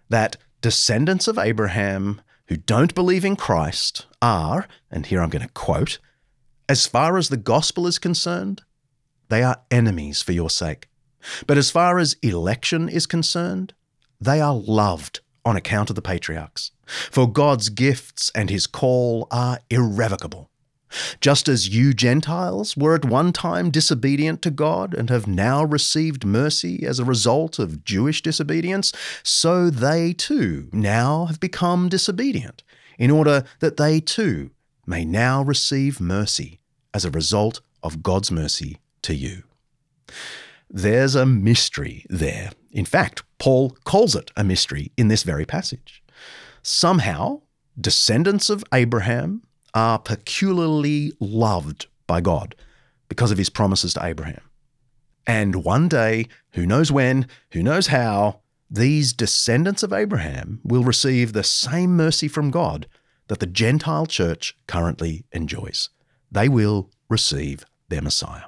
that 0.09 0.37
descendants 0.61 1.27
of 1.27 1.37
Abraham 1.37 2.21
who 2.47 2.57
don't 2.57 2.95
believe 2.95 3.23
in 3.23 3.35
Christ 3.35 4.05
are, 4.21 4.67
and 4.91 5.05
here 5.05 5.21
I'm 5.21 5.29
going 5.29 5.45
to 5.45 5.53
quote, 5.53 5.99
as 6.69 6.85
far 6.85 7.17
as 7.17 7.29
the 7.29 7.37
gospel 7.37 7.87
is 7.87 7.97
concerned, 7.97 8.61
they 9.27 9.41
are 9.41 9.63
enemies 9.71 10.21
for 10.21 10.33
your 10.33 10.51
sake. 10.51 10.87
But 11.47 11.57
as 11.57 11.71
far 11.71 11.97
as 11.97 12.15
election 12.21 12.87
is 12.87 13.07
concerned, 13.07 13.73
they 14.21 14.39
are 14.39 14.53
loved 14.53 15.21
on 15.43 15.55
account 15.55 15.89
of 15.89 15.95
the 15.95 16.01
patriarchs. 16.01 16.71
For 16.85 17.29
God's 17.29 17.69
gifts 17.69 18.31
and 18.35 18.51
his 18.51 18.67
call 18.67 19.27
are 19.31 19.59
irrevocable. 19.71 20.51
Just 21.21 21.47
as 21.47 21.69
you 21.69 21.93
Gentiles 21.93 22.77
were 22.77 22.95
at 22.95 23.05
one 23.05 23.33
time 23.33 23.71
disobedient 23.71 24.41
to 24.43 24.51
God 24.51 24.93
and 24.93 25.09
have 25.09 25.27
now 25.27 25.63
received 25.63 26.25
mercy 26.25 26.85
as 26.85 26.99
a 26.99 27.05
result 27.05 27.57
of 27.57 27.83
Jewish 27.83 28.21
disobedience, 28.21 28.93
so 29.23 29.69
they 29.71 30.13
too 30.13 30.69
now 30.71 31.25
have 31.25 31.39
become 31.39 31.89
disobedient, 31.89 32.63
in 32.97 33.09
order 33.11 33.43
that 33.59 33.77
they 33.77 33.99
too 33.99 34.51
may 34.89 35.05
now 35.05 35.43
receive 35.43 36.01
mercy 36.01 36.59
as 36.95 37.05
a 37.05 37.11
result 37.11 37.61
of 37.83 38.01
God's 38.01 38.31
mercy 38.31 38.77
to 39.03 39.13
you. 39.13 39.43
There's 40.67 41.13
a 41.13 41.27
mystery 41.27 42.07
there. 42.09 42.49
In 42.71 42.85
fact, 42.85 43.21
Paul 43.37 43.77
calls 43.83 44.15
it 44.15 44.31
a 44.35 44.43
mystery 44.43 44.91
in 44.97 45.07
this 45.07 45.21
very 45.21 45.45
passage. 45.45 46.03
Somehow, 46.63 47.41
descendants 47.79 48.49
of 48.49 48.63
Abraham 48.73 49.43
are 49.75 49.99
peculiarly 49.99 51.13
loved 51.19 51.85
by 52.07 52.19
God 52.19 52.55
because 53.07 53.31
of 53.31 53.37
his 53.37 53.49
promises 53.49 53.93
to 53.93 54.03
Abraham. 54.03 54.41
And 55.27 55.63
one 55.63 55.87
day, 55.87 56.27
who 56.53 56.65
knows 56.65 56.91
when, 56.91 57.27
who 57.51 57.61
knows 57.61 57.87
how, 57.87 58.39
these 58.71 59.13
descendants 59.13 59.83
of 59.83 59.93
Abraham 59.93 60.61
will 60.63 60.83
receive 60.83 61.33
the 61.33 61.43
same 61.43 61.95
mercy 61.95 62.27
from 62.27 62.49
God 62.49 62.87
that 63.29 63.39
the 63.39 63.47
Gentile 63.47 64.05
church 64.05 64.57
currently 64.67 65.25
enjoys 65.31 65.89
they 66.31 66.49
will 66.49 66.89
receive 67.09 67.65
their 67.89 68.01
Messiah. 68.01 68.45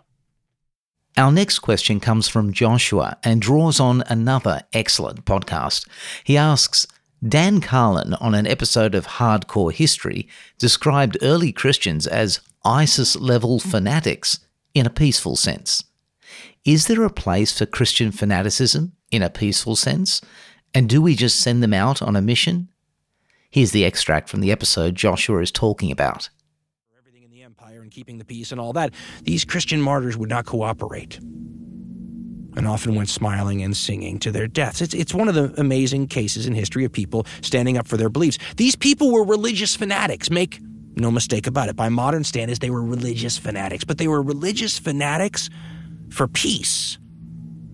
Our 1.17 1.31
next 1.31 1.59
question 1.59 1.99
comes 1.99 2.27
from 2.27 2.53
Joshua 2.53 3.17
and 3.23 3.41
draws 3.41 3.79
on 3.79 4.03
another 4.07 4.61
excellent 4.71 5.25
podcast. 5.25 5.87
He 6.23 6.37
asks 6.37 6.87
Dan 7.27 7.61
Carlin, 7.61 8.13
on 8.15 8.33
an 8.33 8.47
episode 8.47 8.95
of 8.95 9.05
Hardcore 9.05 9.73
History, 9.73 10.27
described 10.57 11.17
early 11.21 11.51
Christians 11.51 12.07
as 12.07 12.39
ISIS 12.63 13.15
level 13.15 13.59
fanatics 13.59 14.39
in 14.73 14.85
a 14.85 14.91
peaceful 14.91 15.35
sense. 15.35 15.83
Is 16.63 16.87
there 16.87 17.03
a 17.03 17.09
place 17.09 17.57
for 17.57 17.65
Christian 17.65 18.11
fanaticism 18.11 18.93
in 19.11 19.21
a 19.21 19.29
peaceful 19.29 19.75
sense? 19.75 20.21
And 20.73 20.87
do 20.87 21.01
we 21.01 21.15
just 21.15 21.39
send 21.39 21.61
them 21.61 21.73
out 21.73 22.01
on 22.01 22.15
a 22.15 22.21
mission? 22.21 22.69
Here's 23.51 23.71
the 23.71 23.83
extract 23.83 24.29
from 24.29 24.39
the 24.39 24.49
episode 24.49 24.95
Joshua 24.95 25.41
is 25.41 25.51
talking 25.51 25.91
about 25.91 26.29
Everything 26.97 27.23
in 27.23 27.31
the 27.31 27.43
empire 27.43 27.81
and 27.81 27.91
keeping 27.91 28.17
the 28.17 28.23
peace 28.23 28.53
and 28.53 28.61
all 28.61 28.71
that, 28.73 28.93
these 29.23 29.43
Christian 29.43 29.81
martyrs 29.81 30.15
would 30.15 30.29
not 30.29 30.45
cooperate 30.45 31.19
and 32.55 32.65
often 32.65 32.95
went 32.95 33.09
smiling 33.09 33.61
and 33.61 33.75
singing 33.75 34.19
to 34.19 34.31
their 34.31 34.47
deaths. 34.47 34.81
It's, 34.81 34.93
it's 34.93 35.13
one 35.13 35.27
of 35.27 35.35
the 35.35 35.53
amazing 35.59 36.07
cases 36.07 36.47
in 36.47 36.55
history 36.55 36.85
of 36.85 36.93
people 36.93 37.25
standing 37.41 37.77
up 37.77 37.87
for 37.87 37.97
their 37.97 38.09
beliefs. 38.09 38.37
These 38.55 38.77
people 38.77 39.11
were 39.11 39.25
religious 39.25 39.75
fanatics. 39.75 40.29
Make 40.29 40.61
no 40.95 41.11
mistake 41.11 41.45
about 41.45 41.67
it. 41.67 41.75
By 41.75 41.89
modern 41.89 42.23
standards, 42.23 42.59
they 42.59 42.69
were 42.69 42.81
religious 42.81 43.37
fanatics, 43.37 43.83
but 43.83 43.97
they 43.97 44.07
were 44.07 44.21
religious 44.21 44.79
fanatics 44.79 45.49
for 46.09 46.29
peace, 46.29 46.97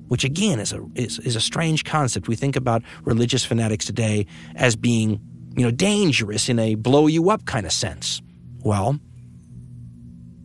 which 0.08 0.24
again 0.24 0.60
is 0.60 0.74
a, 0.74 0.84
is, 0.96 1.20
is 1.20 1.36
a 1.36 1.42
strange 1.42 1.84
concept. 1.84 2.28
We 2.28 2.36
think 2.36 2.56
about 2.56 2.82
religious 3.04 3.46
fanatics 3.46 3.86
today 3.86 4.26
as 4.56 4.76
being, 4.76 5.20
you 5.58 5.64
know, 5.64 5.72
dangerous 5.72 6.48
in 6.50 6.60
a 6.60 6.76
blow 6.76 7.08
you 7.08 7.30
up 7.32 7.46
kind 7.46 7.66
of 7.66 7.74
sense. 7.74 8.22
Well, 8.60 9.00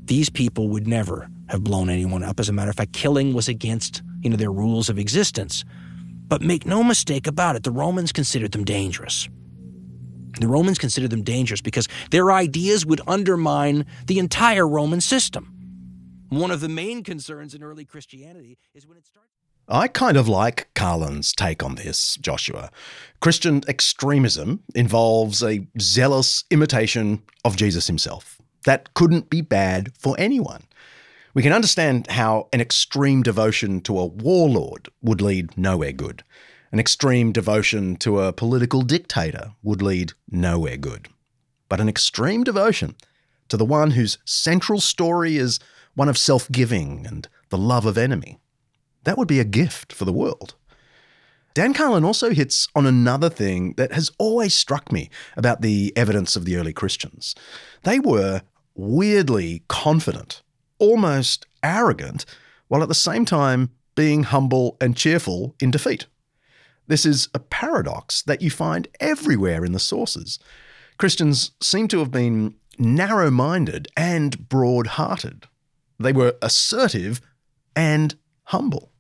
these 0.04 0.30
people 0.30 0.68
would 0.70 0.88
never 0.88 1.28
have 1.48 1.62
blown 1.62 1.90
anyone 1.90 2.24
up. 2.24 2.40
As 2.40 2.48
a 2.48 2.52
matter 2.52 2.70
of 2.70 2.76
fact, 2.76 2.94
killing 2.94 3.34
was 3.34 3.46
against 3.46 4.02
you 4.22 4.30
know 4.30 4.36
their 4.36 4.50
rules 4.50 4.88
of 4.88 4.98
existence. 4.98 5.64
But 6.28 6.40
make 6.40 6.64
no 6.64 6.82
mistake 6.82 7.26
about 7.26 7.56
it, 7.56 7.62
the 7.62 7.70
Romans 7.70 8.10
considered 8.10 8.52
them 8.52 8.64
dangerous. 8.64 9.28
The 10.40 10.48
Romans 10.48 10.78
considered 10.78 11.10
them 11.10 11.22
dangerous 11.22 11.60
because 11.60 11.88
their 12.10 12.32
ideas 12.32 12.86
would 12.86 13.02
undermine 13.06 13.84
the 14.06 14.18
entire 14.18 14.66
Roman 14.66 15.02
system. 15.02 15.52
One 16.30 16.50
of 16.50 16.60
the 16.60 16.70
main 16.70 17.02
concerns 17.02 17.54
in 17.54 17.62
early 17.62 17.84
Christianity 17.84 18.56
is 18.74 18.86
when 18.86 18.96
it 18.96 19.06
starts. 19.06 19.31
I 19.68 19.88
kind 19.88 20.16
of 20.16 20.28
like 20.28 20.68
Carlin's 20.74 21.32
take 21.32 21.62
on 21.62 21.76
this, 21.76 22.16
Joshua. 22.16 22.70
Christian 23.20 23.62
extremism 23.68 24.64
involves 24.74 25.42
a 25.42 25.66
zealous 25.80 26.44
imitation 26.50 27.22
of 27.44 27.56
Jesus 27.56 27.86
himself 27.86 28.38
that 28.64 28.92
couldn't 28.94 29.30
be 29.30 29.40
bad 29.40 29.92
for 29.98 30.14
anyone. 30.18 30.62
We 31.34 31.42
can 31.42 31.52
understand 31.52 32.08
how 32.08 32.48
an 32.52 32.60
extreme 32.60 33.22
devotion 33.22 33.80
to 33.82 33.98
a 33.98 34.06
warlord 34.06 34.88
would 35.00 35.22
lead 35.22 35.56
nowhere 35.56 35.92
good. 35.92 36.22
An 36.72 36.78
extreme 36.78 37.32
devotion 37.32 37.96
to 37.96 38.20
a 38.20 38.32
political 38.32 38.82
dictator 38.82 39.52
would 39.62 39.82
lead 39.82 40.12
nowhere 40.30 40.76
good. 40.76 41.08
But 41.68 41.80
an 41.80 41.88
extreme 41.88 42.44
devotion 42.44 42.96
to 43.48 43.56
the 43.56 43.64
one 43.64 43.92
whose 43.92 44.18
central 44.24 44.80
story 44.80 45.36
is 45.36 45.58
one 45.94 46.08
of 46.08 46.18
self 46.18 46.50
giving 46.50 47.06
and 47.06 47.28
the 47.50 47.58
love 47.58 47.86
of 47.86 47.96
enemy, 47.96 48.38
that 49.04 49.18
would 49.18 49.28
be 49.28 49.40
a 49.40 49.44
gift 49.44 49.92
for 49.92 50.04
the 50.04 50.12
world. 50.12 50.54
Dan 51.54 51.74
Carlin 51.74 52.04
also 52.04 52.30
hits 52.30 52.68
on 52.74 52.86
another 52.86 53.28
thing 53.28 53.74
that 53.76 53.92
has 53.92 54.10
always 54.18 54.54
struck 54.54 54.90
me 54.90 55.10
about 55.36 55.60
the 55.60 55.92
evidence 55.96 56.34
of 56.34 56.44
the 56.44 56.56
early 56.56 56.72
Christians. 56.72 57.34
They 57.82 58.00
were 58.00 58.42
weirdly 58.74 59.62
confident, 59.68 60.42
almost 60.78 61.46
arrogant, 61.62 62.24
while 62.68 62.82
at 62.82 62.88
the 62.88 62.94
same 62.94 63.26
time 63.26 63.70
being 63.94 64.22
humble 64.22 64.78
and 64.80 64.96
cheerful 64.96 65.54
in 65.60 65.70
defeat. 65.70 66.06
This 66.86 67.04
is 67.04 67.28
a 67.34 67.38
paradox 67.38 68.22
that 68.22 68.40
you 68.40 68.50
find 68.50 68.88
everywhere 68.98 69.64
in 69.64 69.72
the 69.72 69.78
sources. 69.78 70.38
Christians 70.96 71.52
seem 71.60 71.86
to 71.88 71.98
have 71.98 72.10
been 72.10 72.54
narrow 72.78 73.30
minded 73.30 73.88
and 73.96 74.48
broad 74.48 74.86
hearted. 74.86 75.46
They 75.98 76.12
were 76.12 76.36
assertive 76.40 77.20
and 77.76 78.14
humble. 78.44 78.91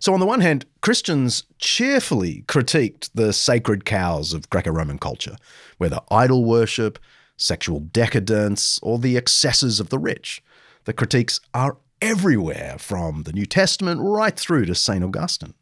So, 0.00 0.14
on 0.14 0.20
the 0.20 0.26
one 0.26 0.40
hand, 0.40 0.64
Christians 0.80 1.44
cheerfully 1.58 2.44
critiqued 2.46 3.10
the 3.14 3.32
sacred 3.32 3.84
cows 3.84 4.32
of 4.32 4.48
Greco 4.48 4.70
Roman 4.70 4.98
culture, 4.98 5.36
whether 5.78 6.00
idol 6.10 6.44
worship, 6.44 6.98
sexual 7.36 7.80
decadence, 7.80 8.78
or 8.82 8.98
the 8.98 9.16
excesses 9.16 9.80
of 9.80 9.88
the 9.88 9.98
rich. 9.98 10.42
The 10.84 10.92
critiques 10.92 11.40
are 11.52 11.76
everywhere 12.00 12.76
from 12.78 13.24
the 13.24 13.32
New 13.32 13.46
Testament 13.46 14.00
right 14.00 14.38
through 14.38 14.66
to 14.66 14.74
St. 14.74 15.02
Augustine. 15.02 15.54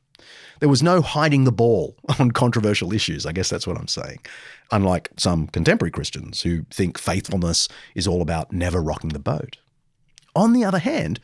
There 0.61 0.69
was 0.69 0.83
no 0.83 1.01
hiding 1.01 1.45
the 1.45 1.53
ball 1.53 1.97
on 2.19 2.31
controversial 2.31 2.93
issues. 2.93 3.27
I 3.27 3.33
guess 3.33 3.49
that's 3.49 3.67
what 3.67 3.79
I'm 3.79 3.89
saying. 3.89 4.19
Unlike 4.71 5.11
some 5.17 5.47
contemporary 5.49 5.91
Christians 5.91 6.43
who 6.43 6.65
think 6.71 6.99
faithfulness 6.99 7.69
is 7.95 8.07
all 8.07 8.23
about 8.23 8.53
never 8.53 8.83
rocking 8.83 9.11
the 9.11 9.19
boat. 9.19 9.57
On 10.35 10.53
the 10.53 10.65
other 10.65 10.79
hand, 10.79 11.21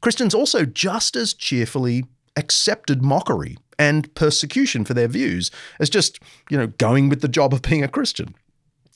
Christians 0.00 0.34
also 0.34 0.64
just 0.64 1.16
as 1.16 1.34
cheerfully 1.34 2.04
accepted 2.36 3.02
mockery 3.02 3.56
and 3.78 4.12
persecution 4.14 4.84
for 4.84 4.94
their 4.94 5.08
views 5.08 5.50
as 5.78 5.90
just, 5.90 6.18
you 6.50 6.56
know, 6.56 6.66
going 6.66 7.08
with 7.08 7.20
the 7.20 7.28
job 7.28 7.52
of 7.52 7.62
being 7.62 7.82
a 7.82 7.88
Christian. 7.88 8.34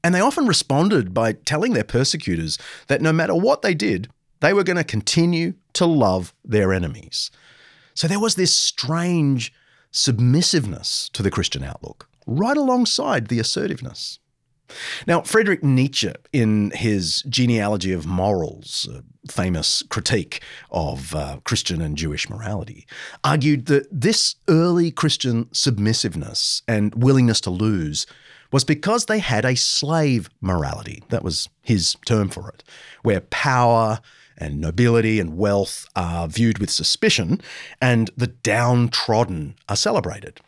And 0.04 0.14
they 0.14 0.20
often 0.20 0.46
responded 0.46 1.12
by 1.12 1.32
telling 1.32 1.72
their 1.72 1.84
persecutors 1.84 2.58
that 2.86 3.02
no 3.02 3.12
matter 3.12 3.34
what 3.34 3.62
they 3.62 3.74
did, 3.74 4.08
they 4.40 4.52
were 4.52 4.64
going 4.64 4.76
to 4.76 4.84
continue 4.84 5.54
to 5.72 5.86
love 5.86 6.32
their 6.44 6.72
enemies. 6.72 7.30
So 7.94 8.06
there 8.06 8.20
was 8.20 8.36
this 8.36 8.54
strange 8.54 9.52
submissiveness 9.90 11.08
to 11.10 11.22
the 11.22 11.30
Christian 11.30 11.64
outlook, 11.64 12.08
right 12.26 12.56
alongside 12.56 13.26
the 13.26 13.40
assertiveness. 13.40 14.20
Now, 15.06 15.22
Friedrich 15.22 15.62
Nietzsche, 15.62 16.12
in 16.32 16.70
his 16.74 17.22
Genealogy 17.28 17.92
of 17.92 18.06
Morals, 18.06 18.88
a 18.92 19.02
famous 19.30 19.82
critique 19.88 20.42
of 20.70 21.14
uh, 21.14 21.38
Christian 21.44 21.80
and 21.80 21.96
Jewish 21.96 22.28
morality, 22.28 22.86
argued 23.24 23.66
that 23.66 23.86
this 23.90 24.36
early 24.48 24.90
Christian 24.90 25.48
submissiveness 25.52 26.62
and 26.68 26.94
willingness 26.94 27.40
to 27.42 27.50
lose 27.50 28.06
was 28.50 28.64
because 28.64 29.06
they 29.06 29.18
had 29.18 29.44
a 29.44 29.56
slave 29.56 30.30
morality. 30.40 31.02
That 31.10 31.22
was 31.22 31.48
his 31.62 31.96
term 32.06 32.28
for 32.28 32.48
it, 32.48 32.64
where 33.02 33.20
power 33.20 34.00
and 34.38 34.60
nobility 34.60 35.20
and 35.20 35.36
wealth 35.36 35.86
are 35.96 36.28
viewed 36.28 36.58
with 36.58 36.70
suspicion 36.70 37.40
and 37.80 38.10
the 38.16 38.28
downtrodden 38.28 39.56
are 39.68 39.76
celebrated. 39.76 40.40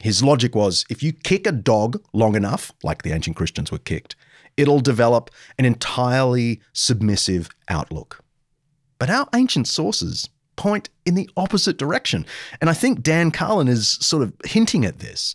His 0.00 0.22
logic 0.22 0.54
was 0.54 0.84
if 0.88 1.02
you 1.02 1.12
kick 1.12 1.46
a 1.46 1.52
dog 1.52 2.02
long 2.12 2.34
enough, 2.34 2.72
like 2.82 3.02
the 3.02 3.12
ancient 3.12 3.36
Christians 3.36 3.70
were 3.70 3.78
kicked, 3.78 4.16
it'll 4.56 4.80
develop 4.80 5.30
an 5.58 5.64
entirely 5.64 6.60
submissive 6.72 7.50
outlook. 7.68 8.24
But 8.98 9.10
our 9.10 9.28
ancient 9.34 9.68
sources 9.68 10.28
point 10.56 10.90
in 11.06 11.14
the 11.14 11.28
opposite 11.36 11.78
direction. 11.78 12.26
And 12.60 12.68
I 12.68 12.74
think 12.74 13.02
Dan 13.02 13.30
Carlin 13.30 13.68
is 13.68 13.88
sort 13.88 14.22
of 14.22 14.34
hinting 14.44 14.84
at 14.84 14.98
this. 14.98 15.34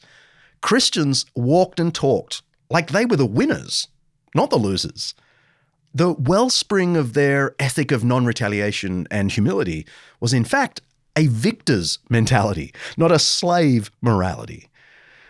Christians 0.61 1.25
walked 1.35 1.79
and 1.79 1.93
talked 1.93 2.41
like 2.69 2.89
they 2.89 3.05
were 3.05 3.15
the 3.15 3.25
winners, 3.25 3.87
not 4.35 4.49
the 4.49 4.57
losers. 4.57 5.15
The 5.93 6.13
wellspring 6.13 6.97
of 6.97 7.13
their 7.13 7.55
ethic 7.57 7.91
of 7.91 8.03
non 8.03 8.25
retaliation 8.25 9.07
and 9.09 9.31
humility 9.31 9.87
was, 10.19 10.33
in 10.33 10.43
fact, 10.43 10.81
a 11.15 11.27
victor's 11.27 11.99
mentality, 12.09 12.73
not 12.97 13.11
a 13.11 13.19
slave 13.19 13.91
morality. 14.01 14.69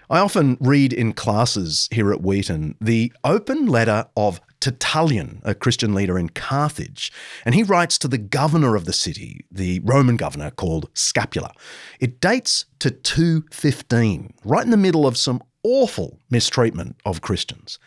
I 0.09 0.19
often 0.19 0.57
read 0.59 0.93
in 0.93 1.13
classes 1.13 1.89
here 1.91 2.11
at 2.11 2.21
Wheaton 2.21 2.75
the 2.79 3.11
open 3.23 3.65
letter 3.65 4.05
of 4.15 4.39
Tertullian, 4.59 5.41
a 5.43 5.53
Christian 5.53 5.93
leader 5.93 6.17
in 6.17 6.29
Carthage, 6.29 7.11
and 7.43 7.53
he 7.53 7.63
writes 7.63 7.97
to 7.99 8.07
the 8.07 8.17
governor 8.17 8.75
of 8.75 8.85
the 8.85 8.93
city, 8.93 9.45
the 9.51 9.79
Roman 9.83 10.15
governor 10.15 10.51
called 10.51 10.89
Scapula. 10.93 11.51
It 11.99 12.19
dates 12.19 12.65
to 12.79 12.91
215, 12.91 14.33
right 14.43 14.63
in 14.63 14.71
the 14.71 14.77
middle 14.77 15.05
of 15.05 15.17
some 15.17 15.43
awful 15.63 16.19
mistreatment 16.29 16.95
of 17.05 17.21
Christians. 17.21 17.79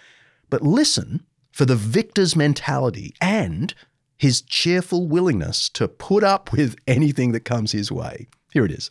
But 0.51 0.63
listen 0.63 1.25
for 1.53 1.65
the 1.65 1.77
victor's 1.77 2.37
mentality 2.37 3.15
and 3.21 3.75
his 4.19 4.43
cheerful 4.43 5.07
willingness 5.07 5.69
to 5.71 5.89
put 5.89 6.25
up 6.25 6.53
with 6.53 6.77
anything 6.87 7.33
that 7.33 7.45
comes 7.45 7.73
his 7.73 7.91
way. 7.91 8.29
Here 8.53 8.65
it 8.65 8.73
is. 8.73 8.91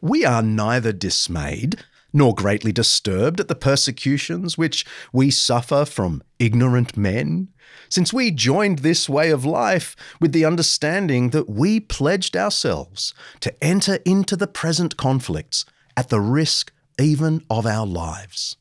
We 0.00 0.24
are 0.24 0.42
neither 0.42 0.92
dismayed 0.92 1.82
nor 2.12 2.32
greatly 2.34 2.70
disturbed 2.70 3.40
at 3.40 3.48
the 3.48 3.56
persecutions 3.56 4.56
which 4.56 4.86
we 5.12 5.30
suffer 5.30 5.84
from 5.84 6.22
ignorant 6.38 6.96
men, 6.96 7.48
since 7.88 8.12
we 8.12 8.30
joined 8.30 8.78
this 8.78 9.08
way 9.08 9.30
of 9.30 9.44
life 9.44 9.96
with 10.20 10.32
the 10.32 10.44
understanding 10.44 11.30
that 11.30 11.50
we 11.50 11.80
pledged 11.80 12.36
ourselves 12.36 13.12
to 13.40 13.52
enter 13.64 13.96
into 14.04 14.36
the 14.36 14.46
present 14.46 14.96
conflicts 14.96 15.64
at 15.96 16.08
the 16.08 16.20
risk 16.20 16.72
even 17.00 17.44
of 17.50 17.66
our 17.66 17.86
lives. 17.86 18.56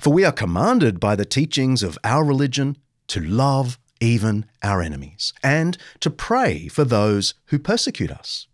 For 0.00 0.10
we 0.10 0.24
are 0.24 0.32
commanded 0.32 0.98
by 0.98 1.14
the 1.14 1.26
teachings 1.26 1.82
of 1.82 1.98
our 2.04 2.24
religion 2.24 2.76
to 3.08 3.20
love 3.20 3.78
even 4.00 4.46
our 4.62 4.82
enemies, 4.82 5.32
and 5.42 5.78
to 6.00 6.10
pray 6.10 6.68
for 6.68 6.84
those 6.84 7.34
who 7.46 7.58
persecute 7.58 8.10
us. 8.10 8.46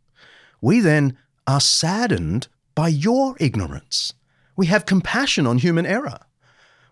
We 0.60 0.80
then 0.80 1.16
are 1.46 1.60
saddened 1.60 2.48
by 2.74 2.88
your 2.88 3.36
ignorance. 3.40 4.12
We 4.56 4.66
have 4.66 4.86
compassion 4.86 5.46
on 5.46 5.58
human 5.58 5.86
error. 5.86 6.18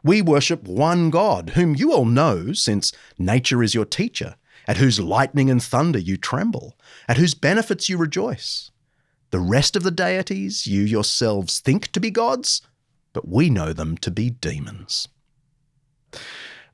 We 0.02 0.22
worship 0.22 0.64
one 0.64 1.10
God, 1.10 1.50
whom 1.50 1.74
you 1.74 1.92
all 1.92 2.04
know, 2.04 2.52
since 2.52 2.92
nature 3.18 3.62
is 3.62 3.74
your 3.74 3.84
teacher, 3.84 4.36
at 4.66 4.76
whose 4.76 5.00
lightning 5.00 5.50
and 5.50 5.62
thunder 5.62 5.98
you 5.98 6.16
tremble, 6.16 6.76
at 7.08 7.16
whose 7.16 7.34
benefits 7.34 7.88
you 7.88 7.96
rejoice. 7.96 8.70
The 9.30 9.40
rest 9.40 9.76
of 9.76 9.82
the 9.82 9.90
deities 9.90 10.66
you 10.66 10.82
yourselves 10.82 11.60
think 11.60 11.92
to 11.92 12.00
be 12.00 12.10
gods, 12.10 12.62
but 13.12 13.28
we 13.28 13.50
know 13.50 13.72
them 13.72 13.98
to 13.98 14.10
be 14.10 14.30
demons. 14.30 15.08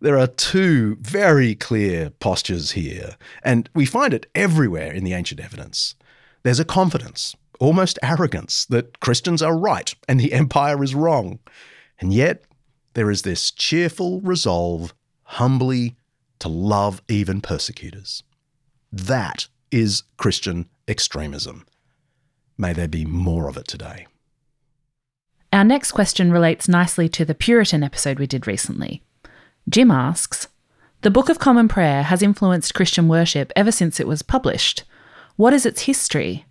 There 0.05 0.19
are 0.19 0.27
two 0.27 0.99
very 1.01 1.55
clear 1.55 2.11
postures 2.11 2.73
here, 2.73 3.17
and 3.43 3.71
we 3.75 3.87
find 3.87 4.13
it 4.13 4.27
everywhere 4.35 4.93
in 4.93 5.03
the 5.03 5.15
ancient 5.15 5.41
evidence. 5.41 5.95
There's 6.43 6.61
a 6.61 6.65
confidence, 6.67 7.35
almost 7.59 7.99
arrogance, 8.03 8.67
that 8.67 9.01
Christians 9.01 9.41
are 9.41 9.57
right 9.57 9.95
and 10.07 10.21
the 10.21 10.35
empire 10.35 10.85
is 10.85 10.95
wrong. 10.95 11.39
And 11.99 12.13
yet, 12.13 12.45
there 12.93 13.11
is 13.11 13.23
this 13.23 13.51
cheerful 13.51 14.21
resolve, 14.21 14.93
humbly, 15.23 15.97
to 16.41 16.49
love 16.51 17.01
even 17.09 17.41
persecutors. 17.41 18.25
That 18.93 19.49
is 19.71 20.03
Christian 20.19 20.69
extremism. 20.87 21.65
May 22.59 22.75
there 22.75 22.89
be 22.89 23.07
more 23.07 23.49
of 23.49 23.57
it 23.57 23.67
today. 23.67 24.07
Our 25.51 25.65
next 25.65 25.93
question 25.93 26.31
relates 26.31 26.69
nicely 26.69 27.09
to 27.11 27.25
the 27.25 27.35
Puritan 27.35 27.83
episode 27.83 28.19
we 28.19 28.27
did 28.27 28.47
recently. 28.47 29.04
Jim 29.69 29.91
asks 29.91 30.49
The 31.01 31.11
Book 31.11 31.29
of 31.29 31.39
Common 31.39 31.69
Prayer 31.69 32.03
has 32.03 32.23
influenced 32.23 32.75
Christian 32.75 33.09
worship 33.09 33.53
ever 33.57 33.73
since 33.73 33.99
it 33.99 34.07
was 34.07 34.23
published. 34.23 34.85
What 35.37 35.55
is 35.55 35.65
its 35.65 35.83
history? 35.83 36.45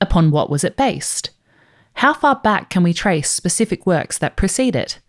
Upon 0.00 0.30
what 0.30 0.50
was 0.50 0.64
it 0.64 0.76
based? 0.76 1.30
How 1.94 2.12
far 2.12 2.36
back 2.36 2.70
can 2.70 2.82
we 2.82 2.92
trace 2.92 3.30
specific 3.30 3.86
works 3.86 4.18
that 4.18 4.36
precede 4.36 4.76
it? 4.76 5.00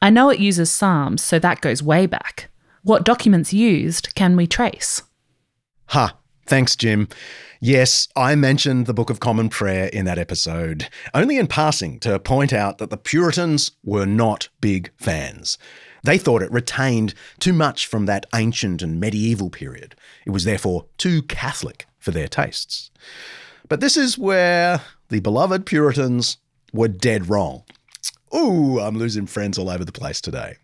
I 0.00 0.10
know 0.10 0.30
it 0.30 0.40
uses 0.40 0.70
Psalms, 0.70 1.22
so 1.22 1.38
that 1.38 1.60
goes 1.60 1.82
way 1.82 2.06
back. 2.06 2.50
What 2.82 3.04
documents 3.04 3.52
used 3.52 4.14
can 4.14 4.34
we 4.34 4.46
trace? 4.46 5.02
Ha! 5.88 6.16
Thanks, 6.46 6.76
Jim. 6.76 7.08
Yes, 7.60 8.08
I 8.14 8.36
mentioned 8.36 8.86
the 8.86 8.94
Book 8.94 9.10
of 9.10 9.20
Common 9.20 9.48
Prayer 9.48 9.88
in 9.88 10.04
that 10.04 10.18
episode, 10.18 10.88
only 11.12 11.36
in 11.36 11.46
passing 11.46 11.98
to 12.00 12.18
point 12.18 12.52
out 12.52 12.78
that 12.78 12.90
the 12.90 12.96
Puritans 12.96 13.72
were 13.82 14.06
not 14.06 14.48
big 14.60 14.90
fans. 14.96 15.58
They 16.06 16.18
thought 16.18 16.42
it 16.42 16.52
retained 16.52 17.14
too 17.40 17.52
much 17.52 17.86
from 17.86 18.06
that 18.06 18.26
ancient 18.32 18.80
and 18.80 19.00
medieval 19.00 19.50
period. 19.50 19.96
It 20.24 20.30
was 20.30 20.44
therefore 20.44 20.86
too 20.98 21.22
Catholic 21.22 21.86
for 21.98 22.12
their 22.12 22.28
tastes. 22.28 22.92
But 23.68 23.80
this 23.80 23.96
is 23.96 24.16
where 24.16 24.82
the 25.08 25.18
beloved 25.18 25.66
Puritans 25.66 26.38
were 26.72 26.86
dead 26.86 27.28
wrong. 27.28 27.64
Ooh, 28.32 28.78
I'm 28.78 28.96
losing 28.96 29.26
friends 29.26 29.58
all 29.58 29.68
over 29.68 29.84
the 29.84 29.90
place 29.90 30.20
today. 30.20 30.58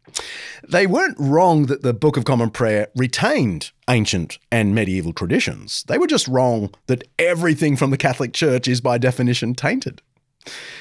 They 0.69 0.87
weren't 0.87 1.19
wrong 1.19 1.67
that 1.67 1.83
the 1.83 1.95
Book 1.95 2.17
of 2.17 2.25
Common 2.25 2.51
Prayer 2.51 2.87
retained 2.95 3.73
ancient 3.91 4.39
and 4.53 4.77
medieval 4.77 5.13
traditions. 5.13 5.83
They 5.89 5.99
were 5.99 6.07
just 6.07 6.29
wrong 6.29 6.73
that 6.87 7.03
everything 7.19 7.77
from 7.77 7.91
the 7.91 7.97
Catholic 7.97 8.33
Church 8.33 8.69
is 8.69 8.81
by 8.81 8.99
definition 8.99 9.55
tainted. 9.55 10.03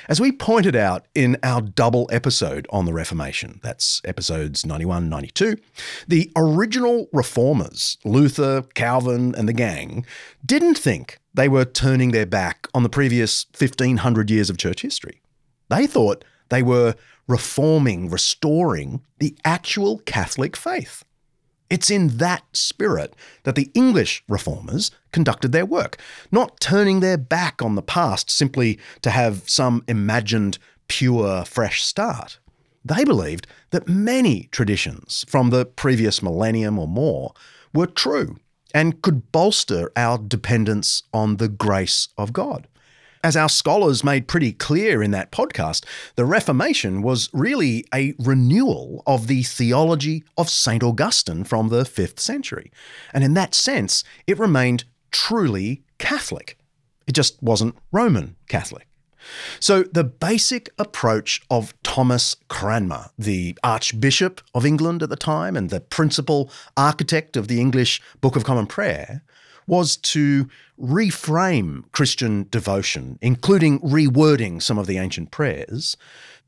As 0.07 0.19
we 0.19 0.31
pointed 0.31 0.75
out 0.75 1.05
in 1.13 1.37
our 1.43 1.61
double 1.61 2.09
episode 2.11 2.67
on 2.69 2.85
the 2.85 2.93
Reformation, 2.93 3.59
that's 3.63 4.01
episodes 4.05 4.65
91 4.65 5.09
92, 5.09 5.57
the 6.07 6.31
original 6.35 7.07
reformers, 7.13 7.97
Luther, 8.03 8.63
Calvin, 8.73 9.35
and 9.35 9.47
the 9.47 9.53
gang, 9.53 10.05
didn't 10.45 10.77
think 10.77 11.19
they 11.33 11.47
were 11.47 11.65
turning 11.65 12.11
their 12.11 12.25
back 12.25 12.67
on 12.73 12.83
the 12.83 12.89
previous 12.89 13.45
1500 13.57 14.29
years 14.29 14.49
of 14.49 14.57
church 14.57 14.81
history. 14.81 15.21
They 15.69 15.87
thought 15.87 16.25
they 16.49 16.63
were 16.63 16.95
reforming, 17.27 18.09
restoring 18.09 19.01
the 19.19 19.37
actual 19.45 19.99
Catholic 19.99 20.57
faith. 20.57 21.03
It's 21.71 21.89
in 21.89 22.17
that 22.17 22.43
spirit 22.51 23.15
that 23.43 23.55
the 23.55 23.71
English 23.73 24.25
reformers 24.27 24.91
conducted 25.13 25.53
their 25.53 25.65
work, 25.65 25.97
not 26.29 26.59
turning 26.59 26.99
their 26.99 27.17
back 27.17 27.61
on 27.61 27.75
the 27.75 27.81
past 27.81 28.29
simply 28.29 28.77
to 29.03 29.09
have 29.09 29.49
some 29.49 29.85
imagined 29.87 30.59
pure, 30.89 31.45
fresh 31.45 31.81
start. 31.81 32.39
They 32.83 33.05
believed 33.05 33.47
that 33.69 33.87
many 33.87 34.49
traditions 34.51 35.23
from 35.29 35.49
the 35.49 35.65
previous 35.65 36.21
millennium 36.21 36.77
or 36.77 36.89
more 36.89 37.33
were 37.73 37.87
true 37.87 38.35
and 38.73 39.01
could 39.01 39.31
bolster 39.31 39.93
our 39.95 40.17
dependence 40.17 41.03
on 41.13 41.37
the 41.37 41.47
grace 41.47 42.09
of 42.17 42.33
God. 42.33 42.67
As 43.23 43.37
our 43.37 43.49
scholars 43.49 44.03
made 44.03 44.27
pretty 44.27 44.51
clear 44.51 45.03
in 45.03 45.11
that 45.11 45.31
podcast, 45.31 45.85
the 46.15 46.25
Reformation 46.25 47.03
was 47.03 47.29
really 47.33 47.85
a 47.93 48.15
renewal 48.17 49.03
of 49.05 49.27
the 49.27 49.43
theology 49.43 50.23
of 50.37 50.49
St. 50.49 50.81
Augustine 50.81 51.43
from 51.43 51.69
the 51.69 51.83
5th 51.83 52.19
century. 52.19 52.71
And 53.13 53.23
in 53.23 53.35
that 53.35 53.53
sense, 53.53 54.03
it 54.25 54.39
remained 54.39 54.85
truly 55.11 55.83
Catholic. 55.99 56.57
It 57.05 57.11
just 57.11 57.41
wasn't 57.43 57.75
Roman 57.91 58.37
Catholic. 58.47 58.87
So, 59.59 59.83
the 59.83 60.03
basic 60.03 60.71
approach 60.79 61.41
of 61.51 61.75
Thomas 61.83 62.35
Cranmer, 62.47 63.11
the 63.19 63.55
Archbishop 63.63 64.41
of 64.55 64.65
England 64.65 65.03
at 65.03 65.09
the 65.09 65.15
time 65.15 65.55
and 65.55 65.69
the 65.69 65.79
principal 65.79 66.49
architect 66.75 67.37
of 67.37 67.47
the 67.47 67.61
English 67.61 68.01
Book 68.19 68.35
of 68.35 68.43
Common 68.43 68.65
Prayer, 68.65 69.21
was 69.71 69.95
to 69.95 70.49
reframe 70.79 71.89
Christian 71.93 72.45
devotion, 72.51 73.17
including 73.21 73.79
rewording 73.79 74.61
some 74.61 74.77
of 74.77 74.85
the 74.85 74.97
ancient 74.97 75.31
prayers, 75.31 75.95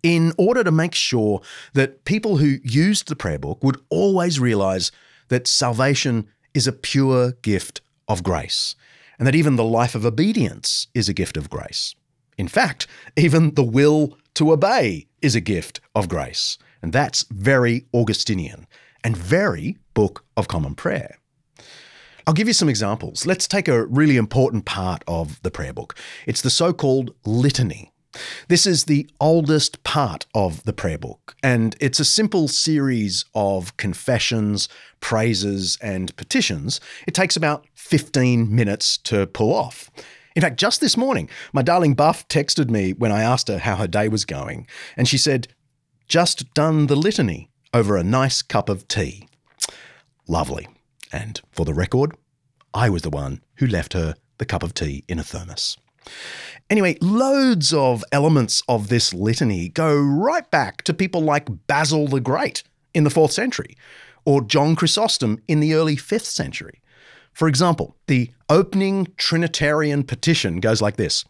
in 0.03 0.34
order 0.38 0.61
to 0.61 0.71
make 0.71 0.93
sure 0.93 1.41
that 1.74 2.03
people 2.03 2.38
who 2.38 2.57
used 2.63 3.07
the 3.07 3.15
prayer 3.15 3.39
book 3.39 3.63
would 3.63 3.80
always 3.89 4.41
realize 4.41 4.91
that 5.30 5.47
salvation 5.47 6.28
is 6.53 6.67
a 6.67 6.74
pure 6.74 7.32
gift 7.41 7.80
of 8.09 8.24
grace, 8.24 8.76
and 9.17 9.26
that 9.26 9.36
even 9.36 9.55
the 9.55 9.63
life 9.63 9.95
of 9.95 10.05
obedience 10.05 10.88
is 10.93 11.07
a 11.07 11.13
gift 11.13 11.38
of 11.38 11.49
grace. 11.49 11.95
In 12.38 12.49
fact, 12.49 12.88
even 13.15 13.53
the 13.53 13.63
will 13.63 14.17
to 14.34 14.51
obey 14.51 15.07
is 15.21 15.34
a 15.34 15.41
gift 15.41 15.80
of 15.95 16.09
grace. 16.09 16.57
And 16.82 16.91
that's 16.91 17.24
very 17.32 17.86
Augustinian 17.93 18.67
and 19.01 19.15
very 19.15 19.78
Book 19.93 20.26
of 20.36 20.49
Common 20.49 20.76
Prayer. 20.76 21.19
I'll 22.26 22.34
give 22.34 22.47
you 22.47 22.53
some 22.53 22.69
examples. 22.69 23.26
Let's 23.26 23.47
take 23.47 23.67
a 23.67 23.86
really 23.86 24.15
important 24.15 24.65
part 24.65 25.03
of 25.07 25.41
the 25.43 25.51
prayer 25.51 25.74
book. 25.74 25.95
It's 26.26 26.41
the 26.41 26.49
so 26.49 26.71
called 26.71 27.13
litany. 27.26 27.91
This 28.47 28.65
is 28.65 28.86
the 28.86 29.09
oldest 29.19 29.84
part 29.84 30.26
of 30.34 30.63
the 30.63 30.74
prayer 30.74 30.99
book, 30.99 31.36
and 31.41 31.76
it's 31.82 31.99
a 31.99 32.05
simple 32.05 32.47
series 32.47 33.26
of 33.34 33.76
confessions, 33.76 34.69
praises, 34.99 35.78
and 35.82 36.15
petitions. 36.15 36.80
It 37.07 37.15
takes 37.15 37.36
about 37.36 37.65
15 37.74 38.53
minutes 38.55 38.97
to 38.99 39.26
pull 39.26 39.53
off. 39.53 39.89
In 40.36 40.43
fact, 40.43 40.57
just 40.57 40.80
this 40.80 40.95
morning, 40.95 41.28
my 41.53 41.63
darling 41.63 41.95
Buff 41.95 42.28
texted 42.28 42.69
me 42.69 42.93
when 42.93 43.11
I 43.11 43.24
asked 43.24 43.47
her 43.47 43.59
how 43.59 43.76
her 43.78 43.88
day 43.88 44.07
was 44.07 44.26
going, 44.26 44.67
and 44.95 45.07
she 45.07 45.17
said, 45.17 45.47
Just 46.07 46.53
done 46.53 46.88
the 46.88 46.95
litany 46.95 47.49
over 47.74 47.97
a 47.97 48.03
nice 48.03 48.43
cup 48.43 48.69
of 48.69 48.88
tea. 48.88 49.28
Lovely. 50.28 50.67
And 51.14 51.39
for 51.51 51.64
the 51.64 51.76
record, 51.76 52.18
I 52.74 52.89
was 52.89 53.03
the 53.03 53.11
one 53.11 53.41
who 53.57 53.68
left 53.68 53.93
her 53.93 54.16
the 54.39 54.45
cup 54.45 54.64
of 54.64 54.74
tea 54.74 55.05
in 55.07 55.20
a 55.20 55.24
thermos. 55.24 55.78
Anyway, 56.70 56.97
loads 57.01 57.72
of 57.72 58.03
elements 58.11 58.64
of 58.68 58.89
this 58.89 59.14
litany 59.14 59.70
go 59.70 59.95
right 59.95 60.49
back 60.49 60.82
to 60.84 60.93
people 60.93 61.22
like 61.22 61.68
Basil 61.68 62.07
the 62.07 62.20
Great 62.20 62.64
in 62.93 63.03
the 63.03 63.11
4th 63.11 63.32
century, 63.32 63.78
or 64.26 64.41
John 64.41 64.76
Chrysostom 64.76 65.39
in 65.47 65.59
the 65.59 65.76
early 65.76 65.95
5th 65.95 66.26
century. 66.26 66.82
For 67.32 67.47
example, 67.47 67.95
the 68.07 68.32
opening 68.49 69.07
Trinitarian 69.18 70.03
petition 70.03 70.59
goes 70.59 70.82
like 70.82 70.95
this 70.95 71.26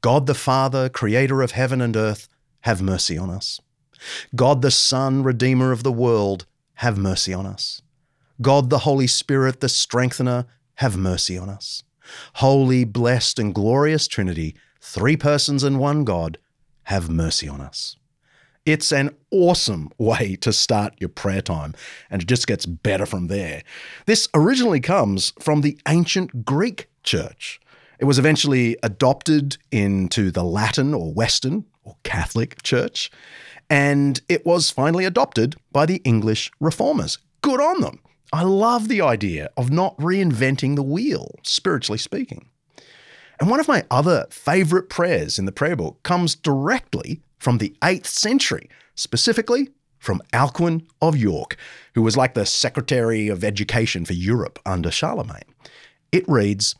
God 0.00 0.26
the 0.26 0.34
Father, 0.34 0.88
creator 0.88 1.42
of 1.42 1.52
heaven 1.52 1.80
and 1.80 1.96
earth, 1.96 2.28
have 2.62 2.80
mercy 2.80 3.18
on 3.18 3.28
us. 3.28 3.60
God 4.34 4.62
the 4.62 4.70
Son, 4.70 5.22
redeemer 5.22 5.70
of 5.70 5.82
the 5.82 5.92
world, 5.92 6.46
have 6.76 6.96
mercy 6.96 7.34
on 7.34 7.46
us. 7.46 7.81
God 8.42 8.70
the 8.70 8.80
Holy 8.80 9.06
Spirit, 9.06 9.60
the 9.60 9.68
strengthener, 9.68 10.46
have 10.76 10.96
mercy 10.96 11.38
on 11.38 11.48
us. 11.48 11.84
Holy, 12.34 12.84
blessed, 12.84 13.38
and 13.38 13.54
glorious 13.54 14.06
Trinity, 14.08 14.54
three 14.80 15.16
persons 15.16 15.62
and 15.62 15.78
one 15.78 16.04
God, 16.04 16.38
have 16.84 17.08
mercy 17.08 17.48
on 17.48 17.60
us. 17.60 17.96
It's 18.64 18.92
an 18.92 19.14
awesome 19.30 19.90
way 19.98 20.36
to 20.36 20.52
start 20.52 20.94
your 20.98 21.08
prayer 21.08 21.42
time, 21.42 21.74
and 22.10 22.22
it 22.22 22.28
just 22.28 22.46
gets 22.46 22.66
better 22.66 23.06
from 23.06 23.28
there. 23.28 23.62
This 24.06 24.28
originally 24.34 24.80
comes 24.80 25.32
from 25.40 25.60
the 25.60 25.78
ancient 25.88 26.44
Greek 26.44 26.88
church. 27.02 27.60
It 27.98 28.04
was 28.04 28.18
eventually 28.18 28.76
adopted 28.82 29.58
into 29.70 30.30
the 30.30 30.42
Latin 30.42 30.94
or 30.94 31.12
Western 31.12 31.64
or 31.84 31.96
Catholic 32.02 32.62
church, 32.62 33.10
and 33.70 34.20
it 34.28 34.44
was 34.44 34.70
finally 34.70 35.04
adopted 35.04 35.56
by 35.70 35.86
the 35.86 36.02
English 36.04 36.50
reformers. 36.60 37.18
Good 37.42 37.60
on 37.60 37.80
them. 37.80 38.00
I 38.32 38.42
love 38.44 38.88
the 38.88 39.02
idea 39.02 39.50
of 39.56 39.70
not 39.70 39.96
reinventing 39.98 40.74
the 40.74 40.82
wheel, 40.82 41.38
spiritually 41.42 41.98
speaking. 41.98 42.48
And 43.38 43.50
one 43.50 43.60
of 43.60 43.68
my 43.68 43.84
other 43.90 44.26
favorite 44.30 44.88
prayers 44.88 45.38
in 45.38 45.44
the 45.44 45.52
prayer 45.52 45.76
book 45.76 46.02
comes 46.02 46.34
directly 46.34 47.20
from 47.38 47.58
the 47.58 47.76
8th 47.82 48.06
century, 48.06 48.70
specifically 48.94 49.68
from 49.98 50.22
Alcuin 50.32 50.86
of 51.00 51.16
York, 51.16 51.56
who 51.94 52.02
was 52.02 52.16
like 52.16 52.34
the 52.34 52.46
Secretary 52.46 53.28
of 53.28 53.44
Education 53.44 54.04
for 54.04 54.14
Europe 54.14 54.58
under 54.64 54.90
Charlemagne. 54.90 55.54
It 56.10 56.24
reads 56.28 56.74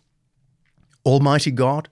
Almighty 1.05 1.51
God, 1.51 1.89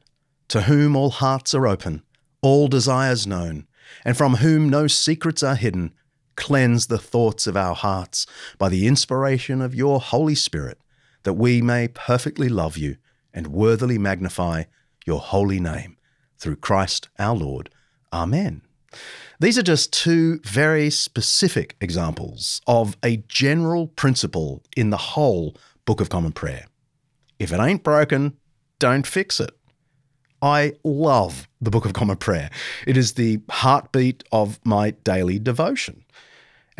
to 0.48 0.62
whom 0.62 0.96
all 0.96 1.10
hearts 1.10 1.54
are 1.54 1.66
open, 1.66 2.02
all 2.42 2.68
desires 2.68 3.26
known, 3.26 3.66
and 4.04 4.16
from 4.16 4.36
whom 4.36 4.68
no 4.68 4.86
secrets 4.86 5.42
are 5.42 5.54
hidden, 5.54 5.92
cleanse 6.40 6.86
the 6.86 6.98
thoughts 6.98 7.46
of 7.46 7.56
our 7.56 7.74
hearts 7.74 8.26
by 8.58 8.68
the 8.68 8.86
inspiration 8.86 9.60
of 9.60 9.74
your 9.74 10.00
Holy 10.00 10.34
Spirit, 10.34 10.78
that 11.22 11.34
we 11.34 11.62
may 11.62 11.86
perfectly 11.86 12.48
love 12.48 12.76
you 12.76 12.96
and 13.32 13.46
worthily 13.48 13.98
magnify 13.98 14.64
your 15.06 15.20
holy 15.20 15.60
name 15.60 15.98
through 16.38 16.56
Christ 16.56 17.08
our 17.18 17.36
Lord 17.36 17.70
Amen. 18.12 18.62
These 19.38 19.56
are 19.56 19.62
just 19.62 19.92
two 19.92 20.40
very 20.44 20.90
specific 20.90 21.76
examples 21.80 22.60
of 22.66 22.96
a 23.04 23.18
general 23.28 23.86
principle 23.86 24.62
in 24.76 24.90
the 24.90 24.96
whole 24.96 25.56
Book 25.84 26.00
of 26.00 26.08
Common 26.08 26.32
Prayer. 26.32 26.66
If 27.38 27.52
it 27.52 27.60
ain't 27.60 27.82
broken, 27.82 28.36
don't 28.78 29.06
fix 29.06 29.40
it. 29.40 29.50
I 30.42 30.72
love 30.84 31.48
the 31.60 31.70
Book 31.70 31.84
of 31.84 31.92
Common 31.92 32.16
Prayer. 32.16 32.50
It 32.86 32.96
is 32.96 33.14
the 33.14 33.40
heartbeat 33.48 34.24
of 34.32 34.58
my 34.64 34.90
daily 34.90 35.38
devotion. 35.38 36.04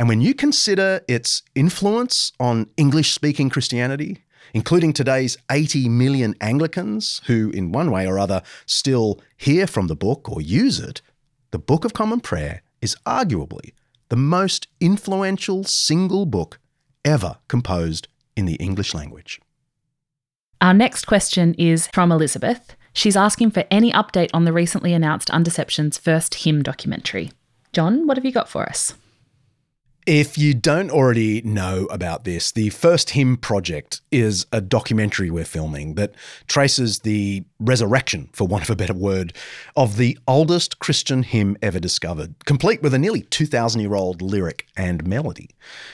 And 0.01 0.09
when 0.09 0.23
you 0.23 0.33
consider 0.33 1.03
its 1.09 1.43
influence 1.55 2.33
on 2.41 2.71
English 2.79 3.13
speaking 3.13 3.51
Christianity, 3.51 4.25
including 4.55 4.95
today's 4.95 5.37
80 5.51 5.91
million 5.91 6.35
Anglicans 6.41 7.21
who, 7.27 7.51
in 7.51 7.71
one 7.71 7.91
way 7.91 8.07
or 8.07 8.19
other, 8.19 8.41
still 8.65 9.21
hear 9.37 9.67
from 9.67 9.89
the 9.89 9.95
book 9.95 10.27
or 10.27 10.41
use 10.41 10.81
it, 10.81 11.03
the 11.51 11.59
Book 11.59 11.85
of 11.85 11.93
Common 11.93 12.21
Prayer 12.21 12.63
is 12.81 12.97
arguably 13.05 13.75
the 14.09 14.17
most 14.17 14.69
influential 14.81 15.65
single 15.65 16.25
book 16.25 16.59
ever 17.05 17.37
composed 17.47 18.09
in 18.35 18.47
the 18.47 18.55
English 18.55 18.95
language. 18.95 19.39
Our 20.63 20.73
next 20.73 21.05
question 21.07 21.53
is 21.59 21.89
from 21.89 22.11
Elizabeth. 22.11 22.75
She's 22.95 23.19
asking 23.19 23.51
for 23.51 23.65
any 23.71 23.93
update 23.93 24.31
on 24.33 24.47
the 24.47 24.53
recently 24.55 24.95
announced 24.95 25.29
Undeception's 25.29 25.99
first 25.99 26.37
hymn 26.37 26.63
documentary. 26.63 27.33
John, 27.75 28.07
what 28.07 28.17
have 28.17 28.25
you 28.25 28.33
got 28.33 28.49
for 28.49 28.67
us? 28.67 28.95
If 30.07 30.39
you 30.39 30.55
don't 30.55 30.91
already 30.91 31.43
know 31.43 31.85
about 31.91 32.25
this, 32.25 32.53
the 32.53 32.71
First 32.71 33.11
Hymn 33.11 33.37
Project 33.37 34.01
is 34.11 34.47
a 34.51 34.63
documentary 34.63 35.31
we're 35.31 35.45
filming 35.45 35.95
that 35.97 36.15
traces 36.49 37.01
the 37.01 37.45
resurrection, 37.59 38.31
for 38.33 38.47
want 38.47 38.65
of 38.65 38.71
a 38.71 38.77
better 38.77 38.95
word, 38.95 39.35
of 39.77 39.99
the 39.99 40.19
oldest 40.27 40.79
Christian 40.79 41.23
hymn 41.23 41.55
ever 41.61 41.79
discovered, 41.79 42.35
complete 42.47 42.81
with 42.81 42.95
a 42.95 42.99
nearly 42.99 43.21
2,000 43.21 43.83
year 43.83 43.95
old 43.95 44.23
lyric 44.23 44.67
and 44.75 45.07
melody. 45.07 45.51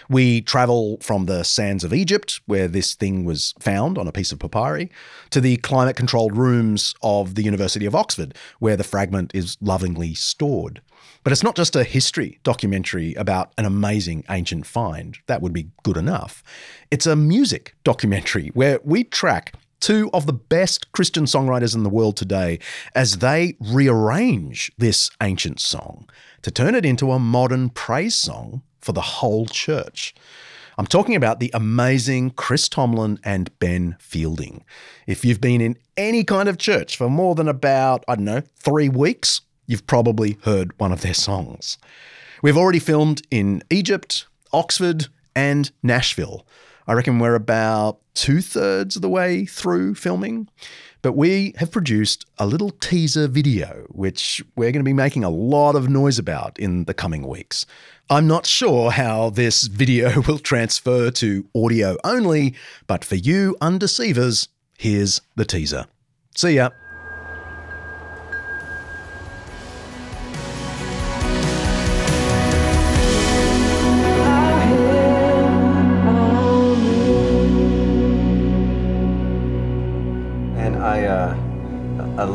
We 0.08 0.40
travel 0.40 0.98
from 1.00 1.26
the 1.26 1.42
sands 1.42 1.82
of 1.82 1.92
Egypt, 1.92 2.40
where 2.46 2.68
this 2.68 2.94
thing 2.94 3.24
was 3.24 3.54
found 3.58 3.98
on 3.98 4.06
a 4.06 4.12
piece 4.12 4.30
of 4.30 4.38
papyri, 4.38 4.88
to 5.30 5.40
the 5.40 5.56
climate 5.58 5.96
controlled 5.96 6.36
rooms 6.36 6.94
of 7.02 7.34
the 7.34 7.42
University 7.42 7.86
of 7.86 7.96
Oxford, 7.96 8.36
where 8.60 8.76
the 8.76 8.84
fragment 8.84 9.32
is 9.34 9.56
lovingly 9.60 10.14
stored. 10.14 10.80
But 11.26 11.32
it's 11.32 11.42
not 11.42 11.56
just 11.56 11.74
a 11.74 11.82
history 11.82 12.38
documentary 12.44 13.12
about 13.14 13.52
an 13.58 13.64
amazing 13.64 14.22
ancient 14.30 14.64
find. 14.64 15.18
That 15.26 15.42
would 15.42 15.52
be 15.52 15.70
good 15.82 15.96
enough. 15.96 16.44
It's 16.92 17.04
a 17.04 17.16
music 17.16 17.74
documentary 17.82 18.52
where 18.54 18.78
we 18.84 19.02
track 19.02 19.54
two 19.80 20.08
of 20.14 20.26
the 20.26 20.32
best 20.32 20.92
Christian 20.92 21.24
songwriters 21.24 21.74
in 21.74 21.82
the 21.82 21.90
world 21.90 22.16
today 22.16 22.60
as 22.94 23.18
they 23.18 23.56
rearrange 23.58 24.70
this 24.78 25.10
ancient 25.20 25.58
song 25.58 26.08
to 26.42 26.52
turn 26.52 26.76
it 26.76 26.86
into 26.86 27.10
a 27.10 27.18
modern 27.18 27.70
praise 27.70 28.14
song 28.14 28.62
for 28.80 28.92
the 28.92 29.00
whole 29.00 29.46
church. 29.46 30.14
I'm 30.78 30.86
talking 30.86 31.16
about 31.16 31.40
the 31.40 31.50
amazing 31.52 32.30
Chris 32.30 32.68
Tomlin 32.68 33.18
and 33.24 33.50
Ben 33.58 33.96
Fielding. 33.98 34.62
If 35.08 35.24
you've 35.24 35.40
been 35.40 35.60
in 35.60 35.76
any 35.96 36.22
kind 36.22 36.48
of 36.48 36.56
church 36.56 36.96
for 36.96 37.10
more 37.10 37.34
than 37.34 37.48
about, 37.48 38.04
I 38.06 38.14
don't 38.14 38.26
know, 38.26 38.42
three 38.60 38.88
weeks, 38.88 39.40
you've 39.66 39.86
probably 39.86 40.38
heard 40.42 40.78
one 40.78 40.92
of 40.92 41.02
their 41.02 41.14
songs. 41.14 41.78
We've 42.42 42.56
already 42.56 42.78
filmed 42.78 43.22
in 43.30 43.62
Egypt, 43.70 44.26
Oxford, 44.52 45.08
and 45.34 45.70
Nashville. 45.82 46.46
I 46.86 46.92
reckon 46.92 47.18
we're 47.18 47.34
about 47.34 47.98
two 48.14 48.40
thirds 48.40 48.96
of 48.96 49.02
the 49.02 49.08
way 49.08 49.44
through 49.44 49.94
filming, 49.94 50.48
but 51.02 51.12
we 51.12 51.54
have 51.58 51.70
produced 51.70 52.26
a 52.38 52.46
little 52.46 52.70
teaser 52.70 53.28
video, 53.28 53.86
which 53.90 54.42
we're 54.56 54.72
going 54.72 54.84
to 54.84 54.88
be 54.88 54.92
making 54.92 55.24
a 55.24 55.30
lot 55.30 55.74
of 55.76 55.88
noise 55.88 56.18
about 56.18 56.58
in 56.58 56.84
the 56.84 56.94
coming 56.94 57.26
weeks. 57.26 57.66
I'm 58.08 58.26
not 58.26 58.46
sure 58.46 58.92
how 58.92 59.30
this 59.30 59.64
video 59.64 60.20
will 60.28 60.38
transfer 60.38 61.10
to 61.12 61.48
audio 61.54 61.96
only, 62.04 62.54
but 62.86 63.04
for 63.04 63.16
you 63.16 63.56
undeceivers, 63.60 64.48
here's 64.78 65.20
the 65.34 65.44
teaser. 65.44 65.86
See 66.36 66.54
ya. 66.56 66.70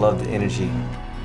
Love 0.02 0.26
the 0.26 0.32
energy. 0.32 0.66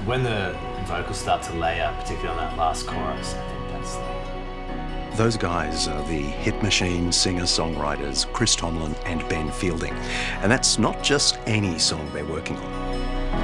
When 0.05 0.23
the 0.23 0.55
vocals 0.85 1.19
start 1.19 1.43
to 1.45 1.55
layer, 1.55 1.91
particularly 1.99 2.29
on 2.29 2.37
that 2.37 2.59
last 2.59 2.87
chorus, 2.87 3.33
I 3.33 3.49
think 3.49 3.71
that's 3.71 3.97
the 3.97 5.17
Those 5.17 5.39
guys 5.39 5.89
are 5.89 6.07
the 6.09 6.21
Hit 6.21 6.63
Machine 6.63 7.11
singer 7.11 7.45
songwriters 7.45 8.31
Chris 8.35 8.55
Tomlin 8.55 8.95
and 9.07 9.27
Ben 9.31 9.51
Fielding. 9.51 9.95
And 10.43 10.53
that's 10.53 10.79
not 10.79 11.03
just 11.03 11.39
any 11.47 11.79
song 11.79 12.07
they're 12.13 12.27
working 12.27 12.59
on. 12.59 13.37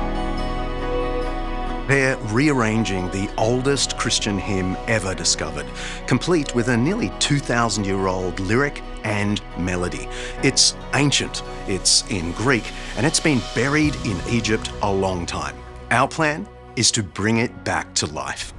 They're 1.89 2.18
rearranging 2.28 3.11
the 3.11 3.30
oldest 3.39 3.97
Christian 3.97 4.39
hymn 4.39 4.76
ever 4.87 5.14
discovered, 5.14 5.66
complete 6.07 6.55
with 6.55 6.68
a 6.68 6.76
nearly 6.76 7.11
2,000 7.20 7.87
year 7.87 8.07
old 8.07 8.39
lyric 8.39 8.83
and 9.05 9.41
melody. 9.57 10.09
It's 10.43 10.76
ancient, 10.93 11.43
it's 11.68 12.08
in 12.10 12.32
Greek, 12.32 12.64
and 12.96 13.06
it's 13.06 13.20
been 13.20 13.40
buried 13.54 13.94
in 14.04 14.16
Egypt 14.28 14.70
a 14.82 14.92
long 14.92 15.26
time. 15.26 15.56
Our 15.90 16.08
plan 16.08 16.48
is 16.76 16.90
to 16.92 17.02
bring 17.02 17.38
it 17.38 17.64
back 17.64 17.94
to 17.94 18.06
life. 18.06 18.52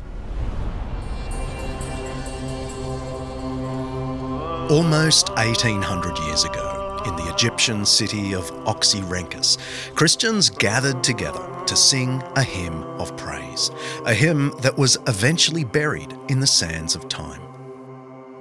Almost 4.70 5.30
1800 5.30 6.18
years 6.20 6.46
ago, 6.46 7.02
in 7.06 7.16
the 7.16 7.32
Egyptian 7.34 7.86
city 7.86 8.34
of 8.34 8.50
Oxyrhynchus, 8.66 9.58
Christians 9.96 10.50
gathered 10.50 11.04
together 11.04 11.46
to 11.68 11.76
sing 11.76 12.22
a 12.36 12.44
hymn 12.44 12.84
of 13.00 13.16
praise, 13.18 13.72
a 14.06 14.14
hymn 14.14 14.54
that 14.62 14.78
was 14.78 14.98
eventually 15.08 15.64
buried 15.64 16.18
in 16.30 16.40
the 16.40 16.48
sands 16.48 16.96
of 16.96 17.08
time. 17.10 17.42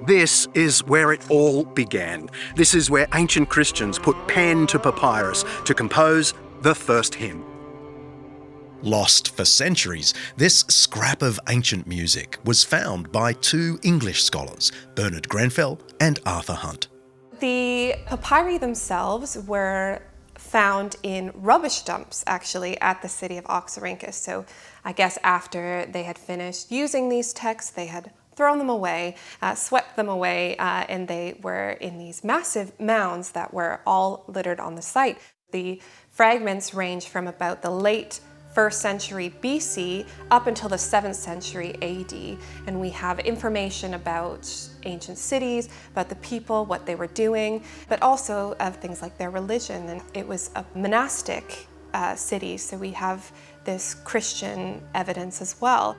This 0.05 0.49
is 0.53 0.83
where 0.83 1.13
it 1.13 1.21
all 1.29 1.63
began. 1.63 2.29
This 2.57 2.73
is 2.73 2.89
where 2.89 3.07
ancient 3.13 3.47
Christians 3.47 3.97
put 3.97 4.27
pen 4.27 4.67
to 4.67 4.77
papyrus 4.77 5.45
to 5.63 5.73
compose 5.73 6.33
the 6.61 6.75
first 6.75 7.15
hymn. 7.15 7.45
Lost 8.81 9.33
for 9.33 9.45
centuries, 9.45 10.13
this 10.35 10.65
scrap 10.67 11.21
of 11.21 11.39
ancient 11.47 11.87
music 11.87 12.37
was 12.43 12.65
found 12.65 13.13
by 13.13 13.31
two 13.31 13.79
English 13.81 14.23
scholars, 14.23 14.73
Bernard 14.93 15.29
Grenfell 15.29 15.79
and 16.01 16.19
Arthur 16.25 16.55
Hunt. 16.55 16.89
The 17.39 17.95
papyri 18.05 18.57
themselves 18.57 19.37
were 19.47 20.01
found 20.37 20.97
in 21.03 21.31
rubbish 21.33 21.83
dumps 21.83 22.25
actually 22.27 22.77
at 22.81 23.01
the 23.01 23.07
city 23.07 23.37
of 23.37 23.45
Oxyrhynchus. 23.45 24.15
So 24.15 24.45
I 24.83 24.91
guess 24.91 25.17
after 25.23 25.85
they 25.85 26.03
had 26.03 26.17
finished 26.17 26.73
using 26.73 27.07
these 27.07 27.31
texts, 27.31 27.71
they 27.71 27.85
had 27.85 28.11
thrown 28.35 28.57
them 28.57 28.69
away, 28.69 29.15
uh, 29.41 29.55
swept 29.55 29.95
them 29.95 30.09
away, 30.09 30.57
uh, 30.57 30.85
and 30.89 31.07
they 31.07 31.39
were 31.41 31.71
in 31.71 31.97
these 31.97 32.23
massive 32.23 32.79
mounds 32.79 33.31
that 33.31 33.53
were 33.53 33.81
all 33.85 34.25
littered 34.27 34.59
on 34.59 34.75
the 34.75 34.81
site. 34.81 35.17
The 35.51 35.81
fragments 36.09 36.73
range 36.73 37.07
from 37.07 37.27
about 37.27 37.61
the 37.61 37.69
late 37.69 38.19
first 38.53 38.81
century 38.81 39.33
BC 39.41 40.07
up 40.31 40.47
until 40.47 40.69
the 40.69 40.75
7th 40.75 41.15
century 41.15 41.73
AD. 41.81 42.37
And 42.67 42.79
we 42.79 42.89
have 42.91 43.19
information 43.19 43.95
about 43.95 44.49
ancient 44.83 45.17
cities, 45.17 45.69
about 45.91 46.09
the 46.09 46.15
people, 46.17 46.65
what 46.65 46.85
they 46.85 46.95
were 46.95 47.07
doing, 47.07 47.63
but 47.89 48.01
also 48.01 48.53
of 48.59 48.75
things 48.77 49.01
like 49.01 49.17
their 49.17 49.31
religion. 49.31 49.89
And 49.89 50.01
it 50.13 50.27
was 50.27 50.51
a 50.55 50.65
monastic 50.75 51.67
uh, 51.93 52.15
city, 52.15 52.57
so 52.57 52.77
we 52.77 52.91
have 52.91 53.31
this 53.65 53.95
Christian 53.95 54.81
evidence 54.93 55.41
as 55.41 55.59
well. 55.61 55.97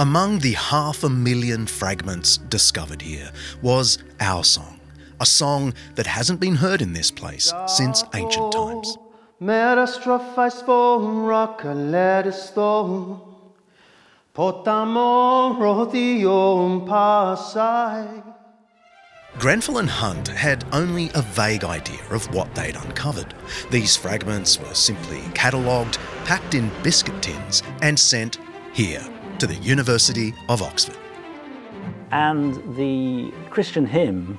Among 0.00 0.38
the 0.38 0.52
half 0.52 1.02
a 1.02 1.08
million 1.08 1.66
fragments 1.66 2.36
discovered 2.36 3.02
here 3.02 3.32
was 3.62 3.98
our 4.20 4.44
song, 4.44 4.78
a 5.18 5.26
song 5.26 5.74
that 5.96 6.06
hasn't 6.06 6.38
been 6.38 6.54
heard 6.54 6.80
in 6.82 6.92
this 6.92 7.10
place 7.10 7.52
since 7.66 8.04
ancient 8.14 8.52
times. 8.52 8.96
Metastrophais 9.42 10.64
forum 10.64 11.26
rockalediston 11.26 13.20
Potamo 14.36 15.58
rothium 15.58 16.86
pasai 16.86 18.22
Grenfell 19.40 19.78
and 19.78 19.90
Hunt 19.90 20.28
had 20.28 20.64
only 20.72 21.10
a 21.16 21.22
vague 21.22 21.64
idea 21.64 22.04
of 22.12 22.32
what 22.32 22.54
they'd 22.54 22.76
uncovered. 22.76 23.34
These 23.72 23.96
fragments 23.96 24.60
were 24.60 24.74
simply 24.74 25.22
catalogued, 25.34 25.98
packed 26.24 26.54
in 26.54 26.70
biscuit 26.84 27.20
tins, 27.20 27.64
and 27.82 27.98
sent 27.98 28.38
here 28.72 29.04
to 29.38 29.46
the 29.46 29.54
University 29.56 30.34
of 30.48 30.62
Oxford. 30.62 30.96
And 32.10 32.76
the 32.76 33.32
Christian 33.50 33.86
hymn 33.86 34.38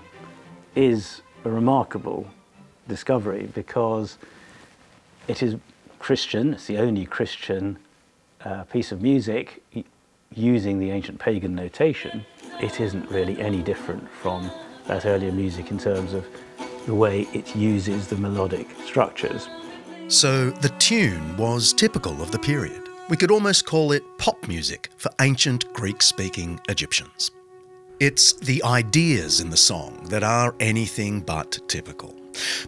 is 0.75 1.21
a 1.45 1.49
remarkable 1.49 2.27
discovery 2.87 3.49
because 3.53 4.17
it 5.27 5.43
is 5.43 5.55
Christian, 5.99 6.53
it's 6.53 6.67
the 6.67 6.77
only 6.77 7.05
Christian 7.05 7.77
uh, 8.43 8.63
piece 8.63 8.91
of 8.91 9.01
music 9.01 9.61
using 10.33 10.79
the 10.79 10.91
ancient 10.91 11.19
pagan 11.19 11.55
notation. 11.55 12.25
It 12.61 12.79
isn't 12.79 13.09
really 13.09 13.39
any 13.39 13.61
different 13.61 14.09
from 14.09 14.49
that 14.87 15.05
earlier 15.05 15.31
music 15.31 15.71
in 15.71 15.77
terms 15.77 16.13
of 16.13 16.25
the 16.85 16.95
way 16.95 17.21
it 17.33 17.55
uses 17.55 18.07
the 18.07 18.15
melodic 18.15 18.67
structures. 18.83 19.47
So 20.07 20.49
the 20.49 20.69
tune 20.79 21.37
was 21.37 21.73
typical 21.73 22.21
of 22.21 22.31
the 22.31 22.39
period. 22.39 22.88
We 23.09 23.17
could 23.17 23.31
almost 23.31 23.65
call 23.65 23.91
it 23.91 24.03
pop 24.19 24.47
music 24.47 24.91
for 24.97 25.09
ancient 25.19 25.73
Greek 25.73 26.03
speaking 26.03 26.59
Egyptians. 26.69 27.31
It's 27.99 28.33
the 28.33 28.63
ideas 28.63 29.41
in 29.41 29.49
the 29.49 29.57
song 29.57 30.05
that 30.09 30.21
are 30.21 30.53
anything 30.59 31.21
but 31.21 31.57
typical. 31.67 32.15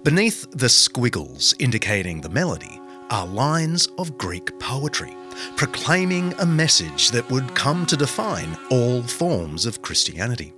Beneath 0.04 0.50
the 0.50 0.68
squiggles 0.68 1.54
indicating 1.60 2.22
the 2.22 2.30
melody 2.30 2.82
are 3.12 3.28
lines 3.28 3.86
of 4.00 4.18
Greek 4.18 4.58
poetry, 4.60 5.16
proclaiming 5.58 6.34
a 6.39 6.46
message 6.46 7.12
that 7.12 7.30
would 7.30 7.54
come 7.54 7.86
to 7.86 7.96
define 7.96 8.58
all 8.72 9.04
forms 9.04 9.68
of 9.68 9.84
Christianity. 9.84 10.54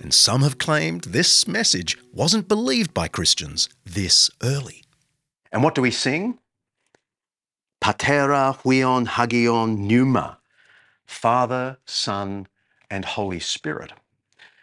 And 0.00 0.14
some 0.14 0.40
have 0.40 0.56
claimed 0.56 1.02
this 1.02 1.46
message 1.46 1.98
wasn't 2.10 2.48
believed 2.48 2.94
by 2.94 3.08
Christians 3.08 3.68
this 3.84 4.30
early. 4.42 4.82
And 5.52 5.62
what 5.62 5.74
do 5.74 5.82
we 5.82 5.90
sing? 5.90 6.38
Patera 7.86 8.58
huion 8.64 9.06
hagion 9.06 9.86
pneuma, 9.86 10.38
Father, 11.06 11.78
Son, 11.84 12.48
and 12.90 13.04
Holy 13.04 13.38
Spirit. 13.38 13.92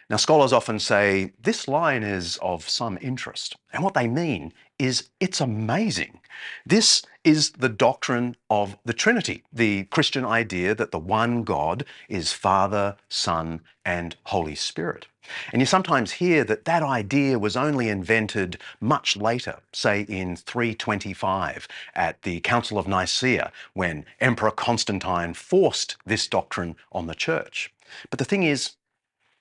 Now, 0.10 0.18
scholars 0.18 0.52
often 0.52 0.78
say 0.78 1.32
this 1.42 1.70
line 1.70 2.04
is 2.04 2.38
of 2.42 2.68
some 2.68 2.98
interest. 3.02 3.56
And 3.72 3.82
what 3.82 3.94
they 3.94 4.10
mean 4.10 4.52
is 4.78 5.10
it's 5.22 5.40
amazing. 5.40 6.20
This 6.66 7.04
is 7.24 7.52
the 7.52 7.70
doctrine 7.70 8.36
of 8.50 8.78
the 8.84 8.94
Trinity, 8.94 9.44
the 9.52 9.86
Christian 9.86 10.26
idea 10.26 10.76
that 10.76 10.92
the 10.92 11.00
one 11.00 11.44
God 11.44 11.86
is 12.10 12.34
Father, 12.34 12.98
Son, 13.10 13.62
and 13.86 14.16
Holy 14.26 14.56
Spirit. 14.56 15.08
And 15.52 15.62
you 15.62 15.66
sometimes 15.66 16.14
hear 16.14 16.44
that 16.44 16.66
that 16.66 16.84
idea 16.84 17.40
was 17.40 17.56
only 17.56 17.88
invented 17.88 18.58
much 18.82 19.16
later, 19.16 19.60
say 19.72 20.02
in 20.02 20.36
325 20.36 21.68
at 21.96 22.22
the 22.24 22.42
Council 22.42 22.78
of 22.78 22.88
Nicaea, 22.88 23.52
when 23.74 24.06
Emperor 24.20 24.52
Constantine 24.52 25.34
forced 25.34 25.96
this 26.06 26.28
doctrine 26.28 26.76
on 26.92 27.08
the 27.08 27.16
church. 27.16 27.74
But 28.10 28.20
the 28.20 28.26
thing 28.26 28.44
is, 28.44 28.72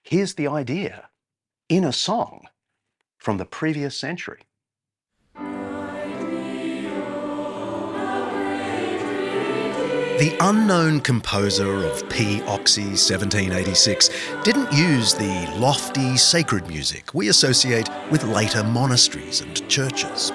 here's 0.03 0.35
the 0.35 0.47
idea 0.47 1.09
in 1.69 1.85
a 1.85 1.93
song 1.93 2.47
from 3.19 3.39
the 3.39 3.45
previous 3.45 3.97
century. 3.97 4.41
The 10.23 10.37
unknown 10.39 11.01
composer 11.01 11.85
of 11.85 12.09
P. 12.09 12.43
Oxy 12.43 12.85
1786 12.85 14.09
didn't 14.45 14.73
use 14.73 15.15
the 15.15 15.53
lofty 15.57 16.17
sacred 16.17 16.69
music 16.69 17.13
we 17.13 17.27
associate 17.27 17.89
with 18.09 18.23
later 18.23 18.63
monasteries 18.63 19.41
and 19.41 19.69
churches. 19.69 20.31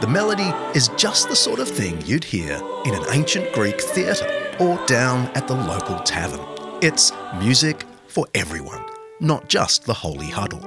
The 0.00 0.06
melody 0.08 0.54
is 0.74 0.88
just 0.96 1.28
the 1.28 1.36
sort 1.36 1.60
of 1.60 1.68
thing 1.68 2.00
you'd 2.06 2.24
hear 2.24 2.54
in 2.86 2.94
an 2.94 3.04
ancient 3.10 3.52
Greek 3.52 3.78
theatre 3.78 4.56
or 4.58 4.82
down 4.86 5.26
at 5.34 5.46
the 5.46 5.54
local 5.54 5.98
tavern. 5.98 6.40
It's 6.80 7.12
music 7.38 7.84
for 8.06 8.26
everyone, 8.34 8.86
not 9.20 9.50
just 9.50 9.84
the 9.84 9.92
holy 9.92 10.30
huddle. 10.30 10.62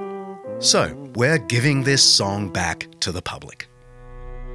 So, 0.60 0.94
we're 1.16 1.38
giving 1.38 1.82
this 1.82 2.04
song 2.04 2.50
back 2.50 2.86
to 3.00 3.10
the 3.10 3.20
public. 3.20 3.69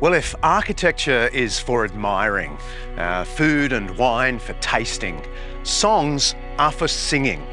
Well, 0.01 0.13
if 0.13 0.35
architecture 0.43 1.29
is 1.31 1.57
for 1.57 1.85
admiring, 1.85 2.57
uh, 2.97 3.23
food 3.23 3.71
and 3.71 3.97
wine 3.97 4.39
for 4.39 4.51
tasting, 4.55 5.25
songs 5.63 6.35
are 6.57 6.73
for 6.73 6.89
singing. 6.89 7.47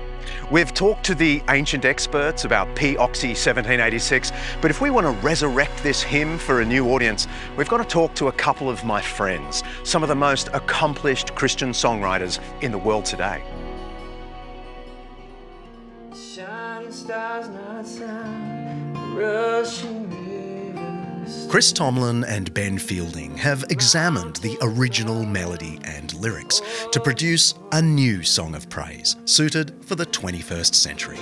We've 0.50 0.74
talked 0.74 1.04
to 1.04 1.14
the 1.14 1.40
ancient 1.50 1.84
experts 1.84 2.44
about 2.44 2.74
P. 2.74 2.96
Oxy 2.96 3.28
1786, 3.28 4.32
but 4.60 4.72
if 4.72 4.80
we 4.80 4.90
want 4.90 5.06
to 5.06 5.12
resurrect 5.24 5.84
this 5.84 6.02
hymn 6.02 6.36
for 6.36 6.62
a 6.62 6.64
new 6.64 6.90
audience, 6.90 7.28
we've 7.56 7.68
got 7.68 7.78
to 7.78 7.84
talk 7.84 8.12
to 8.16 8.26
a 8.26 8.32
couple 8.32 8.68
of 8.68 8.84
my 8.84 9.00
friends, 9.00 9.62
some 9.84 10.02
of 10.02 10.08
the 10.08 10.16
most 10.16 10.48
accomplished 10.48 11.36
Christian 11.36 11.70
songwriters 11.70 12.40
in 12.60 12.72
the 12.72 12.78
world 12.78 13.04
today. 13.04 13.40
Stars, 16.12 17.06
sound, 17.84 19.16
rushing 19.16 20.21
Chris 21.48 21.72
Tomlin 21.72 22.24
and 22.24 22.52
Ben 22.54 22.78
Fielding 22.78 23.36
have 23.36 23.64
examined 23.70 24.36
the 24.36 24.56
original 24.62 25.24
melody 25.24 25.78
and 25.84 26.14
lyrics 26.14 26.60
to 26.90 27.00
produce 27.00 27.54
a 27.72 27.82
new 27.82 28.22
song 28.22 28.54
of 28.54 28.68
praise 28.68 29.16
suited 29.24 29.72
for 29.84 29.94
the 29.94 30.06
21st 30.06 30.74
century. 30.74 31.18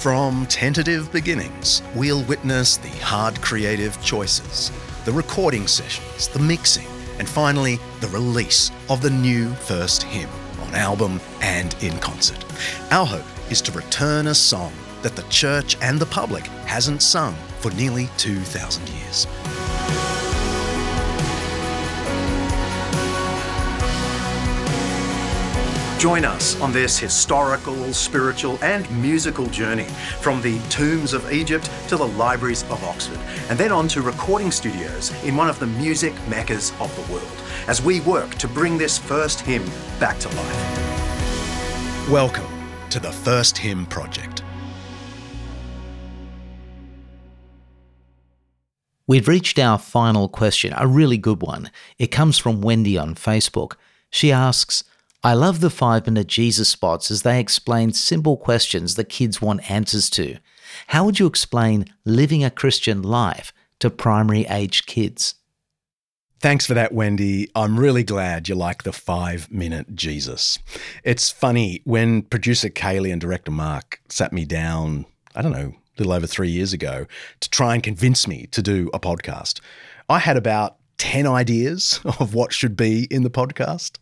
From 0.00 0.46
tentative 0.46 1.12
beginnings, 1.12 1.82
we'll 1.94 2.22
witness 2.22 2.78
the 2.78 2.88
hard 2.88 3.38
creative 3.42 4.02
choices, 4.02 4.72
the 5.04 5.12
recording 5.12 5.66
sessions, 5.66 6.26
the 6.28 6.38
mixing, 6.38 6.86
and 7.18 7.28
finally 7.28 7.78
the 8.00 8.08
release 8.08 8.70
of 8.88 9.02
the 9.02 9.10
new 9.10 9.50
first 9.50 10.02
hymn 10.04 10.30
on 10.62 10.74
album 10.74 11.20
and 11.42 11.76
in 11.82 11.98
concert. 11.98 12.42
Our 12.90 13.04
hope 13.04 13.26
is 13.50 13.60
to 13.60 13.72
return 13.72 14.28
a 14.28 14.34
song 14.34 14.72
that 15.02 15.16
the 15.16 15.22
church 15.24 15.76
and 15.82 16.00
the 16.00 16.06
public 16.06 16.46
hasn't 16.64 17.02
sung 17.02 17.34
for 17.58 17.70
nearly 17.72 18.08
2,000 18.16 18.88
years. 18.88 19.26
Join 26.00 26.24
us 26.24 26.58
on 26.62 26.72
this 26.72 26.98
historical, 26.98 27.92
spiritual, 27.92 28.58
and 28.62 28.90
musical 29.02 29.44
journey 29.44 29.84
from 30.22 30.40
the 30.40 30.58
tombs 30.70 31.12
of 31.12 31.30
Egypt 31.30 31.70
to 31.88 31.98
the 31.98 32.06
libraries 32.06 32.62
of 32.70 32.82
Oxford, 32.84 33.18
and 33.50 33.58
then 33.58 33.70
on 33.70 33.86
to 33.88 34.00
recording 34.00 34.50
studios 34.50 35.12
in 35.24 35.36
one 35.36 35.50
of 35.50 35.58
the 35.58 35.66
music 35.66 36.14
meccas 36.26 36.72
of 36.80 36.90
the 36.96 37.12
world 37.12 37.28
as 37.66 37.82
we 37.82 38.00
work 38.00 38.34
to 38.36 38.48
bring 38.48 38.78
this 38.78 38.96
first 38.96 39.40
hymn 39.40 39.62
back 39.98 40.18
to 40.20 40.28
life. 40.30 42.08
Welcome 42.08 42.48
to 42.88 42.98
the 42.98 43.12
First 43.12 43.58
Hymn 43.58 43.84
Project. 43.84 44.42
We've 49.06 49.28
reached 49.28 49.58
our 49.58 49.76
final 49.76 50.28
question, 50.30 50.72
a 50.78 50.86
really 50.86 51.18
good 51.18 51.42
one. 51.42 51.70
It 51.98 52.06
comes 52.06 52.38
from 52.38 52.62
Wendy 52.62 52.96
on 52.96 53.16
Facebook. 53.16 53.74
She 54.08 54.32
asks, 54.32 54.82
I 55.22 55.34
love 55.34 55.60
the 55.60 55.68
five 55.68 56.06
minute 56.06 56.28
Jesus 56.28 56.70
spots 56.70 57.10
as 57.10 57.22
they 57.22 57.38
explain 57.38 57.92
simple 57.92 58.38
questions 58.38 58.94
that 58.94 59.10
kids 59.10 59.42
want 59.42 59.70
answers 59.70 60.08
to. 60.10 60.38
How 60.88 61.04
would 61.04 61.18
you 61.18 61.26
explain 61.26 61.84
living 62.06 62.42
a 62.42 62.50
Christian 62.50 63.02
life 63.02 63.52
to 63.80 63.90
primary 63.90 64.46
aged 64.46 64.86
kids? 64.86 65.34
Thanks 66.40 66.64
for 66.64 66.72
that, 66.72 66.94
Wendy. 66.94 67.50
I'm 67.54 67.78
really 67.78 68.02
glad 68.02 68.48
you 68.48 68.54
like 68.54 68.84
the 68.84 68.94
five 68.94 69.50
minute 69.52 69.94
Jesus. 69.94 70.58
It's 71.04 71.30
funny, 71.30 71.82
when 71.84 72.22
producer 72.22 72.70
Kaylee 72.70 73.12
and 73.12 73.20
director 73.20 73.50
Mark 73.50 74.00
sat 74.08 74.32
me 74.32 74.46
down, 74.46 75.04
I 75.34 75.42
don't 75.42 75.52
know, 75.52 75.74
a 75.74 75.98
little 75.98 76.14
over 76.14 76.26
three 76.26 76.48
years 76.48 76.72
ago, 76.72 77.04
to 77.40 77.50
try 77.50 77.74
and 77.74 77.82
convince 77.82 78.26
me 78.26 78.46
to 78.52 78.62
do 78.62 78.88
a 78.94 78.98
podcast, 78.98 79.60
I 80.08 80.18
had 80.18 80.38
about 80.38 80.78
10 81.00 81.26
ideas 81.26 81.98
of 82.20 82.34
what 82.34 82.52
should 82.52 82.76
be 82.76 83.08
in 83.10 83.22
the 83.22 83.30
podcast. 83.30 83.96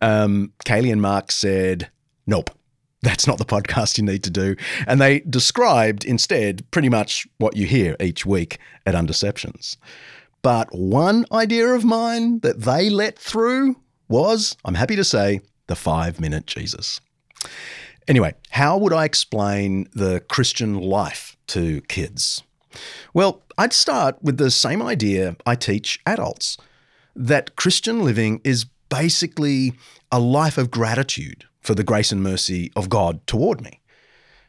Um, 0.00 0.52
Kaylee 0.64 0.92
and 0.92 1.02
Mark 1.02 1.32
said, 1.32 1.90
nope. 2.26 2.50
That's 3.02 3.26
not 3.26 3.38
the 3.38 3.44
podcast 3.44 3.98
you 3.98 4.04
need 4.04 4.24
to 4.24 4.30
do. 4.30 4.56
And 4.86 5.00
they 5.00 5.20
described 5.20 6.04
instead 6.04 6.68
pretty 6.70 6.88
much 6.88 7.26
what 7.38 7.56
you 7.56 7.66
hear 7.66 7.94
each 8.00 8.24
week 8.24 8.58
at 8.86 8.94
Undeceptions. 8.94 9.76
But 10.42 10.68
one 10.72 11.26
idea 11.30 11.68
of 11.68 11.84
mine 11.84 12.40
that 12.40 12.62
they 12.62 12.90
let 12.90 13.18
through 13.18 13.76
was, 14.08 14.56
I'm 14.64 14.74
happy 14.74 14.96
to 14.96 15.04
say, 15.04 15.40
the 15.66 15.76
five 15.76 16.20
minute 16.20 16.46
Jesus. 16.46 17.00
Anyway, 18.08 18.34
how 18.50 18.78
would 18.78 18.92
I 18.92 19.04
explain 19.04 19.88
the 19.92 20.20
Christian 20.20 20.74
life 20.80 21.36
to 21.48 21.80
kids? 21.82 22.42
Well, 23.14 23.42
I'd 23.58 23.72
start 23.72 24.16
with 24.22 24.36
the 24.36 24.50
same 24.50 24.82
idea 24.82 25.36
I 25.44 25.54
teach 25.54 26.00
adults 26.06 26.56
that 27.14 27.56
Christian 27.56 28.04
living 28.04 28.40
is 28.44 28.66
basically 28.88 29.72
a 30.12 30.20
life 30.20 30.58
of 30.58 30.70
gratitude 30.70 31.44
for 31.60 31.74
the 31.74 31.84
grace 31.84 32.12
and 32.12 32.22
mercy 32.22 32.70
of 32.76 32.88
God 32.88 33.26
toward 33.26 33.60
me. 33.60 33.80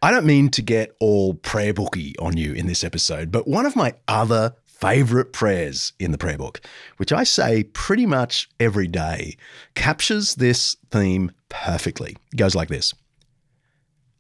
I 0.02 0.12
don't 0.12 0.26
mean 0.26 0.50
to 0.50 0.62
get 0.62 0.96
all 1.00 1.34
prayer 1.34 1.74
booky 1.74 2.16
on 2.20 2.38
you 2.38 2.54
in 2.54 2.68
this 2.68 2.84
episode, 2.84 3.32
but 3.32 3.48
one 3.48 3.66
of 3.66 3.76
my 3.76 3.96
other 4.08 4.56
favorite 4.66 5.34
prayers 5.34 5.94
in 6.00 6.12
the 6.12 6.18
prayer 6.20 6.38
book, 6.38 6.62
which 6.98 7.12
I 7.12 7.24
say 7.24 7.64
pretty 7.64 8.06
much 8.06 8.48
every 8.60 8.88
day, 8.88 9.38
captures 9.74 10.36
this 10.36 10.76
theme 10.92 11.32
perfectly. 11.50 12.16
It 12.32 12.38
goes 12.38 12.54
like 12.54 12.70
this 12.70 12.94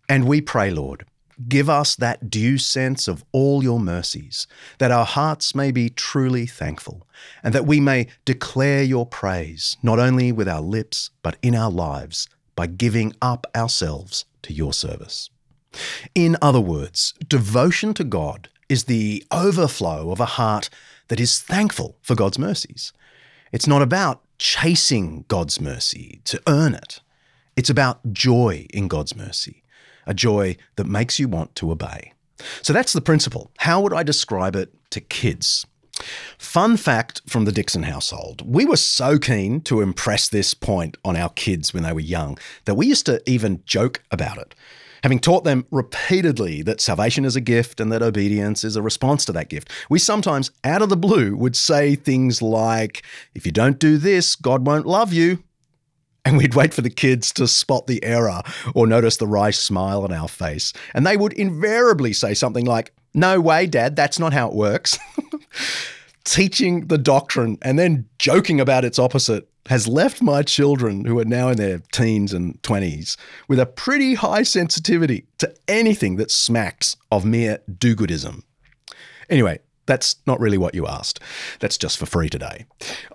And 0.10 0.28
we 0.28 0.41
pray, 0.41 0.72
Lord, 0.72 1.05
give 1.47 1.69
us 1.69 1.95
that 1.95 2.29
due 2.29 2.57
sense 2.57 3.07
of 3.07 3.23
all 3.31 3.63
your 3.63 3.79
mercies, 3.79 4.47
that 4.79 4.91
our 4.91 5.05
hearts 5.05 5.53
may 5.53 5.71
be 5.71 5.89
truly 5.89 6.45
thankful, 6.45 7.07
and 7.43 7.53
that 7.53 7.67
we 7.67 7.79
may 7.79 8.07
declare 8.25 8.83
your 8.83 9.05
praise, 9.05 9.77
not 9.83 9.99
only 9.99 10.31
with 10.31 10.47
our 10.47 10.61
lips, 10.61 11.09
but 11.21 11.38
in 11.41 11.55
our 11.55 11.71
lives, 11.71 12.27
by 12.55 12.65
giving 12.67 13.13
up 13.21 13.45
ourselves 13.55 14.25
to 14.41 14.53
your 14.53 14.73
service. 14.73 15.29
In 16.15 16.38
other 16.41 16.61
words, 16.61 17.13
devotion 17.27 17.93
to 17.95 18.03
God 18.03 18.49
is 18.67 18.85
the 18.85 19.23
overflow 19.31 20.11
of 20.11 20.19
a 20.19 20.25
heart 20.25 20.69
that 21.07 21.19
is 21.19 21.39
thankful 21.39 21.97
for 22.01 22.15
God's 22.15 22.39
mercies. 22.39 22.91
It's 23.51 23.67
not 23.67 23.81
about 23.81 24.23
chasing 24.39 25.25
God's 25.27 25.61
mercy 25.61 26.21
to 26.25 26.41
earn 26.47 26.73
it, 26.73 27.01
it's 27.55 27.69
about 27.69 28.13
joy 28.13 28.67
in 28.71 28.88
God's 28.88 29.15
mercy, 29.15 29.63
a 30.08 30.14
joy 30.14 30.58
that 30.76 30.88
makes 30.88 31.20
you 31.20 31.28
want 31.28 31.53
to 31.55 31.72
obey. 31.72 32.14
So 32.62 32.74
that's 32.74 32.93
the 32.93 33.01
principle. 33.01 33.51
How 33.58 33.82
would 33.82 33.93
I 33.93 34.03
describe 34.03 34.55
it 34.55 34.74
to 34.91 35.01
kids? 35.01 35.66
Fun 36.38 36.78
fact 36.78 37.22
from 37.28 37.45
the 37.45 37.51
Dickson 37.51 37.84
household 37.84 38.43
we 38.47 38.66
were 38.66 38.78
so 38.78 39.18
keen 39.18 39.62
to 39.62 39.82
impress 39.82 40.30
this 40.30 40.53
point 40.53 40.95
on 41.03 41.16
our 41.16 41.30
kids 41.30 41.74
when 41.74 41.82
they 41.82 41.91
were 41.91 41.99
young 41.99 42.38
that 42.66 42.76
we 42.76 42.86
used 42.86 43.08
to 43.08 43.20
even 43.28 43.64
joke 43.66 44.03
about 44.12 44.38
it 44.38 44.53
having 45.03 45.20
taught 45.20 45.43
them 45.43 45.66
repeatedly 45.72 46.62
that 46.64 46.82
salvation 46.82 47.26
is 47.26 47.36
a 47.36 47.41
gift 47.41 47.80
and 47.80 47.91
that 47.91 48.01
obedience 48.01 48.64
is 48.64 48.76
a 48.76 48.82
response 48.82 49.26
to 49.26 49.32
that 49.32 49.49
gift. 49.49 49.72
We 49.89 49.99
sometimes, 49.99 50.51
out 50.64 50.82
of 50.82 50.89
the 50.89 50.97
blue, 50.97 51.36
would 51.36 51.55
say 51.55 51.95
things 51.95 52.41
like, 52.41 53.03
if 53.34 53.45
you 53.45 53.51
don't 53.51 53.80
do 53.80 53.97
this, 53.97 54.36
God 54.36 54.66
won't 54.66 54.86
love 54.86 55.14
you. 55.14 55.43
And 56.28 56.38
we'd 56.38 56.55
wait 56.55 56.73
for 56.73 56.82
the 56.82 56.89
kids 56.89 57.32
to 57.34 57.47
spot 57.47 57.88
the 57.88 58.03
error 58.03 58.41
or 58.75 58.86
notice 58.86 59.15
the 59.15 59.25
wry 59.25 59.49
smile 59.51 60.03
on 60.03 60.11
our 60.11 60.28
face. 60.28 60.73
And 60.93 61.07
they 61.07 61.15
would 61.15 61.32
invariably 61.32 62.11
say 62.11 62.34
something 62.34 62.65
like, 62.65 62.91
No 63.13 63.39
way, 63.39 63.65
Dad, 63.65 63.95
that's 63.95 64.19
not 64.19 64.34
how 64.34 64.49
it 64.49 64.53
works. 64.53 64.99
Teaching 66.25 66.88
the 66.88 66.97
doctrine 66.97 67.57
and 67.61 67.80
then 67.80 68.09
joking 68.19 68.59
about 68.59 68.84
its 68.84 68.99
opposite 68.99 69.47
has 69.67 69.88
left 69.88 70.21
my 70.21 70.43
children, 70.43 71.05
who 71.05 71.17
are 71.17 71.25
now 71.25 71.47
in 71.47 71.55
their 71.55 71.80
teens 71.93 72.34
and 72.34 72.61
20s, 72.61 73.15
with 73.47 73.59
a 73.59 73.65
pretty 73.65 74.15
high 74.15 74.43
sensitivity 74.43 75.25
to 75.38 75.53
anything 75.69 76.17
that 76.17 76.30
smacks 76.30 76.97
of 77.09 77.23
mere 77.23 77.59
do 77.80 77.95
goodism. 77.95 78.43
Anyway, 79.30 79.59
that's 79.88 80.17
not 80.27 80.39
really 80.39 80.57
what 80.57 80.75
you 80.75 80.85
asked. 80.85 81.19
That's 81.59 81.77
just 81.77 81.97
for 81.97 82.05
free 82.05 82.29
today. 82.29 82.65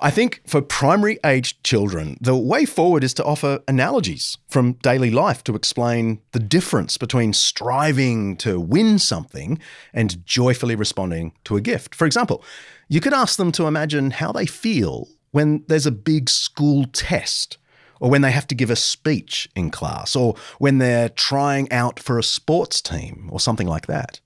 I 0.00 0.10
think 0.10 0.42
for 0.46 0.60
primary 0.60 1.18
aged 1.24 1.62
children, 1.62 2.16
the 2.20 2.36
way 2.36 2.64
forward 2.64 3.04
is 3.04 3.14
to 3.14 3.24
offer 3.24 3.60
analogies 3.68 4.38
from 4.48 4.72
daily 4.82 5.10
life 5.10 5.44
to 5.44 5.54
explain 5.54 6.20
the 6.32 6.40
difference 6.40 6.98
between 6.98 7.32
striving 7.32 8.36
to 8.38 8.58
win 8.58 8.98
something 8.98 9.60
and 9.92 10.26
joyfully 10.26 10.74
responding 10.74 11.32
to 11.44 11.56
a 11.56 11.60
gift. 11.60 11.94
For 11.94 12.06
example, 12.06 12.42
you 12.88 13.00
could 13.00 13.14
ask 13.14 13.36
them 13.36 13.52
to 13.52 13.66
imagine 13.66 14.10
how 14.10 14.32
they 14.32 14.46
feel 14.46 15.08
when 15.30 15.64
there's 15.68 15.86
a 15.86 15.92
big 15.92 16.28
school 16.28 16.84
test, 16.92 17.58
or 18.00 18.10
when 18.10 18.22
they 18.22 18.32
have 18.32 18.48
to 18.48 18.54
give 18.54 18.68
a 18.68 18.76
speech 18.76 19.48
in 19.54 19.70
class, 19.70 20.16
or 20.16 20.34
when 20.58 20.78
they're 20.78 21.08
trying 21.08 21.70
out 21.70 22.00
for 22.00 22.18
a 22.18 22.22
sports 22.22 22.82
team, 22.82 23.28
or 23.30 23.38
something 23.38 23.68
like 23.68 23.86
that. 23.86 24.20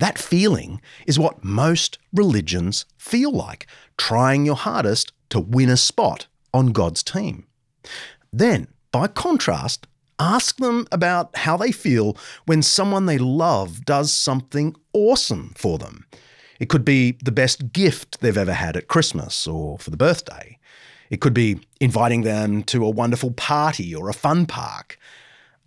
That 0.00 0.18
feeling 0.18 0.80
is 1.06 1.18
what 1.18 1.44
most 1.44 1.98
religions 2.12 2.86
feel 2.96 3.30
like, 3.30 3.66
trying 3.98 4.46
your 4.46 4.56
hardest 4.56 5.12
to 5.28 5.38
win 5.38 5.68
a 5.68 5.76
spot 5.76 6.26
on 6.54 6.68
God's 6.68 7.02
team. 7.02 7.46
Then, 8.32 8.68
by 8.92 9.08
contrast, 9.08 9.86
ask 10.18 10.56
them 10.56 10.86
about 10.90 11.36
how 11.36 11.58
they 11.58 11.70
feel 11.70 12.16
when 12.46 12.62
someone 12.62 13.04
they 13.04 13.18
love 13.18 13.84
does 13.84 14.10
something 14.10 14.74
awesome 14.94 15.52
for 15.54 15.76
them. 15.76 16.06
It 16.58 16.70
could 16.70 16.84
be 16.84 17.18
the 17.22 17.30
best 17.30 17.72
gift 17.74 18.20
they've 18.20 18.36
ever 18.36 18.54
had 18.54 18.78
at 18.78 18.88
Christmas 18.88 19.46
or 19.46 19.78
for 19.78 19.90
the 19.90 19.98
birthday. 19.98 20.58
It 21.10 21.20
could 21.20 21.34
be 21.34 21.60
inviting 21.78 22.22
them 22.22 22.62
to 22.64 22.86
a 22.86 22.90
wonderful 22.90 23.32
party 23.32 23.94
or 23.94 24.08
a 24.08 24.14
fun 24.14 24.46
park. 24.46 24.98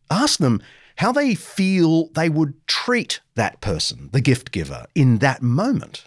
Ask 0.09 0.39
them 0.39 0.61
how 0.97 1.11
they 1.11 1.35
feel 1.35 2.09
they 2.09 2.29
would 2.29 2.65
treat 2.67 3.19
that 3.35 3.61
person, 3.61 4.09
the 4.11 4.21
gift 4.21 4.51
giver, 4.51 4.85
in 4.95 5.17
that 5.19 5.41
moment. 5.41 6.05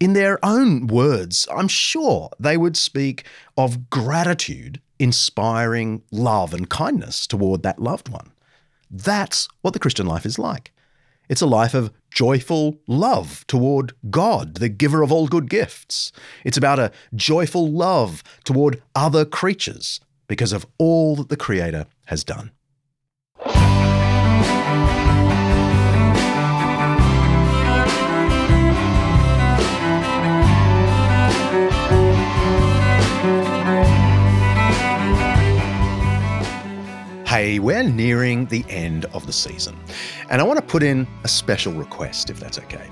In 0.00 0.12
their 0.12 0.44
own 0.44 0.86
words, 0.86 1.46
I'm 1.54 1.68
sure 1.68 2.30
they 2.38 2.56
would 2.56 2.76
speak 2.76 3.24
of 3.56 3.88
gratitude 3.90 4.80
inspiring 4.98 6.02
love 6.10 6.52
and 6.52 6.68
kindness 6.68 7.26
toward 7.26 7.62
that 7.62 7.80
loved 7.80 8.08
one. 8.08 8.32
That's 8.90 9.48
what 9.62 9.72
the 9.72 9.80
Christian 9.80 10.06
life 10.06 10.26
is 10.26 10.38
like. 10.38 10.72
It's 11.28 11.40
a 11.40 11.46
life 11.46 11.74
of 11.74 11.90
joyful 12.10 12.78
love 12.86 13.46
toward 13.46 13.94
God, 14.10 14.56
the 14.56 14.68
giver 14.68 15.02
of 15.02 15.10
all 15.10 15.26
good 15.26 15.48
gifts. 15.48 16.12
It's 16.44 16.56
about 16.56 16.78
a 16.78 16.92
joyful 17.14 17.70
love 17.70 18.22
toward 18.44 18.82
other 18.94 19.24
creatures 19.24 20.00
because 20.28 20.52
of 20.52 20.66
all 20.78 21.16
that 21.16 21.28
the 21.28 21.36
Creator 21.36 21.86
has 22.06 22.24
done. 22.24 22.50
Hey, 37.34 37.58
we're 37.58 37.82
nearing 37.82 38.46
the 38.46 38.64
end 38.68 39.06
of 39.06 39.26
the 39.26 39.32
season, 39.32 39.76
and 40.30 40.40
I 40.40 40.44
want 40.44 40.60
to 40.60 40.64
put 40.64 40.84
in 40.84 41.04
a 41.24 41.28
special 41.28 41.72
request 41.72 42.30
if 42.30 42.38
that's 42.38 42.60
okay. 42.60 42.88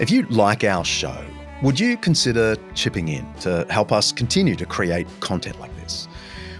If 0.00 0.10
you 0.10 0.24
like 0.30 0.64
our 0.64 0.84
show, 0.84 1.24
would 1.62 1.78
you 1.78 1.96
consider 1.96 2.56
chipping 2.74 3.06
in 3.06 3.24
to 3.42 3.64
help 3.70 3.92
us 3.92 4.10
continue 4.10 4.56
to 4.56 4.66
create 4.66 5.06
content 5.20 5.60
like 5.60 5.72
this? 5.76 6.08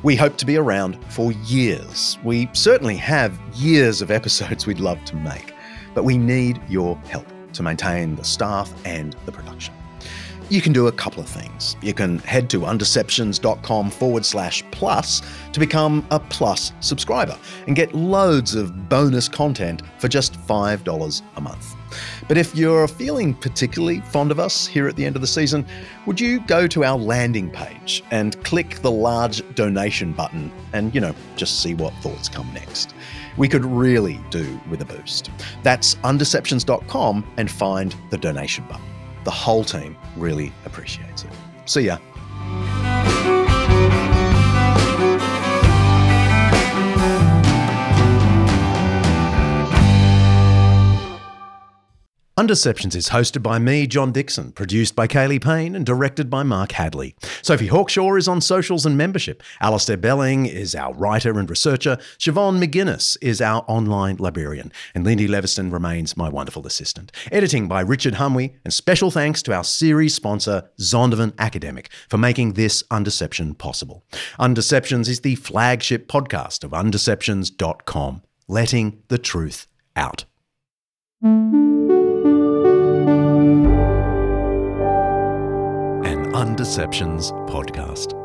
We 0.05 0.14
hope 0.14 0.37
to 0.37 0.47
be 0.47 0.57
around 0.57 1.05
for 1.12 1.32
years. 1.32 2.18
We 2.22 2.49
certainly 2.53 2.95
have 2.99 3.37
years 3.53 4.01
of 4.01 4.12
episodes 4.12 4.64
we'd 4.68 4.78
love 4.78 5.05
to 5.07 5.16
make, 5.16 5.55
but 5.93 6.05
we 6.05 6.16
need 6.16 6.62
your 6.68 6.97
help 6.99 7.26
to 7.55 7.64
maintain 7.64 8.14
the 8.14 8.22
staff 8.22 8.72
and 8.87 9.16
the 9.26 9.32
production 9.32 9.74
you 10.51 10.61
can 10.61 10.72
do 10.72 10.86
a 10.86 10.92
couple 10.92 11.22
of 11.22 11.28
things. 11.28 11.76
You 11.82 11.95
can 11.95 12.18
head 12.20 12.51
to 12.51 12.61
undeceptions.com 12.61 13.90
forward 13.90 14.24
slash 14.24 14.62
plus 14.70 15.22
to 15.53 15.61
become 15.61 16.07
a 16.11 16.20
plus 16.20 16.72
subscriber 16.80 17.38
and 17.66 17.76
get 17.76 17.95
loads 17.95 18.55
of 18.55 18.88
bonus 18.88 19.28
content 19.28 19.82
for 19.99 20.09
just 20.09 20.34
$5 20.47 21.22
a 21.36 21.40
month. 21.40 21.74
But 22.26 22.38
if 22.38 22.55
you're 22.55 22.88
feeling 22.88 23.34
particularly 23.34 24.01
fond 24.01 24.30
of 24.30 24.40
us 24.40 24.66
here 24.66 24.88
at 24.88 24.97
the 24.97 25.05
end 25.05 25.16
of 25.16 25.22
the 25.22 25.28
season, 25.28 25.66
would 26.07 26.20
you 26.20 26.40
go 26.40 26.66
to 26.66 26.84
our 26.84 26.99
landing 26.99 27.51
page 27.51 28.03
and 28.11 28.42
click 28.45 28.80
the 28.82 28.90
large 28.90 29.42
donation 29.55 30.12
button 30.12 30.51
and, 30.72 30.95
you 30.95 31.01
know, 31.01 31.14
just 31.36 31.61
see 31.62 31.74
what 31.74 31.92
thoughts 31.95 32.28
come 32.28 32.53
next? 32.53 32.95
We 33.36 33.49
could 33.49 33.64
really 33.64 34.20
do 34.30 34.61
with 34.70 34.80
a 34.82 34.84
boost. 34.84 35.30
That's 35.62 35.97
undeceptions.com 35.97 37.32
and 37.36 37.51
find 37.51 37.95
the 38.11 38.18
donation 38.18 38.64
button. 38.68 38.93
The 39.25 39.31
whole 39.31 39.64
team 39.64 39.97
really 40.16 40.53
appreciates 40.66 41.25
it. 41.25 41.31
See 41.66 41.83
ya. 41.83 41.99
Undeceptions 52.37 52.97
is 52.97 53.11
hosted 53.11 53.45
by 53.45 53.61
me, 53.61 53.87
John 53.87 54.11
Dickson, 54.11 54.51
produced 54.51 54.97
by 54.97 55.07
Kaylee 55.07 55.41
Payne, 55.41 55.76
and 55.76 55.87
directed 55.87 56.28
by 56.28 56.43
Mark 56.43 56.72
Hadley. 56.72 57.14
Sophie 57.43 57.68
Hawkshaw 57.68 58.18
is 58.18 58.26
on 58.26 58.41
socials 58.41 58.85
and 58.85 58.99
membership. 58.99 59.41
Alistair 59.61 59.97
Belling 59.97 60.45
is 60.45 60.74
our 60.74 60.93
writer 60.95 61.39
and 61.39 61.49
researcher. 61.49 61.97
Siobhan 62.18 62.61
McGuinness 62.61 63.16
is 63.22 63.41
our 63.41 63.64
online 63.68 64.16
librarian. 64.16 64.72
And 64.97 65.05
Lindy 65.05 65.28
Leviston 65.28 65.72
remains 65.72 66.16
my 66.16 66.28
wonderful 66.28 66.66
assistant. 66.66 67.12
Editing 67.30 67.68
by 67.68 67.82
Richard 67.82 68.14
Humwee, 68.14 68.55
and 68.64 68.74
special 68.74 69.12
thanks 69.12 69.41
to 69.43 69.55
our 69.55 69.62
series 69.62 70.12
sponsor, 70.12 70.68
Zondervan 70.80 71.35
Academic, 71.39 71.89
for 72.09 72.18
making 72.18 72.55
this 72.55 72.82
Undeception 72.91 73.57
possible. 73.57 74.05
Undeceptions 74.41 75.09
is 75.09 75.20
the 75.20 75.37
flagship 75.37 76.09
podcast 76.09 76.64
of 76.64 76.72
undeceptions.com, 76.72 78.22
letting 78.49 79.05
the 79.07 79.18
truth 79.18 79.68
out. 79.95 80.24
Undeceptions 86.45 87.32
podcast. 87.49 88.24